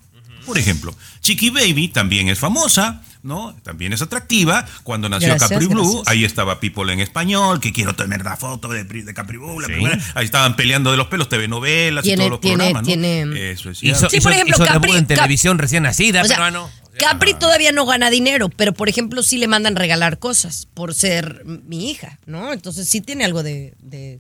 Por 0.45 0.57
ejemplo, 0.57 0.95
Chiqui 1.21 1.49
Baby 1.49 1.89
también 1.89 2.29
es 2.29 2.39
famosa, 2.39 3.01
¿no? 3.21 3.53
También 3.63 3.91
es 3.91 4.01
atractiva. 4.01 4.65
Cuando 4.83 5.09
nació 5.09 5.27
Gracias, 5.27 5.49
Capri 5.49 5.65
Blue, 5.67 5.83
gracias. 5.83 6.07
ahí 6.07 6.23
estaba 6.23 6.61
People 6.61 6.93
en 6.93 7.01
español, 7.01 7.59
que 7.59 7.73
quiero 7.73 7.95
tener 7.95 8.23
la 8.23 8.37
foto 8.37 8.69
de, 8.69 8.85
de 8.85 9.13
Capri 9.13 9.35
Blue, 9.35 9.59
la 9.59 9.67
Sí. 9.67 9.73
primera. 9.73 9.99
Ahí 10.15 10.23
estaban 10.23 10.55
peleando 10.55 10.91
de 10.91 10.95
los 10.97 11.07
pelos, 11.07 11.27
TV 11.27 11.49
novelas 11.49 12.05
y 12.05 12.15
todos 12.15 12.29
los 12.29 12.39
tiene- 12.39 12.55
programas, 12.57 12.83
¿no? 12.83 12.87
tiene- 12.87 13.51
Eso 13.51 13.71
es 13.71 13.83
Hizo. 13.83 14.09
Sí, 14.09 14.21
por 14.21 14.31
ejemplo, 14.31 14.55
hizo 14.55 14.65
Capri- 14.65 14.73
debut 14.81 14.95
en 14.95 15.05
Cap- 15.05 15.17
televisión 15.17 15.57
recién 15.57 15.83
nacida, 15.83 16.21
O 16.21 16.25
sea, 16.25 16.37
peruano. 16.37 16.69
Capri 16.99 17.33
todavía 17.33 17.71
no 17.71 17.85
gana 17.85 18.09
dinero, 18.09 18.49
pero 18.49 18.73
por 18.73 18.89
ejemplo 18.89 19.23
sí 19.23 19.37
le 19.37 19.47
mandan 19.47 19.75
regalar 19.75 20.19
cosas 20.19 20.67
por 20.73 20.93
ser 20.93 21.43
mi 21.45 21.89
hija, 21.91 22.19
¿no? 22.25 22.53
Entonces 22.53 22.87
sí 22.89 23.01
tiene 23.01 23.25
algo 23.25 23.43
de, 23.43 23.73
de 23.79 24.19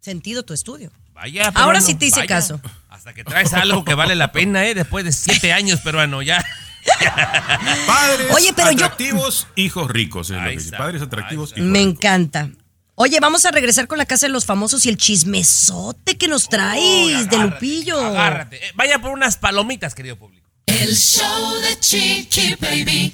sentido 0.00 0.42
tu 0.44 0.54
estudio. 0.54 0.90
Vaya, 1.12 1.52
Ahora 1.54 1.80
sí 1.80 1.94
te 1.94 2.06
hice 2.06 2.20
vaya. 2.20 2.28
caso. 2.28 2.60
Hasta 2.88 3.14
que 3.14 3.22
traes 3.24 3.52
algo 3.52 3.84
que 3.84 3.94
vale 3.94 4.14
la 4.14 4.32
pena, 4.32 4.64
¿eh? 4.66 4.74
Después 4.74 5.04
de 5.04 5.12
siete 5.12 5.52
años, 5.52 5.80
peruano, 5.80 6.22
ya. 6.22 6.44
Padres 7.86 8.26
Oye, 8.34 8.52
pero 8.54 8.70
yo- 8.72 8.84
atractivos, 8.86 9.46
hijos 9.54 9.88
ricos. 9.90 10.30
es 10.30 10.36
lo 10.36 10.42
Ahí 10.42 10.50
que 10.50 10.56
dice. 10.56 10.66
está, 10.66 10.78
Padres 10.78 11.02
atractivos, 11.02 11.50
hijos 11.56 11.62
Me 11.68 11.78
ricos. 11.78 11.94
encanta. 11.94 12.50
Oye, 12.94 13.18
vamos 13.20 13.44
a 13.46 13.50
regresar 13.50 13.86
con 13.88 13.98
la 13.98 14.06
casa 14.06 14.26
de 14.26 14.32
los 14.32 14.44
famosos 14.44 14.84
y 14.86 14.88
el 14.88 14.96
chismesote 14.96 16.16
que 16.18 16.28
nos 16.28 16.48
traes 16.48 16.82
Uy, 16.82 17.26
de 17.26 17.38
Lupillo. 17.38 18.04
Agárrate. 18.04 18.56
Eh, 18.66 18.72
vaya 18.74 18.98
por 18.98 19.12
unas 19.12 19.36
palomitas, 19.38 19.94
querido 19.94 20.16
público. 20.16 20.41
El 20.80 20.96
show 20.96 21.60
de 21.60 21.78
Chiqui 21.80 22.56
Baby. 22.58 23.12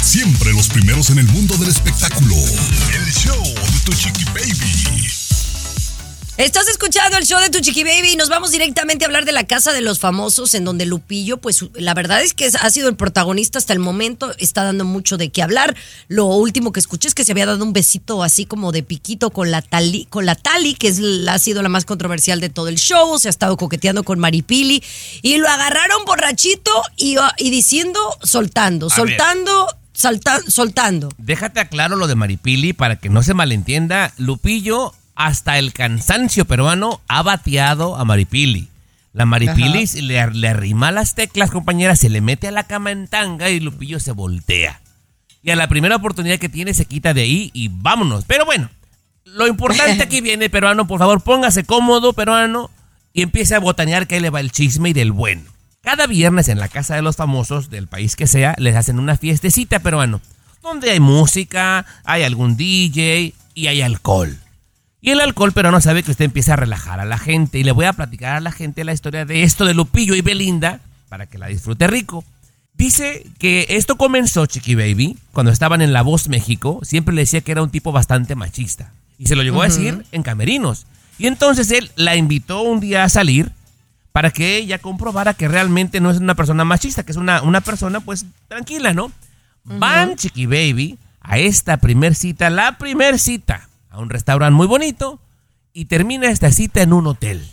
Siempre 0.00 0.52
los 0.52 0.68
primeros 0.68 1.10
en 1.10 1.18
el 1.18 1.26
mundo 1.26 1.56
del 1.56 1.68
espectáculo. 1.68 2.36
El 2.94 3.12
show 3.12 3.42
de 3.42 3.80
tu 3.84 3.92
chiqui 3.92 4.24
baby. 4.26 5.21
Estás 6.38 6.66
escuchando 6.66 7.18
el 7.18 7.26
show 7.26 7.38
de 7.40 7.50
tu 7.50 7.60
Chiqui 7.60 7.84
Baby 7.84 8.12
y 8.14 8.16
nos 8.16 8.30
vamos 8.30 8.50
directamente 8.52 9.04
a 9.04 9.06
hablar 9.06 9.26
de 9.26 9.32
la 9.32 9.44
casa 9.44 9.72
de 9.74 9.82
los 9.82 9.98
famosos 10.00 10.54
en 10.54 10.64
donde 10.64 10.86
Lupillo, 10.86 11.36
pues 11.36 11.62
la 11.74 11.92
verdad 11.92 12.22
es 12.22 12.32
que 12.32 12.50
ha 12.58 12.70
sido 12.70 12.88
el 12.88 12.96
protagonista 12.96 13.58
hasta 13.58 13.74
el 13.74 13.78
momento, 13.78 14.34
está 14.38 14.64
dando 14.64 14.86
mucho 14.86 15.18
de 15.18 15.28
qué 15.30 15.42
hablar. 15.42 15.76
Lo 16.08 16.24
último 16.24 16.72
que 16.72 16.80
escuché 16.80 17.06
es 17.08 17.14
que 17.14 17.24
se 17.26 17.32
había 17.32 17.44
dado 17.46 17.62
un 17.62 17.74
besito 17.74 18.22
así 18.22 18.46
como 18.46 18.72
de 18.72 18.82
piquito 18.82 19.28
con 19.30 19.50
la 19.50 19.60
Tali, 19.60 20.06
con 20.06 20.24
la 20.24 20.34
Tali 20.34 20.74
que 20.74 20.88
es, 20.88 21.00
ha 21.28 21.38
sido 21.38 21.62
la 21.62 21.68
más 21.68 21.84
controversial 21.84 22.40
de 22.40 22.48
todo 22.48 22.68
el 22.68 22.76
show, 22.76 23.18
se 23.18 23.28
ha 23.28 23.30
estado 23.30 23.58
coqueteando 23.58 24.02
con 24.02 24.18
Maripili 24.18 24.82
y 25.20 25.36
lo 25.36 25.48
agarraron 25.48 26.04
borrachito 26.06 26.72
y, 26.96 27.16
y 27.36 27.50
diciendo, 27.50 28.00
soltando, 28.22 28.86
A 28.86 28.88
ver. 28.88 28.96
soltando, 28.96 29.66
salta- 29.92 30.40
soltando. 30.48 31.10
Déjate 31.18 31.60
aclaro 31.60 31.96
lo 31.96 32.06
de 32.08 32.14
Maripili 32.14 32.72
para 32.72 32.96
que 32.96 33.10
no 33.10 33.22
se 33.22 33.34
malentienda. 33.34 34.14
Lupillo, 34.16 34.94
hasta 35.14 35.58
el 35.58 35.72
cansancio 35.72 36.44
peruano, 36.44 37.00
ha 37.08 37.22
bateado 37.22 37.96
a 37.96 38.04
Maripili. 38.04 38.68
La 39.12 39.26
Maripili 39.26 39.86
le, 40.02 40.30
le 40.30 40.48
arrima 40.48 40.90
las 40.90 41.14
teclas, 41.14 41.50
compañera, 41.50 41.96
se 41.96 42.08
le 42.08 42.20
mete 42.20 42.48
a 42.48 42.52
la 42.52 42.64
cama 42.64 42.90
en 42.90 43.08
tanga 43.08 43.50
y 43.50 43.60
Lupillo 43.60 44.00
se 44.00 44.12
voltea. 44.12 44.80
Y 45.42 45.50
a 45.50 45.56
la 45.56 45.68
primera 45.68 45.96
oportunidad 45.96 46.38
que 46.38 46.48
tiene 46.48 46.72
se 46.72 46.86
quita 46.86 47.12
de 47.12 47.22
ahí 47.22 47.50
y 47.52 47.68
vámonos. 47.68 48.24
Pero 48.26 48.46
bueno, 48.46 48.70
lo 49.24 49.46
importante 49.46 50.02
aquí 50.04 50.20
viene, 50.20 50.48
peruano, 50.48 50.86
por 50.86 50.98
favor, 50.98 51.22
póngase 51.22 51.64
cómodo, 51.64 52.12
peruano, 52.12 52.70
y 53.12 53.22
empiece 53.22 53.54
a 53.54 53.60
botanear 53.60 54.06
que 54.06 54.14
ahí 54.14 54.20
le 54.20 54.30
va 54.30 54.40
el 54.40 54.52
chisme 54.52 54.90
y 54.90 54.92
del 54.92 55.12
bueno. 55.12 55.42
Cada 55.82 56.06
viernes 56.06 56.48
en 56.48 56.60
la 56.60 56.68
casa 56.68 56.94
de 56.94 57.02
los 57.02 57.16
famosos, 57.16 57.68
del 57.68 57.88
país 57.88 58.14
que 58.14 58.26
sea, 58.26 58.54
les 58.58 58.76
hacen 58.76 58.98
una 58.98 59.16
fiestecita, 59.16 59.80
peruano, 59.80 60.20
donde 60.62 60.92
hay 60.92 61.00
música, 61.00 61.84
hay 62.04 62.22
algún 62.22 62.56
DJ 62.56 63.34
y 63.54 63.66
hay 63.66 63.82
alcohol. 63.82 64.38
Y 65.04 65.10
el 65.10 65.20
alcohol 65.20 65.50
peruano 65.50 65.80
sabe 65.80 66.04
que 66.04 66.12
usted 66.12 66.26
empieza 66.26 66.52
a 66.52 66.56
relajar 66.56 67.00
a 67.00 67.04
la 67.04 67.18
gente. 67.18 67.58
Y 67.58 67.64
le 67.64 67.72
voy 67.72 67.86
a 67.86 67.92
platicar 67.92 68.36
a 68.36 68.40
la 68.40 68.52
gente 68.52 68.84
la 68.84 68.92
historia 68.92 69.24
de 69.24 69.42
esto 69.42 69.64
de 69.64 69.74
Lupillo 69.74 70.14
y 70.14 70.20
Belinda 70.20 70.78
para 71.08 71.26
que 71.26 71.38
la 71.38 71.48
disfrute 71.48 71.88
rico. 71.88 72.24
Dice 72.74 73.26
que 73.38 73.66
esto 73.70 73.96
comenzó, 73.96 74.46
Chiqui 74.46 74.76
Baby, 74.76 75.18
cuando 75.32 75.50
estaban 75.50 75.82
en 75.82 75.92
La 75.92 76.02
Voz 76.02 76.28
México. 76.28 76.78
Siempre 76.84 77.16
le 77.16 77.22
decía 77.22 77.40
que 77.40 77.50
era 77.50 77.64
un 77.64 77.70
tipo 77.70 77.90
bastante 77.90 78.36
machista. 78.36 78.92
Y 79.18 79.26
se 79.26 79.34
lo 79.34 79.42
llegó 79.42 79.62
a 79.62 79.66
decir 79.66 80.06
en 80.12 80.22
camerinos. 80.22 80.86
Y 81.18 81.26
entonces 81.26 81.72
él 81.72 81.90
la 81.96 82.14
invitó 82.14 82.62
un 82.62 82.78
día 82.78 83.02
a 83.02 83.08
salir 83.08 83.50
para 84.12 84.30
que 84.30 84.56
ella 84.56 84.78
comprobara 84.78 85.34
que 85.34 85.48
realmente 85.48 86.00
no 86.00 86.12
es 86.12 86.18
una 86.18 86.36
persona 86.36 86.64
machista, 86.64 87.02
que 87.02 87.10
es 87.10 87.18
una, 87.18 87.42
una 87.42 87.60
persona 87.60 87.98
pues 87.98 88.24
tranquila, 88.46 88.92
¿no? 88.92 89.10
Van, 89.64 90.14
Chiqui 90.14 90.46
Baby, 90.46 90.98
a 91.20 91.38
esta 91.38 91.78
primer 91.78 92.14
cita, 92.14 92.50
la 92.50 92.78
primer 92.78 93.18
cita, 93.18 93.68
a 93.92 94.00
un 94.00 94.10
restaurante 94.10 94.54
muy 94.56 94.66
bonito 94.66 95.20
y 95.72 95.84
termina 95.84 96.30
esta 96.30 96.50
cita 96.50 96.82
en 96.82 96.92
un 96.92 97.06
hotel. 97.06 97.46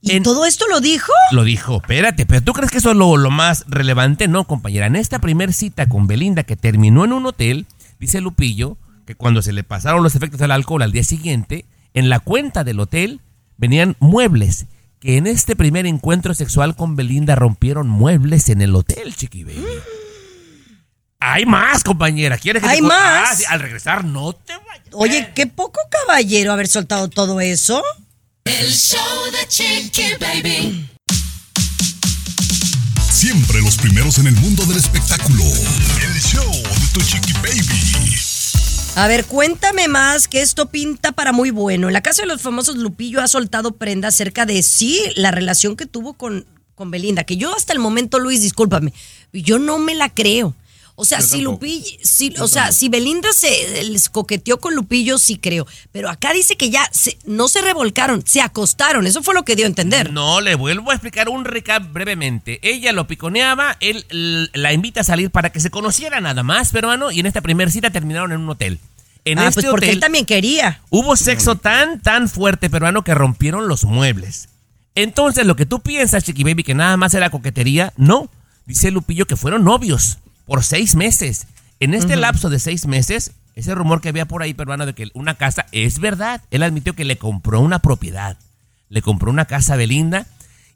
¿Y 0.00 0.12
En- 0.12 0.22
todo 0.22 0.46
esto 0.46 0.66
lo 0.68 0.80
dijo? 0.80 1.12
Lo 1.32 1.42
dijo, 1.44 1.76
espérate, 1.78 2.26
pero 2.26 2.42
¿tú 2.42 2.52
crees 2.52 2.70
que 2.70 2.78
eso 2.78 2.90
es 2.92 2.96
lo, 2.96 3.16
lo 3.16 3.30
más 3.30 3.64
relevante? 3.68 4.28
No, 4.28 4.44
compañera. 4.44 4.86
En 4.86 4.94
esta 4.96 5.18
primer 5.18 5.52
cita 5.52 5.88
con 5.88 6.06
Belinda, 6.06 6.44
que 6.44 6.54
terminó 6.56 7.04
en 7.04 7.12
un 7.12 7.26
hotel, 7.26 7.66
dice 7.98 8.20
Lupillo 8.20 8.76
que 9.04 9.14
cuando 9.14 9.42
se 9.42 9.52
le 9.52 9.62
pasaron 9.64 10.02
los 10.02 10.14
efectos 10.14 10.40
del 10.40 10.50
alcohol 10.50 10.82
al 10.82 10.92
día 10.92 11.04
siguiente, 11.04 11.64
en 11.94 12.08
la 12.08 12.20
cuenta 12.20 12.64
del 12.64 12.80
hotel 12.80 13.20
venían 13.56 13.96
muebles. 14.00 14.66
Que 15.00 15.16
en 15.16 15.26
este 15.26 15.54
primer 15.56 15.86
encuentro 15.86 16.34
sexual 16.34 16.74
con 16.76 16.96
Belinda 16.96 17.34
rompieron 17.34 17.88
muebles 17.88 18.48
en 18.48 18.62
el 18.62 18.74
hotel, 18.74 19.14
chiqui 19.14 19.44
baby. 19.44 19.62
Hay 21.20 21.46
más, 21.46 21.82
compañera. 21.82 22.38
¿Quieres 22.38 22.62
que 22.62 22.68
te 22.68 22.74
¿Hay 22.74 22.80
cu- 22.80 22.86
más? 22.86 23.30
Ah, 23.30 23.36
sí, 23.36 23.44
al 23.48 23.60
regresar, 23.60 24.04
no 24.04 24.32
te 24.32 24.52
vayas. 24.54 24.86
Oye, 24.92 25.32
qué 25.34 25.46
poco 25.46 25.80
caballero 25.90 26.52
haber 26.52 26.68
soltado 26.68 27.08
todo 27.08 27.40
eso. 27.40 27.82
El 28.44 28.70
show 28.72 29.00
de 29.32 29.46
Chiqui 29.48 30.04
Baby. 30.20 30.88
Siempre 33.10 33.60
los 33.62 33.76
primeros 33.76 34.18
en 34.18 34.26
el 34.28 34.34
mundo 34.36 34.64
del 34.66 34.76
espectáculo. 34.76 35.42
El 35.42 36.20
show 36.20 36.52
de 36.52 36.86
tu 36.92 37.00
chiqui 37.00 37.32
baby. 37.42 38.14
A 38.94 39.08
ver, 39.08 39.24
cuéntame 39.24 39.88
más 39.88 40.28
que 40.28 40.42
esto 40.42 40.66
pinta 40.70 41.12
para 41.12 41.32
muy 41.32 41.50
bueno. 41.50 41.86
En 41.88 41.94
la 41.94 42.02
casa 42.02 42.22
de 42.22 42.28
los 42.28 42.42
famosos 42.42 42.76
Lupillo 42.76 43.20
ha 43.22 43.26
soltado 43.28 43.72
prenda 43.72 44.08
acerca 44.08 44.44
de 44.46 44.62
sí, 44.62 45.00
la 45.16 45.30
relación 45.30 45.76
que 45.76 45.86
tuvo 45.86 46.12
con, 46.12 46.46
con 46.74 46.90
Belinda, 46.90 47.24
que 47.24 47.36
yo 47.38 47.54
hasta 47.56 47.72
el 47.72 47.78
momento, 47.78 48.18
Luis, 48.18 48.42
discúlpame, 48.42 48.92
yo 49.32 49.58
no 49.58 49.78
me 49.78 49.94
la 49.94 50.10
creo. 50.10 50.54
O 50.98 51.04
sea, 51.04 51.20
si 51.20 51.42
Lupillo, 51.42 51.84
si, 52.02 52.32
o 52.38 52.48
sea, 52.48 52.72
si 52.72 52.88
Belinda 52.88 53.30
se 53.34 53.84
les 53.84 54.08
coqueteó 54.08 54.58
con 54.58 54.74
Lupillo, 54.74 55.18
sí 55.18 55.36
creo. 55.36 55.66
Pero 55.92 56.08
acá 56.08 56.32
dice 56.32 56.56
que 56.56 56.70
ya 56.70 56.88
se- 56.90 57.18
no 57.26 57.48
se 57.48 57.60
revolcaron, 57.60 58.26
se 58.26 58.40
acostaron. 58.40 59.06
Eso 59.06 59.22
fue 59.22 59.34
lo 59.34 59.44
que 59.44 59.56
dio 59.56 59.66
a 59.66 59.68
entender. 59.68 60.10
No, 60.10 60.40
le 60.40 60.54
vuelvo 60.54 60.90
a 60.90 60.94
explicar 60.94 61.28
un 61.28 61.44
recap 61.44 61.92
brevemente. 61.92 62.60
Ella 62.62 62.92
lo 62.92 63.06
piconeaba, 63.06 63.76
él 63.80 64.06
la 64.54 64.72
invita 64.72 65.02
a 65.02 65.04
salir 65.04 65.30
para 65.30 65.52
que 65.52 65.60
se 65.60 65.68
conociera 65.68 66.22
nada 66.22 66.42
más, 66.42 66.72
peruano, 66.72 67.10
y 67.10 67.20
en 67.20 67.26
esta 67.26 67.42
primera 67.42 67.70
cita 67.70 67.90
terminaron 67.90 68.32
en 68.32 68.40
un 68.40 68.48
hotel. 68.48 68.78
En 69.26 69.38
ah, 69.38 69.48
este 69.48 69.62
pues 69.62 69.66
porque 69.66 69.86
hotel 69.86 69.96
él 69.96 70.00
también 70.00 70.24
quería. 70.24 70.80
hubo 70.88 71.14
sexo 71.14 71.56
tan, 71.56 72.00
tan 72.00 72.30
fuerte 72.30 72.70
peruano 72.70 73.04
que 73.04 73.14
rompieron 73.14 73.68
los 73.68 73.84
muebles. 73.84 74.48
Entonces, 74.94 75.44
lo 75.44 75.56
que 75.56 75.66
tú 75.66 75.80
piensas, 75.80 76.24
Chiqui 76.24 76.42
Baby, 76.42 76.62
que 76.62 76.74
nada 76.74 76.96
más 76.96 77.12
era 77.12 77.28
coquetería, 77.28 77.92
no. 77.98 78.30
Dice 78.64 78.90
Lupillo 78.90 79.26
que 79.26 79.36
fueron 79.36 79.62
novios 79.62 80.18
por 80.46 80.64
seis 80.64 80.94
meses. 80.94 81.46
En 81.78 81.92
este 81.92 82.16
lapso 82.16 82.48
de 82.48 82.58
seis 82.58 82.86
meses, 82.86 83.32
ese 83.54 83.74
rumor 83.74 84.00
que 84.00 84.08
había 84.08 84.26
por 84.26 84.42
ahí 84.42 84.54
peruano 84.54 84.86
de 84.86 84.94
que 84.94 85.10
una 85.14 85.34
casa 85.34 85.66
es 85.72 85.98
verdad. 85.98 86.42
Él 86.50 86.62
admitió 86.62 86.94
que 86.94 87.04
le 87.04 87.18
compró 87.18 87.60
una 87.60 87.80
propiedad. 87.80 88.38
Le 88.88 89.02
compró 89.02 89.30
una 89.30 89.44
casa 89.46 89.74
a 89.74 89.76
Belinda 89.76 90.26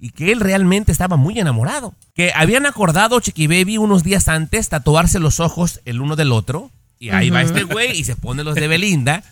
y 0.01 0.11
que 0.11 0.33
él 0.33 0.41
realmente 0.41 0.93
estaba 0.93 1.17
muy 1.17 1.39
enamorado. 1.39 1.95
Que 2.15 2.33
habían 2.35 2.67
acordado, 2.67 3.21
Chiqui 3.21 3.47
Baby, 3.47 3.79
unos 3.79 4.03
días 4.03 4.29
antes 4.29 4.69
tatuarse 4.69 5.19
los 5.19 5.41
ojos 5.41 5.81
el 5.85 6.01
uno 6.01 6.17
del 6.17 6.33
otro. 6.33 6.71
Y 6.99 7.11
ahí 7.11 7.31
va 7.31 7.43
este 7.43 7.65
güey 7.65 7.99
y 7.99 8.05
se 8.05 8.17
pone 8.17 8.45
los 8.45 8.55
de 8.55 8.69
Belinda. 8.69 9.23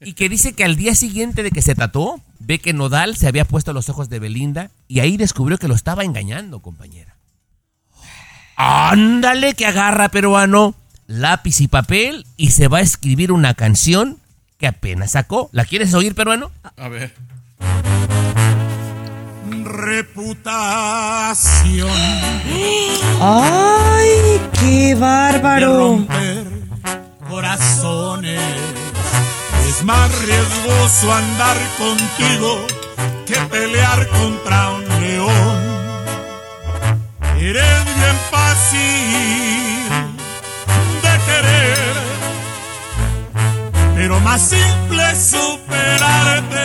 Y 0.00 0.12
que 0.12 0.28
dice 0.28 0.52
que 0.52 0.64
al 0.64 0.76
día 0.76 0.94
siguiente 0.94 1.42
de 1.42 1.50
que 1.50 1.62
se 1.62 1.74
tatuó, 1.74 2.20
ve 2.38 2.58
que 2.58 2.72
Nodal 2.72 3.16
se 3.16 3.26
había 3.26 3.44
puesto 3.44 3.72
los 3.72 3.88
ojos 3.88 4.08
de 4.08 4.18
Belinda 4.18 4.70
y 4.88 5.00
ahí 5.00 5.16
descubrió 5.16 5.58
que 5.58 5.68
lo 5.68 5.74
estaba 5.74 6.04
engañando, 6.04 6.60
compañera. 6.60 7.15
Ándale 8.56 9.54
que 9.54 9.66
agarra 9.66 10.08
peruano 10.08 10.74
lápiz 11.06 11.60
y 11.60 11.68
papel 11.68 12.26
y 12.36 12.50
se 12.50 12.68
va 12.68 12.78
a 12.78 12.82
escribir 12.82 13.32
una 13.32 13.54
canción 13.54 14.18
que 14.58 14.66
apenas 14.66 15.12
sacó. 15.12 15.48
¿La 15.52 15.64
quieres 15.64 15.94
oír, 15.94 16.14
peruano? 16.14 16.50
A 16.76 16.88
ver. 16.88 17.14
Reputación 19.64 21.88
¡Ay, 23.20 24.40
qué 24.58 24.88
de 24.88 24.94
bárbaro! 24.94 25.78
romper 25.78 26.46
corazones. 27.28 28.40
Es 29.68 29.84
más 29.84 30.10
riesgoso 30.20 31.12
andar 31.12 31.56
contigo 31.76 32.66
que 33.26 33.36
pelear 33.50 34.08
contra 34.08 34.70
un 34.70 34.84
león. 35.00 35.75
Eres 37.48 37.84
bien 37.84 38.16
fácil 38.28 38.80
de 41.02 41.18
querer, 41.26 41.78
pero 43.94 44.18
más 44.20 44.40
simple 44.48 45.04
superarte. 45.14 46.56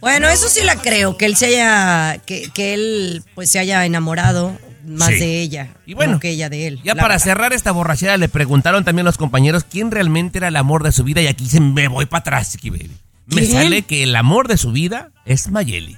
Bueno, 0.00 0.28
eso 0.28 0.48
sí 0.48 0.64
la 0.64 0.74
creo, 0.74 1.16
que 1.16 1.26
él 1.26 1.36
se 1.36 1.46
haya, 1.46 2.18
que, 2.26 2.50
que 2.52 2.74
él 2.74 3.22
pues 3.36 3.50
se 3.50 3.60
haya 3.60 3.84
enamorado 3.86 4.58
más 4.84 5.08
Sí. 5.10 5.18
de 5.20 5.40
ella, 5.40 5.68
Y 5.86 5.94
bueno, 5.94 6.14
no 6.14 6.20
que 6.20 6.30
ella 6.30 6.48
de 6.48 6.66
él. 6.66 6.80
Ya 6.82 6.96
para 6.96 7.08
verdad. 7.14 7.22
cerrar 7.24 7.52
esta 7.52 7.70
borrachera 7.70 8.16
le 8.16 8.28
preguntaron 8.28 8.82
también 8.84 9.04
los 9.04 9.18
compañeros 9.18 9.62
quién 9.70 9.92
realmente 9.92 10.38
era 10.38 10.48
el 10.48 10.56
amor 10.56 10.82
de 10.82 10.90
su 10.90 11.04
vida 11.04 11.20
y 11.22 11.28
aquí 11.28 11.46
se 11.46 11.60
me 11.60 11.86
voy 11.86 12.06
para 12.06 12.22
atrás, 12.22 12.50
Chiqui 12.52 12.70
Baby. 12.70 12.96
Me 13.26 13.42
¿Quién? 13.42 13.52
sale 13.52 13.82
que 13.82 14.02
el 14.02 14.16
amor 14.16 14.48
de 14.48 14.56
su 14.56 14.72
vida 14.72 15.10
es 15.26 15.48
Mayeli. 15.48 15.96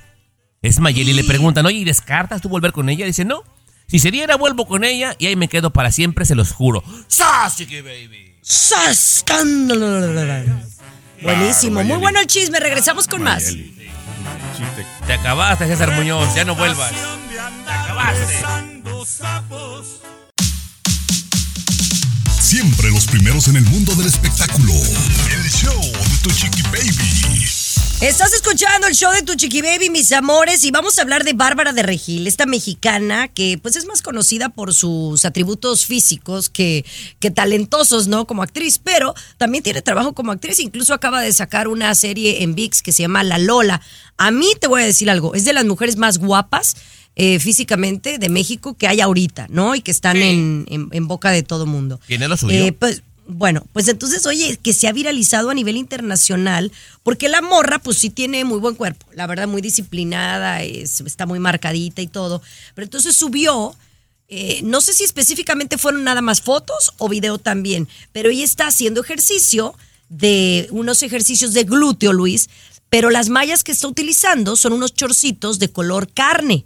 Es 0.61 0.79
Mayeli. 0.79 1.15
Le 1.15 1.25
preguntan, 1.25 1.65
oye, 1.65 1.79
¿y 1.79 1.85
descartas 1.85 2.43
tú 2.43 2.51
volver 2.51 2.73
con 2.73 2.91
ella? 2.91 3.07
Dice, 3.07 3.25
no. 3.25 3.43
Si 3.93 3.99
se 3.99 4.11
diera, 4.11 4.37
vuelvo 4.37 4.67
con 4.67 4.85
ella 4.85 5.15
y 5.19 5.27
ahí 5.27 5.37
me 5.37 5.49
quedo 5.49 5.71
para 5.71 5.93
siempre, 5.93 6.25
se 6.25 6.35
los 6.35 6.51
juro. 6.51 6.83
¡Sas, 7.09 7.59
Chiqui 7.59 7.83
Baby! 7.83 8.37
¡Sas! 8.41 9.23
Buenísimo, 11.21 11.85
muy 11.85 11.99
bueno 11.99 12.19
el 12.19 12.27
chisme, 12.27 12.59
regresamos 12.59 13.07
con 13.07 13.23
más. 13.23 13.55
Te 15.07 15.13
acabaste, 15.13 15.67
César 15.67 15.93
Muñoz, 15.93 16.35
ya 16.35 16.47
no 16.47 16.57
vuelvas. 16.57 16.91
Acabaste. 17.69 18.43
Siempre 22.41 22.91
los 22.93 23.05
primeros 23.09 23.47
en 23.49 23.57
el 23.57 23.65
mundo 23.67 23.95
del 23.95 24.07
espectáculo. 24.07 24.73
El 24.73 25.51
show 25.51 25.83
de 25.83 26.19
tu 26.23 26.31
chiqui 26.31 26.63
baby. 26.63 27.62
Estás 28.03 28.33
escuchando 28.33 28.89
el 28.89 28.95
show 28.97 29.13
de 29.13 29.23
Tu 29.23 29.37
Chiqui 29.37 29.63
Baby, 29.63 29.89
mis 29.89 30.11
amores, 30.11 30.65
y 30.65 30.73
vamos 30.73 30.99
a 30.99 31.03
hablar 31.03 31.23
de 31.23 31.35
Bárbara 31.35 31.73
de 31.73 31.85
Regil, 31.85 32.27
esta 32.27 32.47
mexicana 32.47 33.29
que 33.29 33.59
pues 33.63 33.77
es 33.77 33.87
más 33.87 34.03
conocida 34.03 34.49
por 34.49 34.75
sus 34.75 35.25
atributos 35.25 35.87
físicos 35.87 36.49
que, 36.49 36.85
que 37.21 37.31
talentosos, 37.31 38.09
¿no? 38.09 38.27
Como 38.27 38.43
actriz, 38.43 38.81
pero 38.83 39.15
también 39.39 39.63
tiene 39.63 39.83
trabajo 39.83 40.15
como 40.15 40.33
actriz, 40.33 40.59
incluso 40.59 40.95
acaba 40.95 41.21
de 41.23 41.33
sacar 41.33 41.69
una 41.69 41.95
serie 41.95 42.43
en 42.43 42.57
VIX 42.57 42.83
que 42.83 42.91
se 42.91 43.03
llama 43.03 43.23
La 43.23 43.39
Lola. 43.39 43.81
A 44.17 44.33
mí 44.33 44.49
te 44.61 44.67
voy 44.67 44.83
a 44.83 44.87
decir 44.87 45.09
algo, 45.09 45.37
es 45.37 45.45
de 45.45 45.53
las 45.53 45.65
mujeres 45.65 45.97
más 45.97 46.19
guapas 46.19 46.75
eh, 47.15 47.39
físicamente 47.39 48.19
de 48.19 48.29
México 48.29 48.75
que 48.77 48.89
hay 48.89 49.01
ahorita, 49.01 49.47
¿no? 49.49 49.77
Y 49.77 49.81
que 49.81 49.93
están 49.93 50.17
en, 50.17 50.67
en- 50.69 50.89
en 50.91 51.07
boca 51.07 51.31
de 51.31 51.45
todo 51.45 51.67
mundo. 51.67 52.01
Tiene 52.09 52.27
lo 52.27 52.37
suyo. 52.37 52.65
Eh, 52.67 52.73
pues, 52.73 53.05
bueno, 53.27 53.65
pues 53.73 53.89
entonces, 53.89 54.27
oye, 54.27 54.59
que 54.63 54.73
se 54.73 54.89
ha 54.89 54.93
viralizado 54.93 55.51
a 55.51 55.55
nivel 55.55 55.77
internacional, 55.77 56.73
porque 57.03 57.29
la 57.29 57.41
morra, 57.41 57.79
pues 57.79 57.99
sí 57.99 58.11
tiene 58.11 58.45
muy 58.45 58.59
buen 58.59 58.75
cuerpo, 58.75 59.07
la 59.15 59.27
verdad, 59.27 59.47
muy 59.49 59.63
disciplinada, 59.63 60.63
es- 60.63 61.01
está 61.01 61.27
muy 61.27 61.39
marcadita 61.39 62.03
y 62.03 62.07
todo. 62.09 62.43
Pero 62.75 62.85
entonces 62.85 63.17
subió, 63.17 63.77
eh, 64.29 64.61
no 64.65 64.81
sé 64.81 64.93
si 64.93 65.05
específicamente 65.05 65.79
fueron 65.79 66.05
nada 66.05 66.21
más 66.23 66.41
fotos 66.41 66.93
o 66.99 67.09
video 67.09 67.39
también, 67.39 67.89
pero 68.13 68.31
ella 68.31 68.45
está 68.45 68.67
haciendo 68.67 69.01
ejercicio 69.03 69.75
de 70.09 70.67
unos 70.71 71.03
ejercicios 71.03 71.53
de 71.55 71.65
glúteo, 71.65 72.13
Luis, 72.13 72.51
pero 72.91 73.09
las 73.11 73.29
mallas 73.31 73.65
que 73.65 73.73
está 73.73 73.89
utilizando 73.89 74.57
son 74.57 74.75
unos 74.75 74.93
chorcitos 74.95 75.59
de 75.59 75.71
color 75.71 76.13
carne. 76.13 76.65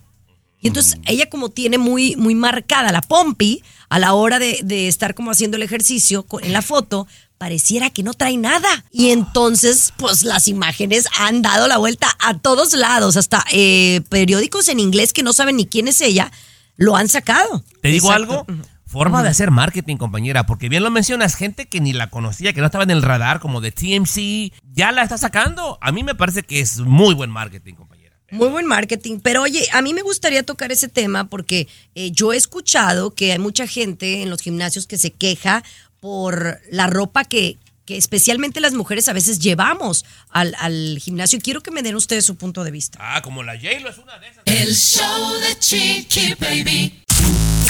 Y 0.61 0.69
entonces 0.69 0.99
ella 1.07 1.29
como 1.29 1.51
tiene 1.51 1.79
muy, 1.79 2.17
muy 2.17 2.35
marcada 2.35 2.91
la 2.91 3.03
pompi 3.03 3.63
a 3.89 3.99
la 3.99 4.15
hora 4.15 4.39
de, 4.39 4.61
de 4.65 4.89
estar 4.89 5.15
como 5.15 5.31
haciendo 5.31 5.57
el 5.57 5.63
ejercicio 5.63 6.27
en 6.43 6.53
la 6.53 6.63
foto, 6.63 7.07
pareciera 7.39 7.91
que 7.91 8.03
no 8.03 8.15
trae 8.15 8.37
nada. 8.37 8.69
Y 8.91 9.11
entonces, 9.11 9.93
pues 9.97 10.23
las 10.23 10.49
imágenes 10.49 11.07
han 11.19 11.43
dado 11.43 11.69
la 11.69 11.79
vuelta 11.79 12.09
a 12.21 12.39
todos 12.39 12.73
lados, 12.73 13.17
hasta 13.17 13.45
eh, 13.53 14.01
periódicos 14.09 14.69
en 14.69 14.81
inglés 14.81 15.13
que 15.13 15.23
no 15.23 15.33
saben 15.33 15.57
ni 15.57 15.67
quién 15.67 15.89
es 15.89 16.01
ella, 16.01 16.33
lo 16.77 16.97
han 16.97 17.09
sacado. 17.09 17.65
¿Te 17.83 17.89
digo 17.89 18.13
Exacto. 18.13 18.47
algo? 18.47 18.67
Forma 18.87 19.23
de 19.23 19.29
hacer 19.29 19.51
marketing, 19.51 19.97
compañera, 19.97 20.47
porque 20.47 20.69
bien 20.69 20.85
lo 20.85 20.91
mencionas, 20.91 21.35
gente 21.35 21.67
que 21.67 21.81
ni 21.81 21.93
la 21.93 22.09
conocía, 22.09 22.53
que 22.53 22.61
no 22.61 22.67
estaba 22.67 22.85
en 22.85 22.93
el 22.93 23.03
radar, 23.03 23.41
como 23.41 23.61
de 23.61 23.73
TMC, 23.73 24.57
ya 24.73 24.93
la 24.93 25.03
está 25.03 25.19
sacando. 25.19 25.77
A 25.83 25.91
mí 25.91 26.05
me 26.05 26.15
parece 26.15 26.45
que 26.45 26.61
es 26.61 26.79
muy 26.79 27.15
buen 27.15 27.31
marketing, 27.31 27.75
compañera. 27.75 27.96
Muy 28.31 28.49
buen 28.49 28.67
marketing. 28.67 29.21
Pero 29.23 29.43
oye, 29.43 29.67
a 29.73 29.83
mí 29.83 29.95
me 29.95 30.03
gustaría 30.03 30.43
tocar 30.43 30.73
ese 30.73 30.89
tema 30.89 31.29
porque 31.29 31.69
eh, 31.95 32.11
yo 32.11 32.33
he 32.33 32.37
escuchado 32.37 33.15
que 33.15 33.33
hay 33.33 33.39
mucha 33.39 33.67
gente 33.67 34.23
en 34.23 34.31
los 34.31 34.41
gimnasios 34.43 34.87
que 34.87 34.99
se 34.99 35.13
queja 35.13 35.63
por 36.01 36.61
la 36.71 36.87
ropa 36.89 37.25
que, 37.25 37.57
que 37.85 37.97
especialmente 37.97 38.61
las 38.61 38.75
mujeres 38.75 39.09
a 39.09 39.13
veces 39.13 39.39
llevamos 39.39 40.05
al, 40.31 40.55
al 40.59 40.99
gimnasio. 41.01 41.39
Quiero 41.41 41.63
que 41.63 41.71
me 41.71 41.83
den 41.83 41.95
ustedes 41.95 42.25
su 42.25 42.37
punto 42.37 42.65
de 42.65 42.71
vista. 42.73 42.99
Ah, 43.01 43.23
como 43.23 43.43
la 43.43 43.55
J-Lo 43.55 43.91
es 43.91 43.99
una 43.99 44.19
de 44.19 44.29
esas. 44.29 44.43
El 44.45 44.75
show 44.75 45.33
de 45.41 45.59
Chiqui 45.59 46.35
Baby. 46.35 47.03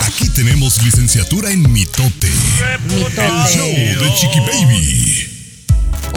Aquí 0.00 0.28
tenemos 0.30 0.82
licenciatura 0.82 1.50
en 1.50 1.70
mitote. 1.72 2.28
El 2.28 3.44
show 3.54 3.68
de 3.68 4.14
Chiqui 4.14 4.40
Baby. 4.40 5.05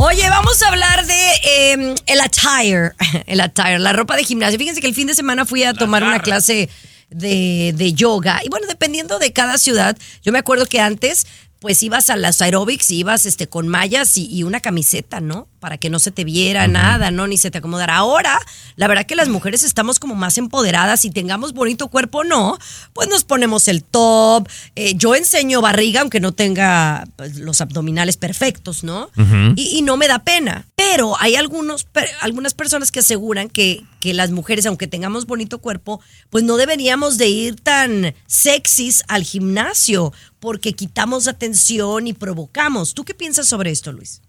Oye, 0.02 0.30
vamos 0.30 0.64
a 0.64 0.70
hablar 0.70 1.06
de 1.06 1.32
eh, 1.43 1.95
el 2.06 2.22
attire, 2.22 2.93
el 3.26 3.41
attire, 3.41 3.80
la 3.80 3.91
ropa 3.91 4.16
de 4.16 4.24
gimnasio. 4.24 4.58
Fíjense 4.58 4.80
que 4.80 4.88
el 4.88 4.95
fin 4.95 5.08
de 5.08 5.14
semana 5.14 5.45
fui 5.45 5.66
a 5.66 5.74
tomar 5.74 6.06
una 6.06 6.20
clase 6.22 6.70
de, 7.10 7.74
de 7.76 7.93
yoga 7.93 8.39
y 8.41 8.47
bueno, 8.47 8.66
dependiendo 8.66 9.20
de 9.20 9.34
cada 9.34 9.58
ciudad, 9.58 9.97
yo 10.24 10.32
me 10.32 10.39
acuerdo 10.39 10.68
que 10.68 10.80
antes 10.80 11.28
pues 11.60 11.84
ibas 11.84 12.10
a 12.10 12.16
las 12.16 12.41
aerobics 12.41 12.89
y 12.91 12.99
ibas 12.99 13.26
este, 13.26 13.47
con 13.47 13.68
mallas 13.68 14.16
y, 14.18 14.26
y 14.28 14.43
una 14.43 14.62
camiseta, 14.62 15.20
¿no? 15.20 15.47
Para 15.60 15.78
que 15.78 15.89
no 15.89 15.99
se 15.99 16.12
te 16.12 16.24
viera 16.24 16.68
nada, 16.70 17.12
¿no? 17.12 17.28
Ni 17.28 17.38
se 17.38 17.51
te 17.51 17.57
acomodara. 17.57 17.97
Ahora, 17.97 18.39
la 18.78 18.88
verdad 18.88 19.05
que 19.05 19.18
las 19.18 19.28
mujeres 19.28 19.64
estamos 19.64 19.99
como 19.99 20.16
más 20.16 20.38
empoderadas 20.38 21.03
y 21.03 21.12
tengamos 21.12 21.51
bonito 21.51 21.89
cuerpo 21.89 22.20
o 22.20 22.24
no, 22.24 22.57
pues 22.93 23.10
nos 23.10 23.26
ponemos 23.26 23.68
el 23.68 23.84
top. 23.84 24.47
Eh, 24.78 24.93
yo 24.95 25.16
enseño 25.16 25.60
barriga, 25.60 25.99
aunque 25.99 26.22
no 26.22 26.32
tenga 26.32 27.05
pues, 27.18 27.36
los 27.39 27.60
abdominales 27.60 28.16
perfectos, 28.16 28.86
¿no? 28.86 29.10
y, 29.57 29.78
y 29.78 29.82
no 29.82 29.97
me 29.97 30.07
da 30.07 30.20
pena. 30.20 30.66
Pero 30.76 31.20
hay 31.20 31.36
algunos, 31.36 31.84
per- 31.84 32.10
algunas 32.22 32.53
personas 32.53 32.89
que 32.89 32.99
aseguran 32.99 33.49
que, 33.49 33.84
que 33.99 34.14
las 34.14 34.32
mujeres, 34.32 34.66
aunque 34.66 34.88
tengamos 34.88 35.26
bonito 35.26 35.57
cuerpo, 35.60 35.99
pues 36.30 36.45
no 36.45 36.55
deberíamos 36.55 37.18
de 37.18 37.28
ir 37.28 37.55
tan 37.60 38.16
sexys 38.28 39.03
al 39.10 39.24
gimnasio 39.24 40.14
porque 40.39 40.73
quitamos 40.73 41.27
atención 41.27 42.07
y 42.07 42.13
provocamos. 42.13 42.93
¿Tú 42.93 43.05
qué 43.05 43.13
piensas 43.13 43.47
sobre 43.47 43.71
esto, 43.71 43.91
Luis? 43.91 44.21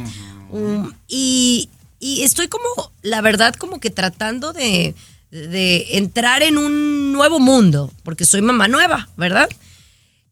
Um, 0.52 0.94
y, 1.08 1.70
y 2.00 2.22
estoy 2.22 2.50
como, 2.50 2.66
la 3.02 3.22
verdad, 3.22 3.56
como 3.56 3.80
que 3.80 3.90
tratando 3.90 4.54
de, 4.54 4.94
de 5.32 5.98
entrar 5.98 6.44
en 6.44 6.60
un 6.60 7.12
nuevo 7.14 7.40
mundo, 7.40 7.92
porque 8.04 8.26
soy 8.26 8.44
mamá 8.44 8.68
nueva, 8.68 9.10
¿verdad? 9.18 9.50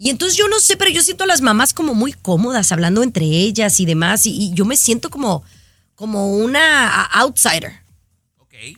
Y 0.04 0.10
entonces 0.10 0.36
yo 0.36 0.48
no 0.48 0.60
sé, 0.60 0.78
pero 0.78 0.90
yo 0.90 1.02
siento 1.04 1.26
a 1.26 1.28
las 1.28 1.42
mamás 1.42 1.74
como 1.76 1.94
muy 1.94 2.12
cómodas 2.14 2.72
hablando 2.72 3.04
entre 3.04 3.26
ellas 3.26 3.80
y 3.80 3.86
demás. 3.86 4.26
Y, 4.26 4.32
y 4.32 4.54
yo 4.56 4.66
me 4.66 4.76
siento 4.76 5.12
como, 5.12 5.44
como 5.94 6.36
una 6.38 7.04
outsider. 7.04 7.74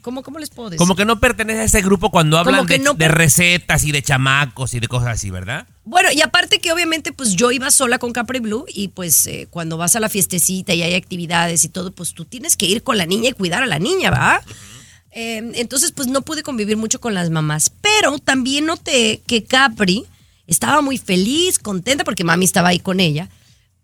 ¿Cómo, 0.02 0.22
¿Cómo 0.24 0.40
les 0.40 0.50
puedo 0.50 0.70
decir? 0.70 0.78
Como 0.80 0.96
que 0.96 1.04
no 1.06 1.20
pertenece 1.20 1.60
a 1.60 1.64
ese 1.66 1.82
grupo 1.82 2.10
cuando 2.10 2.38
hablan 2.38 2.66
de, 2.66 2.80
no 2.80 2.94
de 2.94 3.00
per- 3.08 3.18
recetas 3.18 3.84
y 3.84 3.92
de 3.92 4.02
chamacos 4.02 4.74
y 4.74 4.80
de 4.80 4.88
cosas 4.88 5.10
así, 5.10 5.30
¿verdad? 5.30 5.68
Bueno, 5.86 6.10
y 6.14 6.22
aparte 6.22 6.60
que 6.60 6.72
obviamente 6.72 7.12
pues 7.12 7.36
yo 7.36 7.52
iba 7.52 7.70
sola 7.72 8.00
con 8.00 8.14
Capri 8.14 8.40
Blue 8.40 8.66
y 8.74 8.90
pues 8.90 9.28
eh, 9.28 9.48
cuando 9.50 9.76
vas 9.78 9.96
a 9.98 10.00
la 10.00 10.08
fiestecita 10.08 10.74
y 10.74 10.84
hay 10.84 10.94
actividades 10.96 11.66
y 11.66 11.70
todo, 11.70 11.92
pues 11.92 12.14
tú 12.14 12.24
tienes 12.24 12.56
que 12.56 12.66
ir 12.66 12.84
con 12.84 12.98
la 12.98 13.06
niña 13.06 13.30
y 13.30 13.34
cuidar 13.34 13.62
a 13.62 13.66
la 13.66 13.78
niña, 13.80 14.10
¿va? 14.10 14.42
Eh, 15.12 15.52
entonces 15.56 15.92
pues 15.92 16.08
no 16.08 16.22
pude 16.22 16.44
convivir 16.44 16.78
mucho 16.78 17.02
con 17.02 17.14
las 17.14 17.30
mamás, 17.30 17.70
pero 17.82 18.20
también 18.20 18.66
noté 18.66 19.22
que 19.28 19.44
Capri 19.44 20.06
estaba 20.48 20.82
muy 20.82 20.98
feliz, 20.98 21.60
contenta 21.60 22.04
porque 22.04 22.24
mami 22.24 22.46
estaba 22.46 22.70
ahí 22.70 22.80
con 22.80 23.00
ella, 23.00 23.30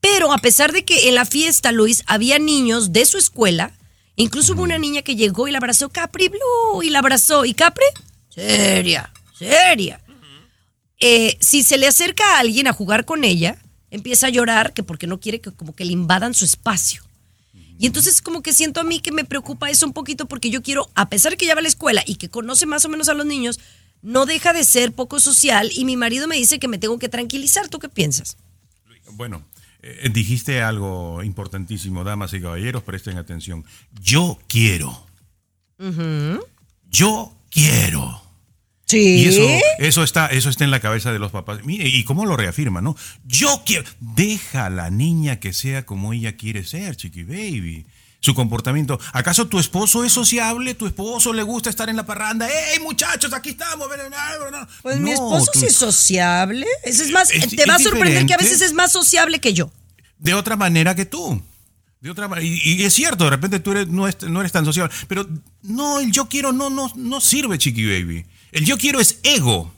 pero 0.01 0.31
a 0.31 0.37
pesar 0.37 0.71
de 0.71 0.85
que 0.85 1.09
en 1.09 1.15
la 1.15 1.25
fiesta, 1.25 1.71
Luis, 1.71 2.03
había 2.07 2.39
niños 2.39 2.93
de 2.93 3.05
su 3.05 3.17
escuela, 3.17 3.73
incluso 4.15 4.53
hubo 4.53 4.63
una 4.63 4.77
niña 4.77 5.01
que 5.01 5.15
llegó 5.15 5.47
y 5.47 5.51
la 5.51 5.57
abrazó 5.57 5.89
Capri 5.89 6.29
Blue 6.29 6.83
y 6.83 6.89
la 6.89 6.99
abrazó. 6.99 7.45
Y 7.45 7.53
Capri, 7.53 7.85
seria, 8.29 9.11
seria. 9.37 10.01
Eh, 10.99 11.37
si 11.39 11.63
se 11.63 11.77
le 11.77 11.87
acerca 11.87 12.23
a 12.35 12.39
alguien 12.39 12.67
a 12.67 12.73
jugar 12.73 13.05
con 13.05 13.23
ella, 13.23 13.57
empieza 13.91 14.27
a 14.27 14.29
llorar 14.29 14.73
que 14.73 14.83
porque 14.83 15.07
no 15.07 15.19
quiere 15.19 15.41
que 15.41 15.51
como 15.51 15.75
que 15.75 15.85
le 15.85 15.93
invadan 15.93 16.33
su 16.33 16.45
espacio. 16.45 17.03
Y 17.77 17.85
entonces 17.85 18.21
como 18.21 18.41
que 18.41 18.51
siento 18.51 18.81
a 18.81 18.83
mí 18.83 18.99
que 18.99 19.13
me 19.13 19.23
preocupa 19.23 19.69
eso 19.69 19.85
un 19.85 19.93
poquito 19.93 20.27
porque 20.27 20.49
yo 20.49 20.61
quiero, 20.61 20.89
a 20.95 21.09
pesar 21.09 21.31
de 21.31 21.37
que 21.37 21.45
ya 21.45 21.55
va 21.55 21.59
a 21.59 21.63
la 21.63 21.69
escuela 21.69 22.03
y 22.05 22.15
que 22.15 22.29
conoce 22.29 22.65
más 22.65 22.83
o 22.83 22.89
menos 22.89 23.07
a 23.07 23.13
los 23.13 23.25
niños, 23.25 23.59
no 24.01 24.25
deja 24.25 24.53
de 24.53 24.63
ser 24.63 24.93
poco 24.93 25.19
social 25.19 25.69
y 25.73 25.85
mi 25.85 25.97
marido 25.97 26.27
me 26.27 26.35
dice 26.35 26.59
que 26.59 26.67
me 26.67 26.77
tengo 26.77 26.99
que 26.99 27.09
tranquilizar. 27.09 27.67
¿Tú 27.67 27.79
qué 27.79 27.89
piensas? 27.89 28.37
Bueno, 29.13 29.43
eh, 29.81 30.09
dijiste 30.11 30.61
algo 30.61 31.23
importantísimo, 31.23 32.03
damas 32.03 32.33
y 32.33 32.41
caballeros, 32.41 32.83
presten 32.83 33.17
atención. 33.17 33.65
Yo 34.01 34.39
quiero. 34.47 35.05
Yo 36.89 37.33
quiero. 37.49 38.21
Sí. 38.85 39.19
Y 39.19 39.25
eso, 39.25 39.47
eso 39.77 40.03
está, 40.03 40.27
eso 40.27 40.49
está 40.49 40.63
en 40.63 40.71
la 40.71 40.79
cabeza 40.79 41.13
de 41.13 41.19
los 41.19 41.31
papás. 41.31 41.63
Mire, 41.63 41.87
y 41.87 42.03
cómo 42.03 42.25
lo 42.25 42.35
reafirma, 42.35 42.81
¿no? 42.81 42.95
Yo 43.25 43.61
quiero. 43.65 43.85
Deja 43.99 44.65
a 44.65 44.69
la 44.69 44.89
niña 44.89 45.39
que 45.39 45.53
sea 45.53 45.85
como 45.85 46.11
ella 46.11 46.35
quiere 46.35 46.63
ser, 46.63 46.95
chiqui 46.95 47.23
baby. 47.23 47.85
Su 48.21 48.33
comportamiento. 48.35 48.99
¿Acaso 49.13 49.47
tu 49.47 49.59
esposo 49.59 50.03
es 50.03 50.11
sociable? 50.11 50.75
¿Tu 50.75 50.87
esposo 50.87 51.31
le 51.31 51.41
gusta 51.43 51.69
estar 51.69 51.87
en 51.89 51.95
la 51.95 52.05
parranda? 52.05 52.47
¡Ey, 52.49 52.79
muchachos, 52.81 53.31
aquí 53.33 53.49
estamos! 53.51 53.89
ven, 53.89 53.99
ven, 54.01 54.11
ven". 54.51 54.67
Pues 54.81 54.99
mi 54.99 55.11
esposo 55.11 55.49
tú- 55.53 55.59
sí 55.61 55.67
es 55.67 55.75
sociable. 55.75 56.67
Ese 56.83 57.03
es 57.05 57.11
más, 57.11 57.31
Es- 57.31 57.55
te 57.55 57.65
va 57.65 57.75
a 57.75 57.79
sorprender 57.79 58.25
que 58.25 58.33
a 58.33 58.37
veces 58.37 58.61
es 58.61 58.73
más 58.73 58.91
sociable 58.91 59.39
que 59.39 59.53
yo. 59.53 59.71
de 60.17 60.33
otra 60.33 60.57
manera 60.57 60.95
que 60.95 61.05
tú. 61.05 61.41
De 62.01 62.09
otra 62.09 62.29
y, 62.41 62.81
y 62.81 62.83
es 62.83 62.93
cierto, 62.93 63.23
de 63.25 63.29
repente 63.29 63.59
tú 63.61 63.71
eres, 63.71 63.87
no, 63.87 64.05
es- 64.07 64.21
no 64.23 64.39
eres 64.41 64.51
tan 64.51 64.65
social, 64.65 64.89
pero 65.07 65.25
no, 65.63 65.99
el 65.99 66.11
yo 66.11 66.27
quiero 66.27 66.51
no, 66.51 66.69
no, 66.69 66.91
no 66.95 67.21
sirve, 67.21 67.57
Chiqui 67.57 67.85
Baby. 67.85 68.25
El 68.51 68.65
yo 68.65 68.77
quiero 68.77 68.99
es 68.99 69.19
ego. 69.23 69.73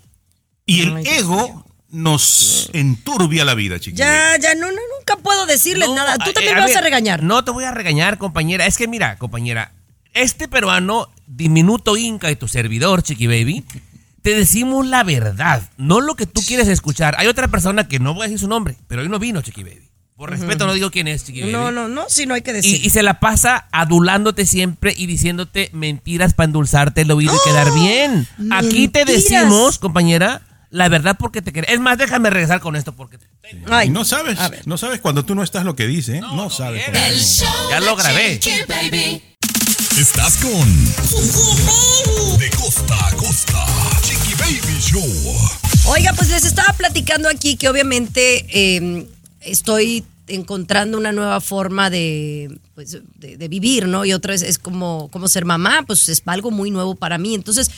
Y 0.65 0.81
el 0.81 1.05
ego 1.05 1.65
nos 1.91 2.69
enturbia 2.73 3.45
la 3.45 3.53
vida, 3.53 3.79
Chiqui 3.79 3.97
Ya, 3.97 4.37
ya, 4.37 4.55
no, 4.55 4.67
no, 4.67 4.81
nunca 4.97 5.17
puedo 5.21 5.45
decirles 5.45 5.89
No, 5.89 5.95
nada. 5.95 6.17
Tú 6.17 6.31
también 6.33 6.55
me 6.55 6.61
vas 6.61 6.75
a 6.75 6.81
regañar. 6.81 7.23
No 7.23 7.43
te 7.43 7.51
voy 7.51 7.65
a 7.65 7.71
regañar, 7.71 8.17
compañera. 8.17 8.65
Es 8.65 8.77
que 8.77 8.87
mira, 8.87 9.17
compañera, 9.17 9.73
este 10.13 10.47
peruano 10.47 11.09
diminuto 11.27 11.97
inca 11.97 12.31
y 12.31 12.35
tu 12.35 12.47
servidor, 12.47 13.03
Chiqui 13.03 13.27
Baby, 13.27 13.65
te 14.21 14.35
decimos 14.35 14.85
la 14.87 15.03
verdad, 15.03 15.69
no 15.77 16.01
lo 16.01 16.15
que 16.15 16.25
tú 16.25 16.41
quieres 16.41 16.67
escuchar. 16.67 17.15
Hay 17.17 17.27
otra 17.27 17.47
persona 17.47 17.87
que 17.87 17.99
no 17.99 18.13
voy 18.13 18.23
a 18.23 18.25
decir 18.25 18.39
su 18.39 18.47
nombre, 18.47 18.77
pero 18.87 19.01
hoy 19.01 19.09
no 19.09 19.19
vino, 19.19 19.41
Chiqui 19.41 19.63
Baby. 19.63 19.89
Por 20.15 20.29
respeto 20.29 20.67
no 20.67 20.73
digo 20.73 20.91
quién 20.91 21.07
es, 21.07 21.25
Chiqui 21.25 21.41
Baby. 21.41 21.51
No, 21.51 21.71
no, 21.71 21.87
no, 21.87 22.05
sí, 22.07 22.27
no 22.27 22.35
hay 22.35 22.41
que 22.41 22.53
decir. 22.53 22.85
y 22.85 22.89
se 22.91 23.01
la 23.01 23.19
pasa 23.19 23.67
adulándote 23.71 24.45
siempre 24.45 24.93
y 24.95 25.07
diciéndote 25.07 25.71
mentiras 25.73 26.35
para 26.35 26.45
endulzarte 26.45 27.01
el 27.01 27.11
oído 27.11 27.33
y 27.33 27.49
quedar 27.49 27.73
bien. 27.73 28.27
Aquí 28.51 28.87
te 28.87 29.03
decimos, 29.03 29.79
compañera, 29.79 30.43
la 30.71 30.87
verdad 30.89 31.17
porque 31.19 31.41
te 31.41 31.53
queremos. 31.53 31.73
Es 31.73 31.79
más, 31.79 31.97
déjame 31.97 32.29
regresar 32.29 32.61
con 32.61 32.75
esto 32.75 32.93
porque 32.93 33.17
Ay, 33.69 33.87
Y 33.87 33.91
no 33.91 34.05
sabes, 34.05 34.39
no 34.65 34.77
sabes 34.77 35.01
cuando 35.01 35.23
tú 35.23 35.35
no 35.35 35.43
estás 35.43 35.65
lo 35.65 35.75
que 35.75 35.85
dice, 35.85 36.17
¿eh? 36.17 36.21
no, 36.21 36.49
sabes. 36.49 36.85
viene. 36.85 37.09
El 37.09 37.19
show 37.19 37.47
Ya 37.69 37.79
lo 37.81 37.95
grabé. 37.95 38.39
Chiqui 38.39 38.61
Baby. 38.67 39.21
Estás 39.97 40.37
con 40.37 40.85
De 42.39 42.49
costa 42.51 43.07
a 43.07 43.15
costa. 43.15 43.65
Chiqui 44.01 44.33
Baby 44.35 44.79
Show. 44.79 45.39
Oiga, 45.85 46.13
pues 46.13 46.29
les 46.29 46.45
estaba 46.45 46.71
platicando 46.73 47.27
aquí 47.27 47.57
que 47.57 47.67
obviamente 47.67 48.45
eh, 48.49 49.07
estoy 49.41 50.05
encontrando 50.27 50.97
una 50.97 51.11
nueva 51.11 51.41
forma 51.41 51.89
de, 51.89 52.57
pues, 52.75 52.97
de, 53.15 53.35
de 53.35 53.47
vivir, 53.49 53.87
¿no? 53.87 54.05
Y 54.05 54.13
otra 54.13 54.33
es, 54.33 54.41
es 54.43 54.57
como, 54.57 55.09
como 55.09 55.27
ser 55.27 55.43
mamá, 55.43 55.83
pues 55.85 56.07
es 56.07 56.21
algo 56.25 56.51
muy 56.51 56.71
nuevo 56.71 56.95
para 56.95 57.17
mí. 57.17 57.35
Entonces, 57.35 57.69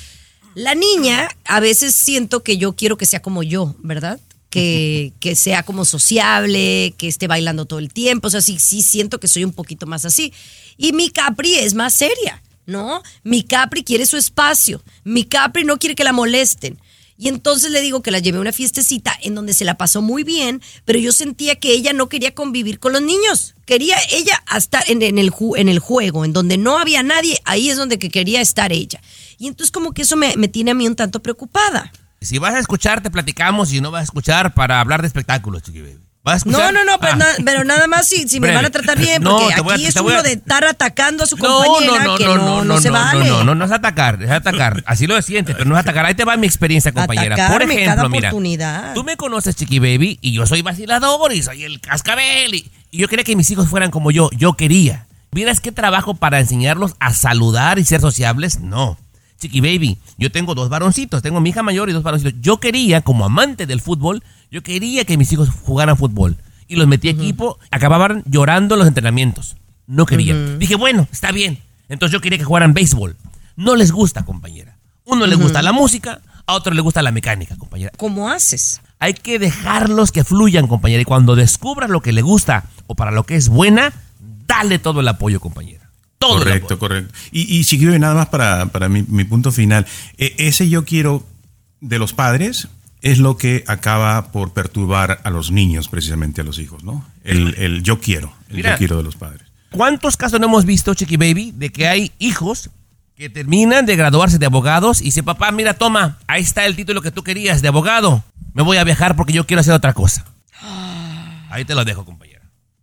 la 0.56 0.76
niña, 0.76 1.30
a 1.46 1.60
veces 1.60 1.96
siento 1.96 2.44
que 2.44 2.58
yo 2.58 2.74
quiero 2.74 2.98
que 2.98 3.06
sea 3.06 3.22
como 3.22 3.44
yo, 3.44 3.76
¿verdad? 3.80 4.20
Que, 4.50 5.14
que 5.20 5.36
sea 5.36 5.64
como 5.64 5.84
sociable, 5.84 6.94
que 6.98 7.08
esté 7.08 7.28
bailando 7.28 7.66
todo 7.66 7.80
el 7.80 7.92
tiempo. 7.92 8.28
O 8.28 8.32
sea, 8.32 8.42
sí, 8.42 8.60
sí 8.60 8.84
siento 8.84 9.20
que 9.20 9.28
soy 9.28 9.44
un 9.44 9.54
poquito 9.54 9.88
más 9.88 10.06
así. 10.06 10.32
Y 10.78 10.94
mi 10.94 11.10
Capri 11.10 11.56
es 11.56 11.74
más 11.74 11.94
seria, 11.94 12.42
¿no? 12.66 13.02
Mi 13.24 13.44
Capri 13.44 13.84
quiere 13.84 14.06
su 14.06 14.18
espacio. 14.18 14.84
Mi 15.04 15.24
Capri 15.24 15.64
no 15.64 15.80
quiere 15.80 15.96
que 15.96 16.04
la 16.04 16.14
molesten. 16.14 16.80
Y 17.18 17.28
entonces 17.28 17.72
le 17.72 17.82
digo 17.82 18.02
que 18.02 18.12
la 18.12 18.20
llevé 18.20 18.38
a 18.40 18.42
una 18.42 18.52
fiestecita 18.52 19.18
en 19.22 19.36
donde 19.36 19.54
se 19.54 19.66
la 19.66 19.78
pasó 19.78 20.02
muy 20.02 20.24
bien, 20.24 20.62
pero 20.84 21.00
yo 21.00 21.12
sentía 21.12 21.56
que 21.56 21.72
ella 21.72 21.94
no 21.94 22.10
quería 22.10 22.34
convivir 22.34 22.80
con 22.80 22.94
los 22.94 23.02
niños. 23.02 23.56
Quería 23.66 23.96
ella 24.12 24.44
estar 24.56 24.84
en, 24.88 25.02
en 25.02 25.20
el, 25.20 25.32
en 25.56 25.70
el 25.70 25.80
juego, 25.80 26.26
en 26.26 26.34
donde 26.34 26.58
no 26.58 26.78
había 26.78 27.04
nadie, 27.04 27.40
ahí 27.46 27.70
es 27.70 27.78
donde 27.78 28.00
que 28.00 28.10
quería 28.10 28.42
estar 28.42 28.74
ella. 28.74 29.00
Y 29.44 29.48
entonces 29.48 29.72
como 29.72 29.92
que 29.92 30.04
eso 30.04 30.16
me, 30.16 30.38
me 30.38 30.48
tiene 30.48 30.72
a 30.72 30.74
mí 30.74 30.88
un 30.88 30.96
tanto 30.96 31.22
preocupada. 31.22 31.92
Si 32.22 32.38
vas 32.38 32.54
a 32.54 32.60
escuchar, 32.60 33.02
te 33.04 33.12
platicamos. 33.12 33.68
Si 33.68 33.82
no 33.82 33.92
vas 33.92 34.00
a 34.00 34.04
escuchar, 34.06 34.54
para 34.54 34.80
hablar 34.80 35.02
de 35.02 35.08
espectáculos, 35.08 35.64
Chiqui 35.64 35.82
Baby. 35.82 36.00
¿Vas 36.24 36.46
a 36.48 36.50
No, 36.50 36.72
no, 36.72 36.86
no, 36.86 36.98
pero, 37.02 37.12
Ah. 37.12 37.16
na- 37.18 37.44
pero 37.44 37.66
nada 37.66 37.86
más 37.88 38.08
si, 38.08 38.26
si 38.30 38.40
me 38.40 38.54
van 38.56 38.64
a 38.64 38.70
tratar 38.70 38.98
bien, 38.98 39.22
No, 39.22 39.38
porque 39.38 39.54
a- 39.56 39.74
aquí 39.74 39.86
es 39.86 39.96
voy 39.96 40.14
a- 40.14 40.16
uno 40.16 40.24
de 40.24 40.32
estar 40.32 40.64
atacando 40.64 41.26
a 41.26 41.28
su 41.28 41.36
No, 41.36 41.44
compañera 41.44 42.06
no, 42.06 42.12
no, 42.14 42.18
que 42.18 42.24
no, 42.24 42.36
no, 42.38 42.46
no, 42.46 42.64
no, 42.64 42.80
se 42.80 42.88
no, 42.88 42.94
vale. 42.94 43.28
no, 43.28 43.44
no, 43.44 43.54
no 43.54 43.66
es 43.66 43.72
atacar, 43.74 44.24
es 44.24 44.32
atacar. 44.32 44.82
Así 44.88 45.06
lo 45.08 45.22
sientes, 45.22 45.54
pero 45.58 45.68
no 45.70 45.76
es 45.76 45.82
atacar. 45.82 46.06
Ahí 46.06 46.16
te 46.16 46.24
va 46.24 46.38
mi 46.38 46.48
experiencia, 46.48 46.94
compañera. 46.94 47.36
Por 47.36 47.44
Atacarme 47.44 47.74
ejemplo, 47.74 47.96
cada 47.98 48.08
mira, 48.08 48.30
oportunidad. 48.30 48.94
tú 48.94 49.04
me 49.04 49.18
conoces, 49.18 49.58
Chiqui 49.58 49.80
Baby, 49.80 50.20
y 50.22 50.32
yo 50.32 50.46
soy 50.48 50.62
vacilador 50.62 51.34
y 51.34 51.44
soy 51.44 51.66
el 51.66 51.82
cascabel. 51.82 52.56
Y, 52.56 52.72
y 52.92 53.00
yo 53.00 53.10
quería 53.10 53.26
que 53.26 53.36
mis 53.36 53.52
hijos 53.52 53.68
fueran 53.68 53.92
como 53.92 54.10
yo. 54.10 54.30
Yo 54.32 54.54
quería. 54.54 55.08
¿Vieras 55.34 55.60
qué 55.60 55.74
trabajo 55.74 56.14
para 56.14 56.40
enseñarlos 56.40 56.94
a 57.02 57.14
saludar 57.14 57.80
y 57.80 57.84
ser 57.84 58.00
sociables? 58.00 58.62
No. 58.62 58.98
Chiqui 59.40 59.62
Baby, 59.62 59.98
yo 60.18 60.32
tengo 60.32 60.56
dos 60.56 60.70
varoncitos, 60.70 61.22
tengo 61.22 61.42
mi 61.42 61.50
hija 61.50 61.64
mayor 61.64 61.90
y 61.90 61.94
dos 61.94 62.04
varoncitos. 62.04 62.40
Yo 62.42 62.60
quería, 62.60 63.02
como 63.02 63.26
amante 63.26 63.66
del 63.66 63.82
fútbol, 63.82 64.24
yo 64.52 64.64
quería 64.64 65.06
que 65.06 65.18
mis 65.18 65.32
hijos 65.34 65.50
jugaran 65.50 65.98
fútbol. 65.98 66.38
Y 66.68 66.76
los 66.78 66.88
metí 66.88 67.10
a 67.10 67.12
equipo, 67.12 67.60
acababan 67.72 68.24
llorando 68.26 68.76
los 68.76 68.88
entrenamientos. 68.88 69.58
No 69.86 70.06
querían. 70.06 70.60
Dije, 70.60 70.76
bueno, 70.76 71.08
está 71.12 71.32
bien. 71.32 71.60
Entonces 71.90 72.14
yo 72.14 72.22
quería 72.22 72.38
que 72.38 72.46
jugaran 72.46 72.74
béisbol. 72.74 73.18
No 73.56 73.76
les 73.76 73.92
gusta, 73.92 74.24
compañera. 74.24 74.78
Uno 75.06 75.28
le 75.28 75.36
gusta 75.36 75.62
la 75.62 75.74
música, 75.74 76.22
a 76.46 76.54
otro 76.54 76.74
le 76.74 76.82
gusta 76.82 77.02
la 77.02 77.12
mecánica, 77.12 77.58
compañera. 77.58 77.92
¿Cómo 77.98 78.30
haces? 78.30 78.82
Hay 79.00 79.14
que 79.14 79.38
dejarlos 79.40 80.12
que 80.12 80.24
fluyan, 80.24 80.68
compañera. 80.68 81.02
Y 81.02 81.06
cuando 81.06 81.36
descubras 81.36 81.90
lo 81.90 82.02
que 82.02 82.14
le 82.14 82.22
gusta 82.22 82.66
o 82.88 82.96
para 82.96 83.12
lo 83.12 83.26
que 83.26 83.36
es 83.36 83.50
buena, 83.50 83.94
dale 84.48 84.80
todo 84.80 85.02
el 85.02 85.08
apoyo, 85.08 85.40
compañera. 85.40 85.83
Todo 86.28 86.38
el 86.38 86.44
Correcto, 86.44 86.66
apoyo. 86.76 86.80
correcto. 86.80 87.14
Y, 87.32 87.42
y 87.58 87.64
si 87.66 87.78
quiero 87.78 87.98
nada 88.00 88.16
más 88.16 88.28
para, 88.28 88.68
para 88.68 88.88
mi, 88.90 89.04
mi 89.04 89.24
punto 89.26 89.52
final, 89.52 89.86
E- 90.18 90.34
ese 90.38 90.70
yo 90.70 90.86
quiero 90.86 91.26
de 91.82 92.00
los 92.00 92.14
padres 92.14 92.68
es 93.02 93.18
lo 93.20 93.36
que 93.36 93.64
acaba 93.68 94.32
por 94.32 94.54
perturbar 94.54 95.20
a 95.26 95.30
los 95.30 95.52
niños, 95.52 95.90
precisamente 95.90 96.40
a 96.40 96.44
los 96.46 96.60
hijos, 96.60 96.84
¿no? 96.86 97.06
El, 97.26 97.56
el 97.58 97.84
yo 97.84 98.00
quiero, 98.00 98.34
el 98.50 98.56
Mira. 98.58 98.72
yo 98.72 98.78
quiero 98.78 98.98
de 98.98 99.04
los 99.04 99.16
padres. 99.18 99.42
¿Cuántos 99.72 100.16
casos 100.16 100.40
no 100.40 100.46
hemos 100.46 100.66
visto, 100.66 100.94
Chiqui 100.94 101.18
Baby, 101.18 101.52
de 101.56 101.72
que 101.72 101.88
hay 101.88 102.12
hijos 102.20 102.70
que 103.16 103.30
terminan 103.30 103.86
de 103.86 103.96
graduarse 103.96 104.38
de 104.40 104.46
abogados 104.46 105.02
y 105.02 105.06
dice, 105.06 105.22
papá, 105.24 105.52
mira, 105.52 105.74
toma, 105.74 106.18
ahí 106.28 106.42
está 106.42 106.66
el 106.66 106.76
título 106.76 107.02
que 107.02 107.12
tú 107.12 107.24
querías 107.24 107.62
de 107.62 107.68
abogado. 107.68 108.24
Me 108.54 108.64
voy 108.64 108.78
a 108.78 108.84
viajar 108.84 109.16
porque 109.16 109.34
yo 109.34 109.46
quiero 109.46 109.62
hacer 109.62 109.74
otra 109.74 109.94
cosa. 109.94 110.26
Ahí 111.50 111.66
te 111.66 111.76
lo 111.76 111.84
dejo, 111.86 112.06
compañera. 112.06 112.33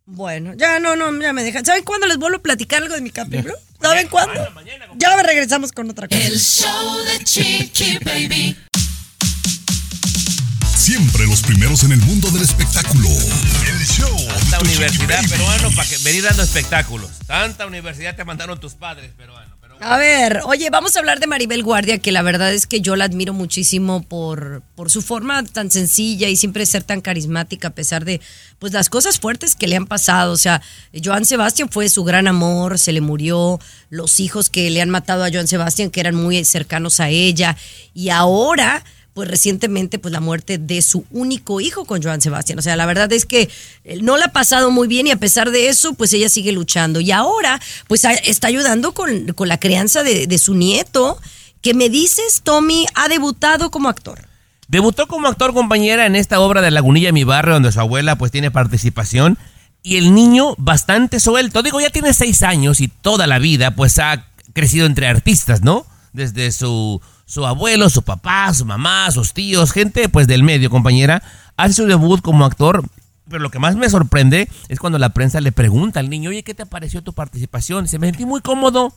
Bueno, 0.07 0.55
ya 0.55 0.81
no, 0.81 0.97
no, 0.97 1.21
ya 1.21 1.33
me 1.33 1.43
dejan. 1.43 1.65
¿Saben 1.65 1.85
cuándo 1.85 2.07
les 2.07 2.17
vuelvo 2.17 2.39
a 2.39 2.43
platicar 2.43 2.83
algo 2.83 2.95
de 2.95 3.01
mi 3.01 3.11
Capri, 3.11 3.43
bro? 3.43 3.55
¿Saben 3.81 4.09
cuándo? 4.09 4.47
Ya 4.97 5.17
me 5.17 5.23
regresamos 5.23 5.73
con 5.73 5.89
otra 5.89 6.09
cosa. 6.09 6.21
El 6.21 6.39
show 6.39 7.05
de 7.05 7.25
Chiqui 7.25 7.99
Baby. 7.99 8.57
Siempre 10.77 11.27
los 11.27 11.43
primeros 11.43 11.85
en 11.85 11.93
el 11.93 12.01
mundo 12.01 12.31
del 12.31 12.43
espectáculo. 12.43 13.09
El 13.09 13.87
show 13.87 14.17
de 14.17 14.27
Tanta 14.51 14.61
universidad 14.61 15.29
peruano 15.29 15.71
para 15.77 15.89
que 15.89 15.99
venir 15.99 16.25
dando 16.25 16.43
espectáculos. 16.43 17.11
Tanta 17.27 17.67
universidad 17.67 18.17
te 18.17 18.25
mandaron 18.25 18.59
tus 18.59 18.75
padres 18.75 19.13
peruanos. 19.17 19.60
A 19.83 19.97
ver, 19.97 20.43
oye, 20.45 20.68
vamos 20.68 20.95
a 20.95 20.99
hablar 20.99 21.20
de 21.20 21.26
Maribel 21.26 21.62
Guardia, 21.62 21.97
que 21.97 22.12
la 22.12 22.20
verdad 22.20 22.53
es 22.53 22.66
que 22.66 22.83
yo 22.83 22.97
la 22.97 23.07
admiro 23.07 23.33
muchísimo 23.33 24.03
por, 24.03 24.62
por 24.74 24.91
su 24.91 25.01
forma 25.01 25.43
tan 25.43 25.70
sencilla 25.70 26.28
y 26.28 26.37
siempre 26.37 26.66
ser 26.66 26.83
tan 26.83 27.01
carismática 27.01 27.68
a 27.68 27.74
pesar 27.74 28.05
de 28.05 28.20
pues 28.59 28.74
las 28.74 28.91
cosas 28.91 29.18
fuertes 29.18 29.55
que 29.55 29.66
le 29.66 29.76
han 29.76 29.87
pasado. 29.87 30.33
O 30.33 30.37
sea, 30.37 30.61
Joan 31.03 31.24
Sebastián 31.24 31.70
fue 31.70 31.89
su 31.89 32.05
gran 32.05 32.28
amor, 32.28 32.78
se 32.78 32.93
le 32.93 33.01
murió, 33.01 33.59
los 33.89 34.20
hijos 34.20 34.51
que 34.51 34.68
le 34.68 34.83
han 34.83 34.91
matado 34.91 35.24
a 35.24 35.31
Joan 35.33 35.49
Sebastián, 35.49 35.89
que 35.89 36.01
eran 36.01 36.14
muy 36.14 36.45
cercanos 36.45 37.01
a 37.01 37.09
ella, 37.09 37.57
y 37.95 38.11
ahora 38.11 38.85
pues 39.21 39.31
recientemente 39.31 39.99
pues 39.99 40.12
la 40.12 40.21
muerte 40.21 40.57
de 40.57 40.81
su 40.81 41.05
único 41.11 41.61
hijo 41.61 41.85
con 41.85 42.03
Joan 42.03 42.23
Sebastián. 42.23 42.59
O 42.59 42.62
sea, 42.62 42.75
la 42.75 42.87
verdad 42.87 43.12
es 43.12 43.27
que 43.27 43.51
él 43.85 44.03
no 44.03 44.16
la 44.16 44.25
ha 44.25 44.33
pasado 44.33 44.71
muy 44.71 44.89
bien 44.89 45.09
y 45.09 45.11
a 45.11 45.16
pesar 45.16 45.51
de 45.51 45.68
eso 45.68 45.93
pues 45.93 46.14
ella 46.14 46.31
sigue 46.31 46.53
luchando. 46.53 47.01
Y 47.01 47.11
ahora 47.11 47.61
pues 47.87 48.07
está 48.25 48.49
ayudando 48.49 48.93
con, 48.93 49.27
con 49.35 49.49
la 49.49 49.61
crianza 49.61 50.03
de, 50.03 50.27
de 50.27 50.39
su 50.39 50.55
nieto, 50.55 51.21
que 51.61 51.75
me 51.75 51.91
dices, 51.91 52.41
Tommy, 52.43 52.87
ha 52.95 53.09
debutado 53.09 53.71
como 53.71 53.91
actor. 53.91 54.27
Debutó 54.68 55.07
como 55.07 55.29
actor 55.29 55.53
compañera 55.53 56.07
en 56.07 56.16
esta 56.16 56.41
obra 56.41 56.62
de 56.62 56.71
Lagunilla 56.71 57.12
Mi 57.12 57.25
Barrio, 57.25 57.53
donde 57.53 57.73
su 57.73 57.81
abuela 57.81 58.16
pues 58.16 58.33
tiene 58.33 58.51
participación. 58.51 59.37
Y 59.83 59.99
el 59.99 60.14
niño 60.14 60.55
bastante 60.57 61.21
suelto. 61.21 61.62
Digo, 61.62 61.79
ya 61.79 61.91
tiene 61.91 62.14
seis 62.14 62.43
años 62.43 62.81
y 62.81 62.89
toda 62.89 63.27
la 63.27 63.39
vida 63.39 63.73
pues 63.73 63.99
ha 63.99 64.29
crecido 64.55 64.87
entre 64.87 65.09
artistas, 65.09 65.61
¿no? 65.61 65.85
Desde 66.14 66.53
su, 66.53 67.03
su 67.31 67.47
abuelo, 67.47 67.89
su 67.91 68.03
papá, 68.03 68.53
su 68.53 68.64
mamá, 68.64 69.09
sus 69.12 69.33
tíos, 69.33 69.70
gente 69.70 70.09
pues 70.09 70.26
del 70.26 70.43
medio, 70.43 70.68
compañera. 70.68 71.22
Hace 71.57 71.74
su 71.74 71.87
debut 71.87 72.20
como 72.22 72.45
actor. 72.45 72.83
Pero 73.28 73.41
lo 73.41 73.53
que 73.53 73.61
más 73.61 73.76
me 73.76 73.89
sorprende 73.89 74.49
es 74.68 74.81
cuando 74.81 74.99
la 74.99 75.11
prensa 75.11 75.41
le 75.41 75.53
pregunta 75.53 76.01
al 76.01 76.11
niño, 76.11 76.31
oye, 76.31 76.43
¿qué 76.43 76.55
te 76.55 76.66
pareció 76.66 77.03
tu 77.03 77.12
participación? 77.12 77.85
Dice, 77.85 78.01
me 78.01 78.09
sentí 78.09 78.24
muy 78.24 78.41
cómodo 78.41 78.93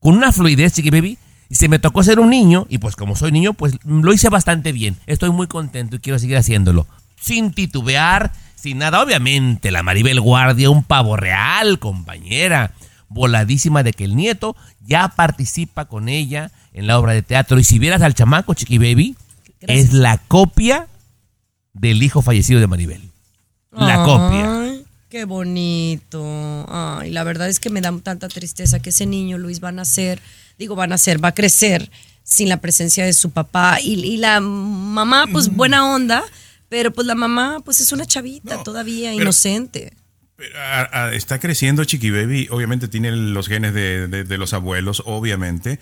con 0.00 0.16
una 0.16 0.32
fluidez, 0.32 0.72
chiqui 0.72 0.90
baby. 0.90 1.16
Y 1.48 1.54
se 1.54 1.68
me 1.68 1.78
tocó 1.78 2.02
ser 2.02 2.18
un 2.18 2.30
niño, 2.30 2.66
y 2.68 2.78
pues 2.78 2.96
como 2.96 3.14
soy 3.14 3.30
niño, 3.30 3.52
pues 3.54 3.78
lo 3.84 4.12
hice 4.12 4.30
bastante 4.30 4.72
bien. 4.72 4.96
Estoy 5.06 5.30
muy 5.30 5.46
contento 5.46 5.94
y 5.94 6.00
quiero 6.00 6.18
seguir 6.18 6.38
haciéndolo. 6.38 6.88
Sin 7.20 7.52
titubear, 7.52 8.32
sin 8.56 8.78
nada. 8.78 9.00
Obviamente, 9.00 9.70
la 9.70 9.84
Maribel 9.84 10.20
Guardia, 10.20 10.70
un 10.70 10.82
pavo 10.82 11.16
real, 11.16 11.78
compañera. 11.78 12.72
Voladísima 13.08 13.84
de 13.84 13.92
que 13.92 14.04
el 14.04 14.16
nieto 14.16 14.56
ya 14.84 15.06
participa 15.08 15.84
con 15.84 16.08
ella 16.08 16.50
en 16.72 16.86
la 16.86 16.98
obra 16.98 17.12
de 17.12 17.22
teatro. 17.22 17.58
Y 17.58 17.64
si 17.64 17.78
vieras 17.78 18.02
al 18.02 18.14
chamaco, 18.14 18.54
chiqui 18.54 18.78
baby, 18.78 19.16
Gracias. 19.60 19.88
es 19.88 19.92
la 19.94 20.18
copia 20.18 20.86
del 21.72 22.02
hijo 22.02 22.22
fallecido 22.22 22.60
de 22.60 22.66
Maribel. 22.66 23.02
La 23.72 24.02
copia. 24.04 24.62
Ay, 24.62 24.84
qué 25.08 25.24
bonito. 25.24 26.66
Ay, 26.68 27.10
la 27.10 27.24
verdad 27.24 27.48
es 27.48 27.60
que 27.60 27.70
me 27.70 27.80
da 27.80 27.92
tanta 28.02 28.28
tristeza 28.28 28.80
que 28.80 28.90
ese 28.90 29.06
niño, 29.06 29.38
Luis, 29.38 29.62
va 29.62 29.68
a 29.68 29.72
nacer, 29.72 30.20
digo, 30.58 30.76
va 30.76 30.84
a 30.84 30.88
nacer, 30.88 31.22
va 31.22 31.28
a 31.28 31.34
crecer 31.34 31.90
sin 32.22 32.48
la 32.48 32.58
presencia 32.60 33.04
de 33.04 33.12
su 33.12 33.30
papá. 33.30 33.78
Y, 33.82 33.94
y 34.04 34.16
la 34.16 34.40
mamá, 34.40 35.26
pues 35.30 35.48
buena 35.54 35.92
onda, 35.94 36.22
pero 36.68 36.92
pues 36.92 37.06
la 37.06 37.14
mamá, 37.14 37.58
pues 37.64 37.80
es 37.80 37.92
una 37.92 38.06
chavita 38.06 38.56
No, 38.56 38.62
todavía, 38.62 39.10
pero- 39.10 39.22
inocente. 39.22 39.92
Pero, 40.36 41.10
está 41.12 41.38
creciendo 41.38 41.84
Chiqui 41.84 42.10
Baby, 42.10 42.48
obviamente 42.50 42.88
tiene 42.88 43.10
los 43.12 43.46
genes 43.46 43.74
de, 43.74 44.08
de- 44.08 44.24
de 44.24 44.38
los 44.38 44.54
abuelos, 44.54 45.02
obviamente, 45.04 45.78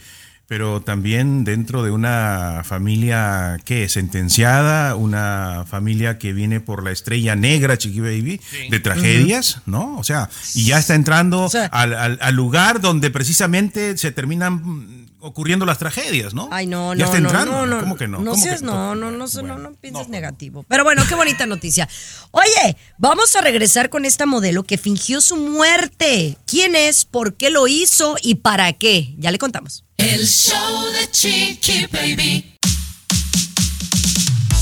pero 0.48 0.80
también 0.80 1.44
dentro 1.44 1.82
de 1.82 1.90
una 1.90 2.62
familia 2.64 3.58
que 3.66 3.84
es 3.84 3.92
sentenciada, 3.92 4.94
una 4.96 5.66
familia 5.68 6.18
que 6.18 6.32
viene 6.32 6.58
por 6.60 6.82
la 6.82 6.90
estrella 6.90 7.36
negra, 7.36 7.76
Chiqui 7.76 8.00
Baby, 8.00 8.40
de 8.70 8.80
tragedias, 8.80 9.60
¿no? 9.66 9.98
O 9.98 10.04
sea, 10.04 10.30
y 10.54 10.64
ya 10.64 10.78
está 10.78 10.94
entrando 10.94 11.42
O 11.42 11.50
sea- 11.50 11.66
al, 11.66 11.92
al- 11.92 12.18
al 12.22 12.34
lugar 12.34 12.80
donde 12.80 13.10
precisamente 13.10 13.98
se 13.98 14.10
terminan 14.10 15.06
ocurriendo 15.20 15.66
las 15.66 15.76
tragedias, 15.78 16.32
¿no? 16.32 16.48
Ay, 16.50 16.66
no, 16.66 16.94
Ya 16.94 17.00
no, 17.00 17.04
está 17.04 17.20
no, 17.20 17.28
entrando. 17.28 17.52
no, 17.52 17.66
no. 17.66 17.80
¿Cómo 17.80 17.96
que 17.96 18.08
no? 18.08 18.18
No 18.20 18.30
¿Cómo 18.30 18.42
seas, 18.42 18.60
que 18.60 18.66
no, 18.66 18.94
no, 18.94 19.10
no, 19.10 19.26
no, 19.26 19.26
Bueno, 19.30 19.58
no 19.58 19.72
pienses 19.74 20.08
negativo. 20.08 20.64
Pero 20.66 20.82
bueno, 20.82 21.02
qué 21.06 21.14
bonita 21.14 21.44
noticia. 21.44 21.86
Oye, 22.30 22.76
vamos 22.96 23.36
a 23.36 23.42
regresar 23.42 23.90
con 23.90 24.06
esta 24.06 24.24
modelo 24.24 24.62
que 24.62 24.78
fingió 24.78 25.20
su 25.20 25.36
muerte. 25.36 26.38
¿Quién 26.46 26.74
es? 26.74 27.04
¿Por 27.04 27.34
qué 27.34 27.50
lo 27.50 27.66
hizo? 27.68 28.16
¿Y 28.22 28.36
para 28.36 28.72
qué? 28.72 29.14
Ya 29.18 29.30
le 29.30 29.38
contamos. 29.38 29.84
El 29.98 30.26
show 30.26 30.84
de 30.92 31.10
Chiqui 31.10 31.86
Baby. 31.92 32.54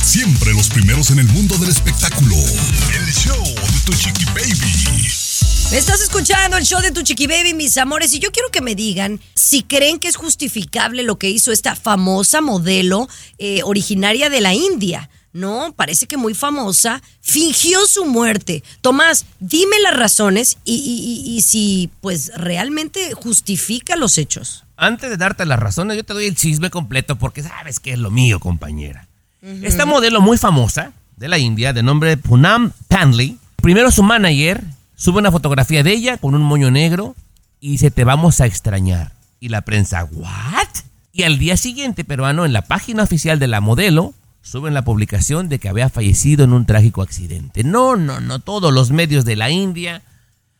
Siempre 0.03 0.53
los 0.55 0.69
primeros 0.69 1.11
en 1.11 1.19
el 1.19 1.27
mundo 1.29 1.57
del 1.59 1.69
espectáculo. 1.71 2.37
El 2.37 3.13
show 3.13 3.45
de 3.45 3.81
tu 3.85 3.93
chiqui 3.93 4.25
baby. 4.35 5.07
Me 5.71 5.77
estás 5.79 6.01
escuchando 6.01 6.57
el 6.57 6.65
show 6.65 6.81
de 6.81 6.91
tu 6.91 7.03
chiqui 7.03 7.27
baby, 7.27 7.53
mis 7.53 7.77
amores, 7.77 8.15
y 8.15 8.19
yo 8.19 8.33
quiero 8.33 8.51
que 8.51 8.63
me 8.63 8.75
digan 8.75 9.21
si 9.35 9.63
creen 9.63 9.99
que 9.99 10.09
es 10.09 10.17
justificable 10.17 11.03
lo 11.03 11.19
que 11.19 11.29
hizo 11.29 11.53
esta 11.53 11.77
famosa 11.77 12.41
modelo 12.41 13.09
eh, 13.39 13.63
originaria 13.65 14.31
de 14.31 14.41
la 14.41 14.55
India. 14.55 15.11
No, 15.35 15.75
parece 15.77 16.07
que 16.07 16.17
muy 16.17 16.33
famosa, 16.33 17.03
fingió 17.21 17.87
su 17.87 18.07
muerte. 18.07 18.63
Tomás, 18.81 19.27
dime 19.39 19.79
las 19.81 19.95
razones 19.95 20.57
y, 20.65 20.77
y- 20.77 21.31
y- 21.31 21.37
y 21.37 21.43
si 21.43 21.91
pues 22.01 22.33
realmente 22.37 23.13
justifica 23.13 23.97
los 23.97 24.17
hechos. 24.17 24.63
Antes 24.77 25.11
de 25.11 25.17
darte 25.17 25.47
las 25.47 25.59
razones, 25.59 25.97
yo 25.97 26.05
te 26.05 26.13
doy 26.13 26.27
el 26.27 26.37
chisme 26.37 26.71
completo 26.71 27.17
porque 27.17 27.43
sabes 27.43 27.81
que 27.81 27.93
es 27.93 27.99
lo 27.99 28.11
mío, 28.11 28.41
compañera. 28.41 29.07
Esta 29.63 29.87
modelo 29.87 30.21
muy 30.21 30.39
famosa 30.39 30.93
de 31.17 31.29
la 31.29 31.39
India, 31.39 31.73
de 31.73 31.83
nombre 31.83 32.17
Punam 32.17 32.73
Panley, 32.89 33.39
primero 33.57 33.91
su 33.91 34.03
manager 34.03 34.63
sube 34.97 35.19
una 35.19 35.31
fotografía 35.31 35.83
de 35.83 35.93
ella 35.93 36.19
con 36.19 36.35
un 36.35 36.43
moño 36.43 36.71
negro 36.71 37.15
y 37.61 37.73
dice, 37.73 37.91
te 37.91 38.05
vamos 38.05 38.41
a 38.41 38.47
extrañar. 38.47 39.13
Y 39.41 39.49
la 39.49 39.63
prensa, 39.63 40.05
¿what? 40.05 40.69
Y 41.13 41.23
al 41.23 41.39
día 41.39 41.57
siguiente, 41.57 42.05
peruano, 42.05 42.45
en 42.45 42.53
la 42.53 42.63
página 42.63 43.03
oficial 43.03 43.39
de 43.39 43.47
la 43.47 43.61
modelo, 43.61 44.15
suben 44.43 44.75
la 44.75 44.85
publicación 44.85 45.49
de 45.49 45.59
que 45.59 45.69
había 45.69 45.89
fallecido 45.89 46.45
en 46.45 46.53
un 46.53 46.67
trágico 46.67 47.03
accidente. 47.03 47.65
No, 47.65 47.97
no, 47.97 48.21
no, 48.21 48.39
todos 48.41 48.73
los 48.73 48.91
medios 48.91 49.25
de 49.25 49.37
la 49.37 49.51
India 49.51 50.03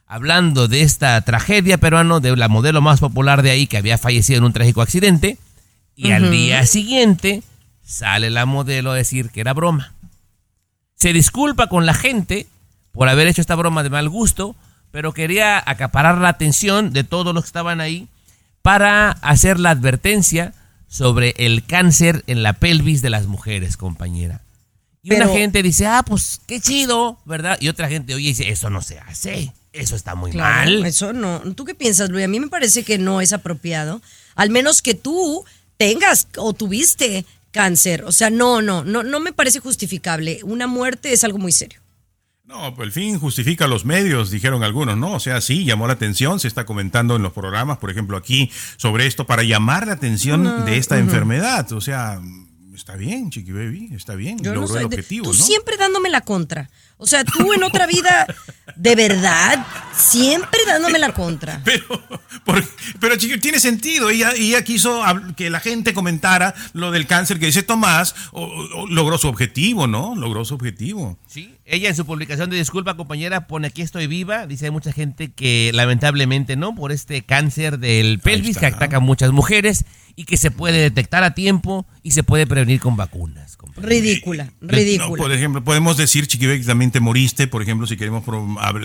hablando 0.07 0.69
de 0.69 0.83
esta 0.83 1.21
tragedia 1.23 1.79
peruano, 1.79 2.21
de 2.21 2.37
la 2.37 2.49
modelo 2.49 2.81
más 2.81 3.01
popular 3.01 3.43
de 3.43 3.51
ahí 3.51 3.67
que 3.67 3.77
había 3.77 3.99
fallecido 3.99 4.39
en 4.39 4.45
un 4.45 4.53
trágico 4.53 4.83
accidente, 4.83 5.39
y 5.95 6.13
al 6.13 6.31
día 6.31 6.65
siguiente 6.67 7.43
sale 7.85 8.31
la 8.31 8.47
modelo 8.47 8.93
a 8.93 8.97
decir 8.97 9.31
que 9.31 9.41
era 9.41 9.55
broma. 9.55 9.95
Se 10.95 11.13
disculpa 11.13 11.69
con 11.69 11.87
la 11.87 11.95
gente 11.95 12.47
por 12.93 13.09
haber 13.09 13.29
hecho 13.29 13.41
esta 13.41 13.55
broma 13.55 13.83
de 13.83 13.91
mal 13.91 14.09
gusto, 14.09 14.57
pero 14.91 15.13
quería 15.13 15.63
acaparar 15.65 16.19
la 16.19 16.29
atención 16.29 16.93
de 16.93 17.05
todos 17.05 17.35
los 17.35 17.45
que 17.45 17.49
estaban 17.49 17.81
ahí 17.81 18.09
para 18.63 19.11
hacer 19.11 19.61
la 19.61 19.71
advertencia 19.71 20.55
sobre 20.89 21.35
el 21.37 21.65
cáncer 21.65 22.25
en 22.27 22.43
la 22.43 22.55
pelvis 22.55 23.03
de 23.03 23.11
las 23.11 23.27
mujeres, 23.27 23.77
compañera. 23.77 24.41
Y 25.03 25.15
una 25.15 25.29
gente 25.29 25.63
dice, 25.63 25.87
ah, 25.87 26.03
pues 26.05 26.41
qué 26.47 26.61
chido, 26.61 27.19
¿verdad? 27.25 27.59
Y 27.61 27.69
otra 27.69 27.89
gente, 27.89 28.15
oye, 28.15 28.29
dice, 28.29 28.51
eso 28.51 28.71
no 28.71 28.83
se 28.83 28.99
hace, 28.99 29.53
eso 29.77 29.97
está 29.97 30.15
muy 30.15 30.33
mal. 30.33 30.85
Eso 30.87 31.13
no. 31.13 31.41
¿Tú 31.55 31.65
qué 31.65 31.75
piensas, 31.75 32.11
Luis? 32.11 32.25
A 32.25 32.29
mí 32.29 32.41
me 32.41 32.49
parece 32.49 32.83
que 32.85 32.99
no 32.99 33.21
es 33.21 33.33
apropiado. 33.33 34.01
Al 34.35 34.51
menos 34.51 34.83
que 34.83 34.95
tú 34.95 35.45
tengas 35.77 36.29
o 36.37 36.53
tuviste 36.53 37.25
cáncer. 37.51 38.05
O 38.05 38.13
sea, 38.13 38.31
no, 38.31 38.61
no, 38.63 38.85
no, 38.85 39.03
no 39.03 39.21
me 39.21 39.33
parece 39.33 39.61
justificable. 39.61 40.41
Una 40.43 40.67
muerte 40.67 41.13
es 41.13 41.25
algo 41.25 41.39
muy 41.39 41.53
serio. 41.53 41.81
No, 42.45 42.75
pues 42.77 42.87
el 42.87 42.93
fin 42.93 43.19
justifica 43.19 43.67
los 43.67 43.85
medios, 43.85 44.31
dijeron 44.31 44.63
algunos, 44.63 44.97
¿no? 44.97 45.15
O 45.15 45.21
sea, 45.21 45.41
sí, 45.41 45.65
llamó 45.65 45.89
la 45.89 45.95
atención, 45.95 46.39
se 46.39 46.47
está 46.47 46.65
comentando 46.65 47.17
en 47.17 47.23
los 47.23 47.33
programas, 47.33 47.79
por 47.79 47.91
ejemplo, 47.91 48.17
aquí, 48.17 48.53
sobre 48.77 49.07
esto, 49.07 49.27
para 49.27 49.43
llamar 49.43 49.87
la 49.89 49.95
atención 49.95 50.65
de 50.65 50.77
esta 50.77 50.97
enfermedad. 50.99 51.73
O 51.73 51.81
sea, 51.81 52.21
está 52.73 52.95
bien, 52.95 53.31
Chiqui 53.31 53.51
Baby, 53.51 53.89
está 53.97 54.15
bien, 54.15 54.39
Yo 54.39 54.55
logró 54.55 54.75
el 54.77 54.81
de- 54.81 54.85
objetivo, 54.85 55.25
Tú 55.33 55.37
¿no? 55.37 55.45
siempre 55.45 55.77
dándome 55.77 56.09
la 56.09 56.21
contra. 56.21 56.71
O 56.99 57.07
sea, 57.07 57.25
tú 57.25 57.53
en 57.53 57.63
otra 57.63 57.87
vida, 57.87 58.27
de 58.75 58.95
verdad, 58.97 59.67
siempre 59.95 60.61
dándome 60.67 60.99
la 60.99 61.13
contra. 61.13 61.61
Pero, 61.65 61.85
por- 62.45 62.65
pero 63.01 63.17
Chiqui, 63.17 63.39
tiene 63.39 63.59
sentido. 63.61 64.09
Ella, 64.09 64.33
ella 64.37 64.63
quiso 64.63 65.03
que 65.37 65.51
la 65.51 65.61
gente 65.61 65.93
comentara 65.93 66.55
lo 66.73 66.91
del 66.93 67.07
cáncer 67.07 67.39
que 67.41 67.47
dice 67.47 67.63
Tomás, 67.63 68.15
o- 68.33 68.45
o- 68.45 68.87
logró 68.87 69.19
su 69.19 69.27
objetivo, 69.29 69.87
¿no? 69.87 70.15
Logró 70.15 70.45
su 70.45 70.55
objetivo. 70.55 71.19
Sí, 71.27 71.55
ella 71.65 71.89
en 71.89 71.97
su 71.97 72.07
publicación 72.07 72.49
de 72.51 72.57
disculpa, 72.57 72.97
compañera, 72.97 73.47
pone 73.47 73.67
aquí 73.69 73.83
estoy 73.83 74.07
viva. 74.07 74.47
Dice 74.47 74.67
hay 74.67 74.71
mucha 74.71 74.93
gente 74.93 75.33
que 75.33 75.71
lamentablemente 75.75 76.57
no, 76.57 76.75
por 76.75 76.93
este 76.93 77.23
cáncer 77.25 77.79
del 77.79 78.21
pelvis 78.21 78.59
que 78.59 78.67
ataca 78.67 78.99
a 78.99 79.01
muchas 79.01 79.33
mujeres 79.33 79.85
y 80.15 80.25
que 80.25 80.37
se 80.39 80.51
puede 80.51 80.79
detectar 80.79 81.25
a 81.25 81.35
tiempo 81.35 81.85
y 82.03 82.13
se 82.13 82.23
puede 82.23 82.47
prevenir 82.47 82.81
con 82.81 82.97
vacunas. 82.97 83.57
compañera. 83.57 83.89
Ridícula, 83.91 84.45
No, 84.61 84.69
ridícula. 84.73 85.23
por 85.23 85.33
ejemplo, 85.33 85.63
podemos 85.65 85.97
decir, 85.99 86.27
Chiqui 86.27 86.47
Baby, 86.47 86.61
que 86.61 86.67
también 86.67 86.86
te 86.91 87.01
moriste, 87.01 87.47
por 87.47 87.63
ejemplo, 87.63 87.87
si 87.87 87.97
queremos 87.97 88.25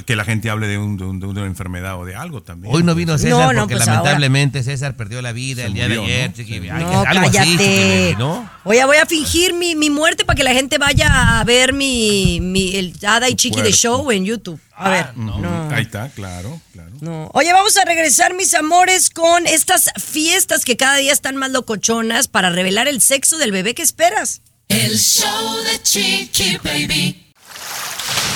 que 0.06 0.16
la 0.16 0.24
gente 0.26 0.49
hable 0.49 0.68
de, 0.68 0.78
un- 0.78 0.97
de 0.97 1.04
un- 1.06 1.20
de 1.20 1.26
una 1.28 1.45
enfermedad 1.45 1.99
o 1.99 2.06
de 2.06 2.16
algo 2.16 2.41
también. 2.43 2.74
Hoy 2.74 2.84
no 2.84 2.95
vino 2.95 3.18
César 3.18 3.32
No, 3.32 3.54
no, 3.54 3.60
porque 3.62 3.76
pues 3.76 3.88
lamentablemente 3.88 4.64
César 4.64 4.95
perdió 4.95 5.22
la 5.22 5.32
vida 5.32 5.62
Se 5.64 5.68
el 5.68 5.74
día 5.74 5.84
murió, 5.88 6.02
de 6.04 6.08
ayer. 6.14 6.30
¿no? 6.30 6.36
chiqui. 6.36 6.60
Se 6.60 6.72
Ay, 6.72 6.84
No, 6.84 7.02
algo 7.02 7.28
así, 7.28 7.38
cállate. 7.38 8.08
chiqui 8.10 8.16
¿no? 8.20 8.49
Oye, 8.64 8.86
voy 8.86 8.97
a 8.97 9.06
fingir 9.06 9.54
mi, 9.54 9.76
mi 9.76 9.89
muerte 9.89 10.26
para 10.26 10.36
que 10.38 10.43
la 10.43 10.54
gente 10.54 10.78
vaya 10.78 11.39
a 11.39 11.43
ver 11.43 11.74
mi, 11.74 12.39
mi 12.41 12.76
el 12.76 12.93
Ada 13.06 13.30
y 13.30 13.36
Chiqui 13.36 13.62
de 13.62 13.72
show 13.72 14.12
en 14.12 14.26
YouTube. 14.26 14.60
A 14.76 14.89
ver. 14.89 15.06
Ujú, 15.16 15.39
No. 15.41 15.70
Ahí 15.72 15.84
está, 15.84 16.10
claro, 16.10 16.60
claro. 16.74 16.89
No. 17.02 17.30
Oye, 17.34 17.54
vamos 17.54 17.78
a 17.78 17.86
regresar, 17.86 18.34
mis 18.34 18.54
amores, 18.54 19.10
con 19.10 19.45
estas 19.47 19.91
fiestas 20.04 20.66
que 20.66 20.76
cada 20.78 20.97
día 20.97 21.12
están 21.14 21.36
más 21.36 21.52
locochonas 21.52 22.28
para 22.28 22.49
revelar 22.49 22.88
el 22.88 23.02
sexo 23.02 23.38
del 23.38 23.52
bebé 23.52 23.74
que 23.76 23.82
esperas. 23.84 24.41
El 24.70 24.97
show 24.97 25.56
de 25.64 25.82
Chiqui 25.84 26.58
Baby. 26.64 27.30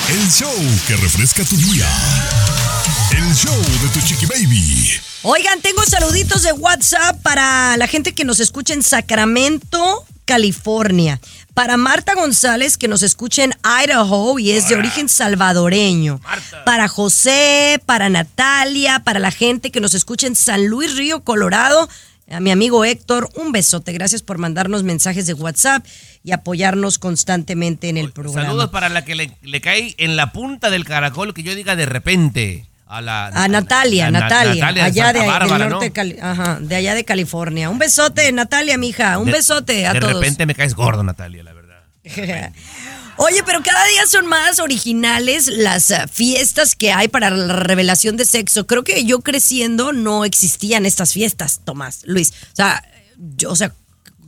El 0.08 0.30
show 0.30 0.54
que 0.86 0.94
refresca 0.94 1.44
tu 1.44 1.56
día. 1.56 1.84
El 3.10 3.34
show 3.34 3.60
de 3.82 3.88
tu 3.92 4.00
chiqui 4.06 4.24
baby. 4.26 5.00
Oigan, 5.22 5.60
tengo 5.60 5.82
saluditos 5.84 6.44
de 6.44 6.52
WhatsApp 6.52 7.20
para 7.22 7.76
la 7.76 7.88
gente 7.88 8.14
que 8.14 8.24
nos 8.24 8.38
escucha 8.38 8.72
en 8.72 8.84
Sacramento, 8.84 10.04
California. 10.24 11.20
Para 11.54 11.76
Marta 11.76 12.14
González, 12.14 12.78
que 12.78 12.86
nos 12.86 13.02
escucha 13.02 13.42
en 13.42 13.54
Idaho 13.64 14.38
y 14.38 14.52
es 14.52 14.68
de 14.68 14.76
origen 14.76 15.08
salvadoreño. 15.08 16.20
Para 16.64 16.86
José, 16.86 17.82
para 17.84 18.08
Natalia, 18.08 19.00
para 19.00 19.18
la 19.18 19.32
gente 19.32 19.72
que 19.72 19.80
nos 19.80 19.94
escucha 19.94 20.28
en 20.28 20.36
San 20.36 20.68
Luis 20.68 20.94
Río, 20.96 21.24
Colorado. 21.24 21.88
A 22.30 22.40
mi 22.40 22.50
amigo 22.50 22.84
Héctor, 22.84 23.30
un 23.36 23.52
besote. 23.52 23.92
Gracias 23.92 24.22
por 24.22 24.38
mandarnos 24.38 24.82
mensajes 24.82 25.26
de 25.26 25.34
WhatsApp 25.34 25.86
y 26.24 26.32
apoyarnos 26.32 26.98
constantemente 26.98 27.88
en 27.88 27.96
el 27.96 28.10
programa. 28.12 28.48
Saludos 28.48 28.70
para 28.70 28.88
la 28.88 29.04
que 29.04 29.14
le, 29.14 29.30
le 29.42 29.60
cae 29.60 29.94
en 29.98 30.16
la 30.16 30.32
punta 30.32 30.70
del 30.70 30.84
caracol 30.84 31.34
que 31.34 31.42
yo 31.44 31.54
diga 31.54 31.76
de 31.76 31.86
repente. 31.86 32.66
A, 32.88 33.00
la, 33.00 33.26
A 33.26 33.48
Natalia, 33.48 34.06
a 34.06 34.10
Na- 34.12 34.20
Natalia, 34.20 34.66
allá 34.84 35.12
de, 35.12 35.18
Bárbara, 35.26 35.46
del 35.46 35.58
¿no? 35.58 35.68
norte 35.70 35.86
de 35.86 35.92
Cali- 35.92 36.18
ajá, 36.20 36.58
de 36.60 36.76
allá 36.76 36.94
de 36.94 37.04
California. 37.04 37.68
Un 37.68 37.78
besote, 37.78 38.30
Natalia, 38.30 38.78
mija, 38.78 39.18
un 39.18 39.26
De- 39.26 39.32
besote 39.32 39.86
a 39.86 39.92
de 39.92 39.98
todos. 40.00 40.14
repente 40.14 40.46
me 40.46 40.54
caes 40.54 40.74
gordo, 40.74 41.02
Natalia, 41.02 41.42
la 41.42 41.52
verdad. 41.52 41.82
Oye, 43.18 43.42
pero 43.44 43.62
cada 43.62 43.84
día 43.86 44.06
son 44.06 44.26
más 44.26 44.58
originales 44.58 45.46
las 45.48 45.90
eh, 45.90 46.04
fiestas 46.12 46.76
que 46.76 46.92
hay 46.92 47.08
para 47.08 47.30
la 47.30 47.54
revelación 47.54 48.16
de 48.16 48.24
sexo. 48.26 48.66
Creo 48.66 48.84
que 48.84 49.04
yo 49.04 49.20
creciendo 49.20 49.92
no 49.92 50.24
existían 50.24 50.84
estas 50.84 51.12
fiestas, 51.14 51.60
Tomás, 51.64 52.00
Luis. 52.04 52.32
O 52.52 52.56
sea, 52.56 52.84
yo, 53.16 53.50
o 53.52 53.56
sea, 53.56 53.72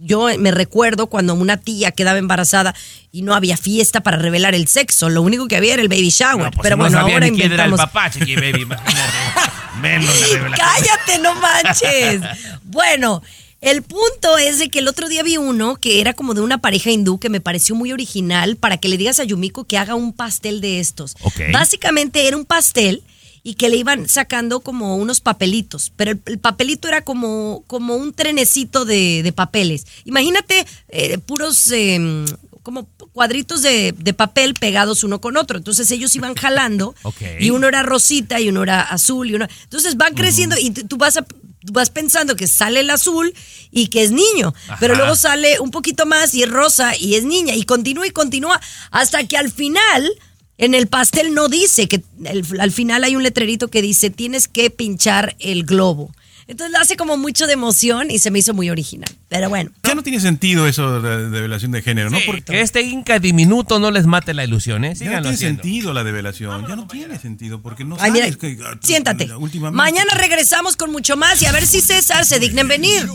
yo 0.00 0.28
me 0.38 0.52
recuerdo 0.52 1.08
cuando 1.08 1.34
una 1.34 1.56
tía 1.58 1.90
quedaba 1.90 2.18
embarazada 2.18 2.74
y 3.12 3.22
no 3.22 3.34
había 3.34 3.56
fiesta 3.56 4.00
para 4.00 4.16
revelar 4.16 4.54
el 4.54 4.68
sexo. 4.68 5.08
Lo 5.10 5.22
único 5.22 5.48
que 5.48 5.56
había 5.56 5.74
era 5.74 5.82
el 5.82 5.88
baby 5.88 6.10
shower. 6.10 6.44
No, 6.44 6.50
pues 6.50 6.62
pero 6.62 6.76
no 6.76 6.84
bueno, 6.84 6.98
ahora 6.98 7.26
ni 7.26 7.32
quién 7.36 7.52
era 7.52 7.64
el 7.64 7.70
inventamos. 7.70 7.80
papá, 7.80 8.10
chiqui 8.10 8.36
baby. 8.36 8.66
Menos 9.82 10.20
la 10.20 10.26
revelación. 10.38 10.52
Cállate, 10.56 11.18
no 11.18 11.34
manches. 11.34 12.20
Bueno, 12.70 13.22
el 13.60 13.82
punto 13.82 14.38
es 14.38 14.58
de 14.58 14.68
que 14.68 14.78
el 14.78 14.88
otro 14.88 15.08
día 15.08 15.22
vi 15.22 15.36
uno 15.36 15.76
que 15.76 16.00
era 16.00 16.12
como 16.12 16.34
de 16.34 16.40
una 16.40 16.58
pareja 16.58 16.90
hindú 16.90 17.18
que 17.18 17.28
me 17.28 17.40
pareció 17.40 17.74
muy 17.74 17.92
original 17.92 18.56
para 18.56 18.76
que 18.76 18.88
le 18.88 18.96
digas 18.96 19.18
a 19.20 19.24
Yumiko 19.24 19.64
que 19.64 19.78
haga 19.78 19.94
un 19.94 20.12
pastel 20.12 20.60
de 20.60 20.80
estos. 20.80 21.16
Ok. 21.22 21.40
Básicamente 21.52 22.26
era 22.26 22.36
un 22.36 22.44
pastel 22.44 23.02
y 23.42 23.54
que 23.54 23.68
le 23.68 23.76
iban 23.76 24.08
sacando 24.08 24.60
como 24.60 24.96
unos 24.96 25.20
papelitos, 25.20 25.92
pero 25.96 26.10
el, 26.10 26.20
el 26.26 26.38
papelito 26.38 26.88
era 26.88 27.02
como, 27.02 27.64
como 27.66 27.96
un 27.96 28.12
trenecito 28.12 28.84
de, 28.84 29.22
de 29.22 29.32
papeles. 29.32 29.86
Imagínate 30.04 30.66
eh, 30.88 31.18
puros... 31.18 31.70
eh, 31.72 32.24
como 32.68 32.86
cuadritos 33.12 33.62
de, 33.62 33.94
de 33.96 34.12
papel 34.12 34.52
pegados 34.52 35.02
uno 35.04 35.22
con 35.22 35.38
otro. 35.38 35.56
Entonces 35.56 35.90
ellos 35.90 36.14
iban 36.14 36.34
jalando 36.34 36.94
y 37.40 37.48
uno 37.48 37.66
era 37.66 37.82
rosita 37.82 38.38
y 38.40 38.50
uno 38.50 38.62
era 38.62 38.82
azul 38.82 39.30
y 39.30 39.34
uno. 39.36 39.48
Entonces 39.62 39.96
van 39.96 40.12
creciendo 40.14 40.54
y 40.58 40.70
tú 40.72 40.98
vas 40.98 41.16
a 41.16 41.24
vas 41.72 41.88
pensando 41.88 42.36
que 42.36 42.46
sale 42.46 42.80
el 42.80 42.90
azul 42.90 43.32
y 43.70 43.86
que 43.88 44.02
es 44.02 44.10
niño, 44.10 44.54
pero 44.80 44.94
luego 44.94 45.16
sale 45.16 45.58
un 45.60 45.70
poquito 45.70 46.04
más 46.04 46.34
y 46.34 46.42
es 46.42 46.50
rosa 46.50 46.94
y 46.94 47.14
es 47.14 47.24
niña 47.24 47.54
y 47.54 47.62
continúa 47.64 48.06
y 48.06 48.10
continúa 48.10 48.60
hasta 48.90 49.26
que 49.26 49.38
al 49.38 49.50
final 49.50 50.10
en 50.58 50.74
el 50.74 50.88
pastel 50.88 51.32
no 51.32 51.48
dice 51.48 51.88
que 51.88 52.02
el- 52.24 52.60
al 52.60 52.70
final 52.70 53.02
hay 53.02 53.16
un 53.16 53.22
letrerito 53.22 53.68
que 53.68 53.80
dice 53.80 54.10
tienes 54.10 54.46
que 54.46 54.68
pinchar 54.70 55.36
el 55.40 55.64
globo. 55.64 56.12
Entonces 56.48 56.72
lo 56.72 56.78
hace 56.78 56.96
como 56.96 57.18
mucho 57.18 57.46
de 57.46 57.52
emoción 57.52 58.10
y 58.10 58.18
se 58.18 58.30
me 58.30 58.38
hizo 58.38 58.54
muy 58.54 58.70
original. 58.70 59.08
Pero 59.28 59.50
bueno, 59.50 59.70
Ya 59.84 59.94
no 59.94 60.02
tiene 60.02 60.18
sentido 60.18 60.66
eso 60.66 61.00
de 61.02 61.28
develación 61.28 61.70
de 61.72 61.82
género, 61.82 62.08
¿no? 62.08 62.18
Sí, 62.18 62.24
Porque 62.26 62.42
que 62.42 62.60
este 62.62 62.80
Inca 62.82 63.18
diminuto 63.18 63.78
no 63.78 63.90
les 63.90 64.06
mate 64.06 64.32
la 64.32 64.44
ilusión, 64.44 64.84
¿eh? 64.84 64.88
ya 64.88 64.92
no 64.94 64.98
Síganlo 64.98 65.22
tiene 65.22 65.34
haciendo. 65.34 65.62
sentido 65.62 65.92
la 65.92 66.04
develación. 66.04 66.66
Ya 66.66 66.74
no 66.76 66.86
tiene 66.86 67.18
sentido 67.18 67.60
porque 67.60 67.84
no 67.84 67.98
Ay, 68.00 68.10
mira, 68.12 68.24
sabes 68.24 68.38
que 68.38 68.58
ah, 68.64 68.78
siéntate. 68.80 69.28
Mañana 69.72 70.14
regresamos 70.14 70.76
con 70.76 70.90
mucho 70.90 71.18
más 71.18 71.42
y 71.42 71.46
a 71.46 71.52
ver 71.52 71.66
si 71.66 71.82
César 71.82 72.24
se 72.24 72.38
digna 72.40 72.62
en 72.62 72.68
venir. 72.68 73.06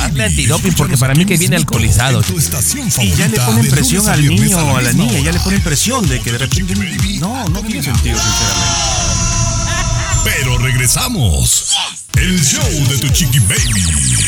Hazle 0.00 0.24
antidoping, 0.24 0.74
porque 0.74 0.96
para 0.96 1.14
mí 1.14 1.24
que 1.24 1.36
viene 1.36 1.54
alcoholizado. 1.54 2.22
Y 3.00 3.10
ya 3.12 3.28
le 3.28 3.38
ponen 3.38 3.70
presión 3.70 4.08
al 4.08 4.26
niño 4.26 4.58
o 4.58 4.76
a 4.76 4.82
la 4.82 4.92
niña, 4.92 5.20
ya 5.20 5.30
le 5.30 5.38
ponen 5.38 5.60
presión 5.60 6.08
de 6.08 6.18
que 6.20 6.32
de 6.32 6.38
repente... 6.38 6.74
No, 7.20 7.48
no 7.48 7.60
tiene 7.62 7.82
sentido, 7.84 8.18
sinceramente. 8.18 9.01
Pero 10.24 10.58
regresamos. 10.58 11.74
El 12.16 12.42
show 12.42 12.62
de 12.88 12.98
tu 12.98 13.08
Chiqui 13.08 13.40
Baby. 13.40 14.22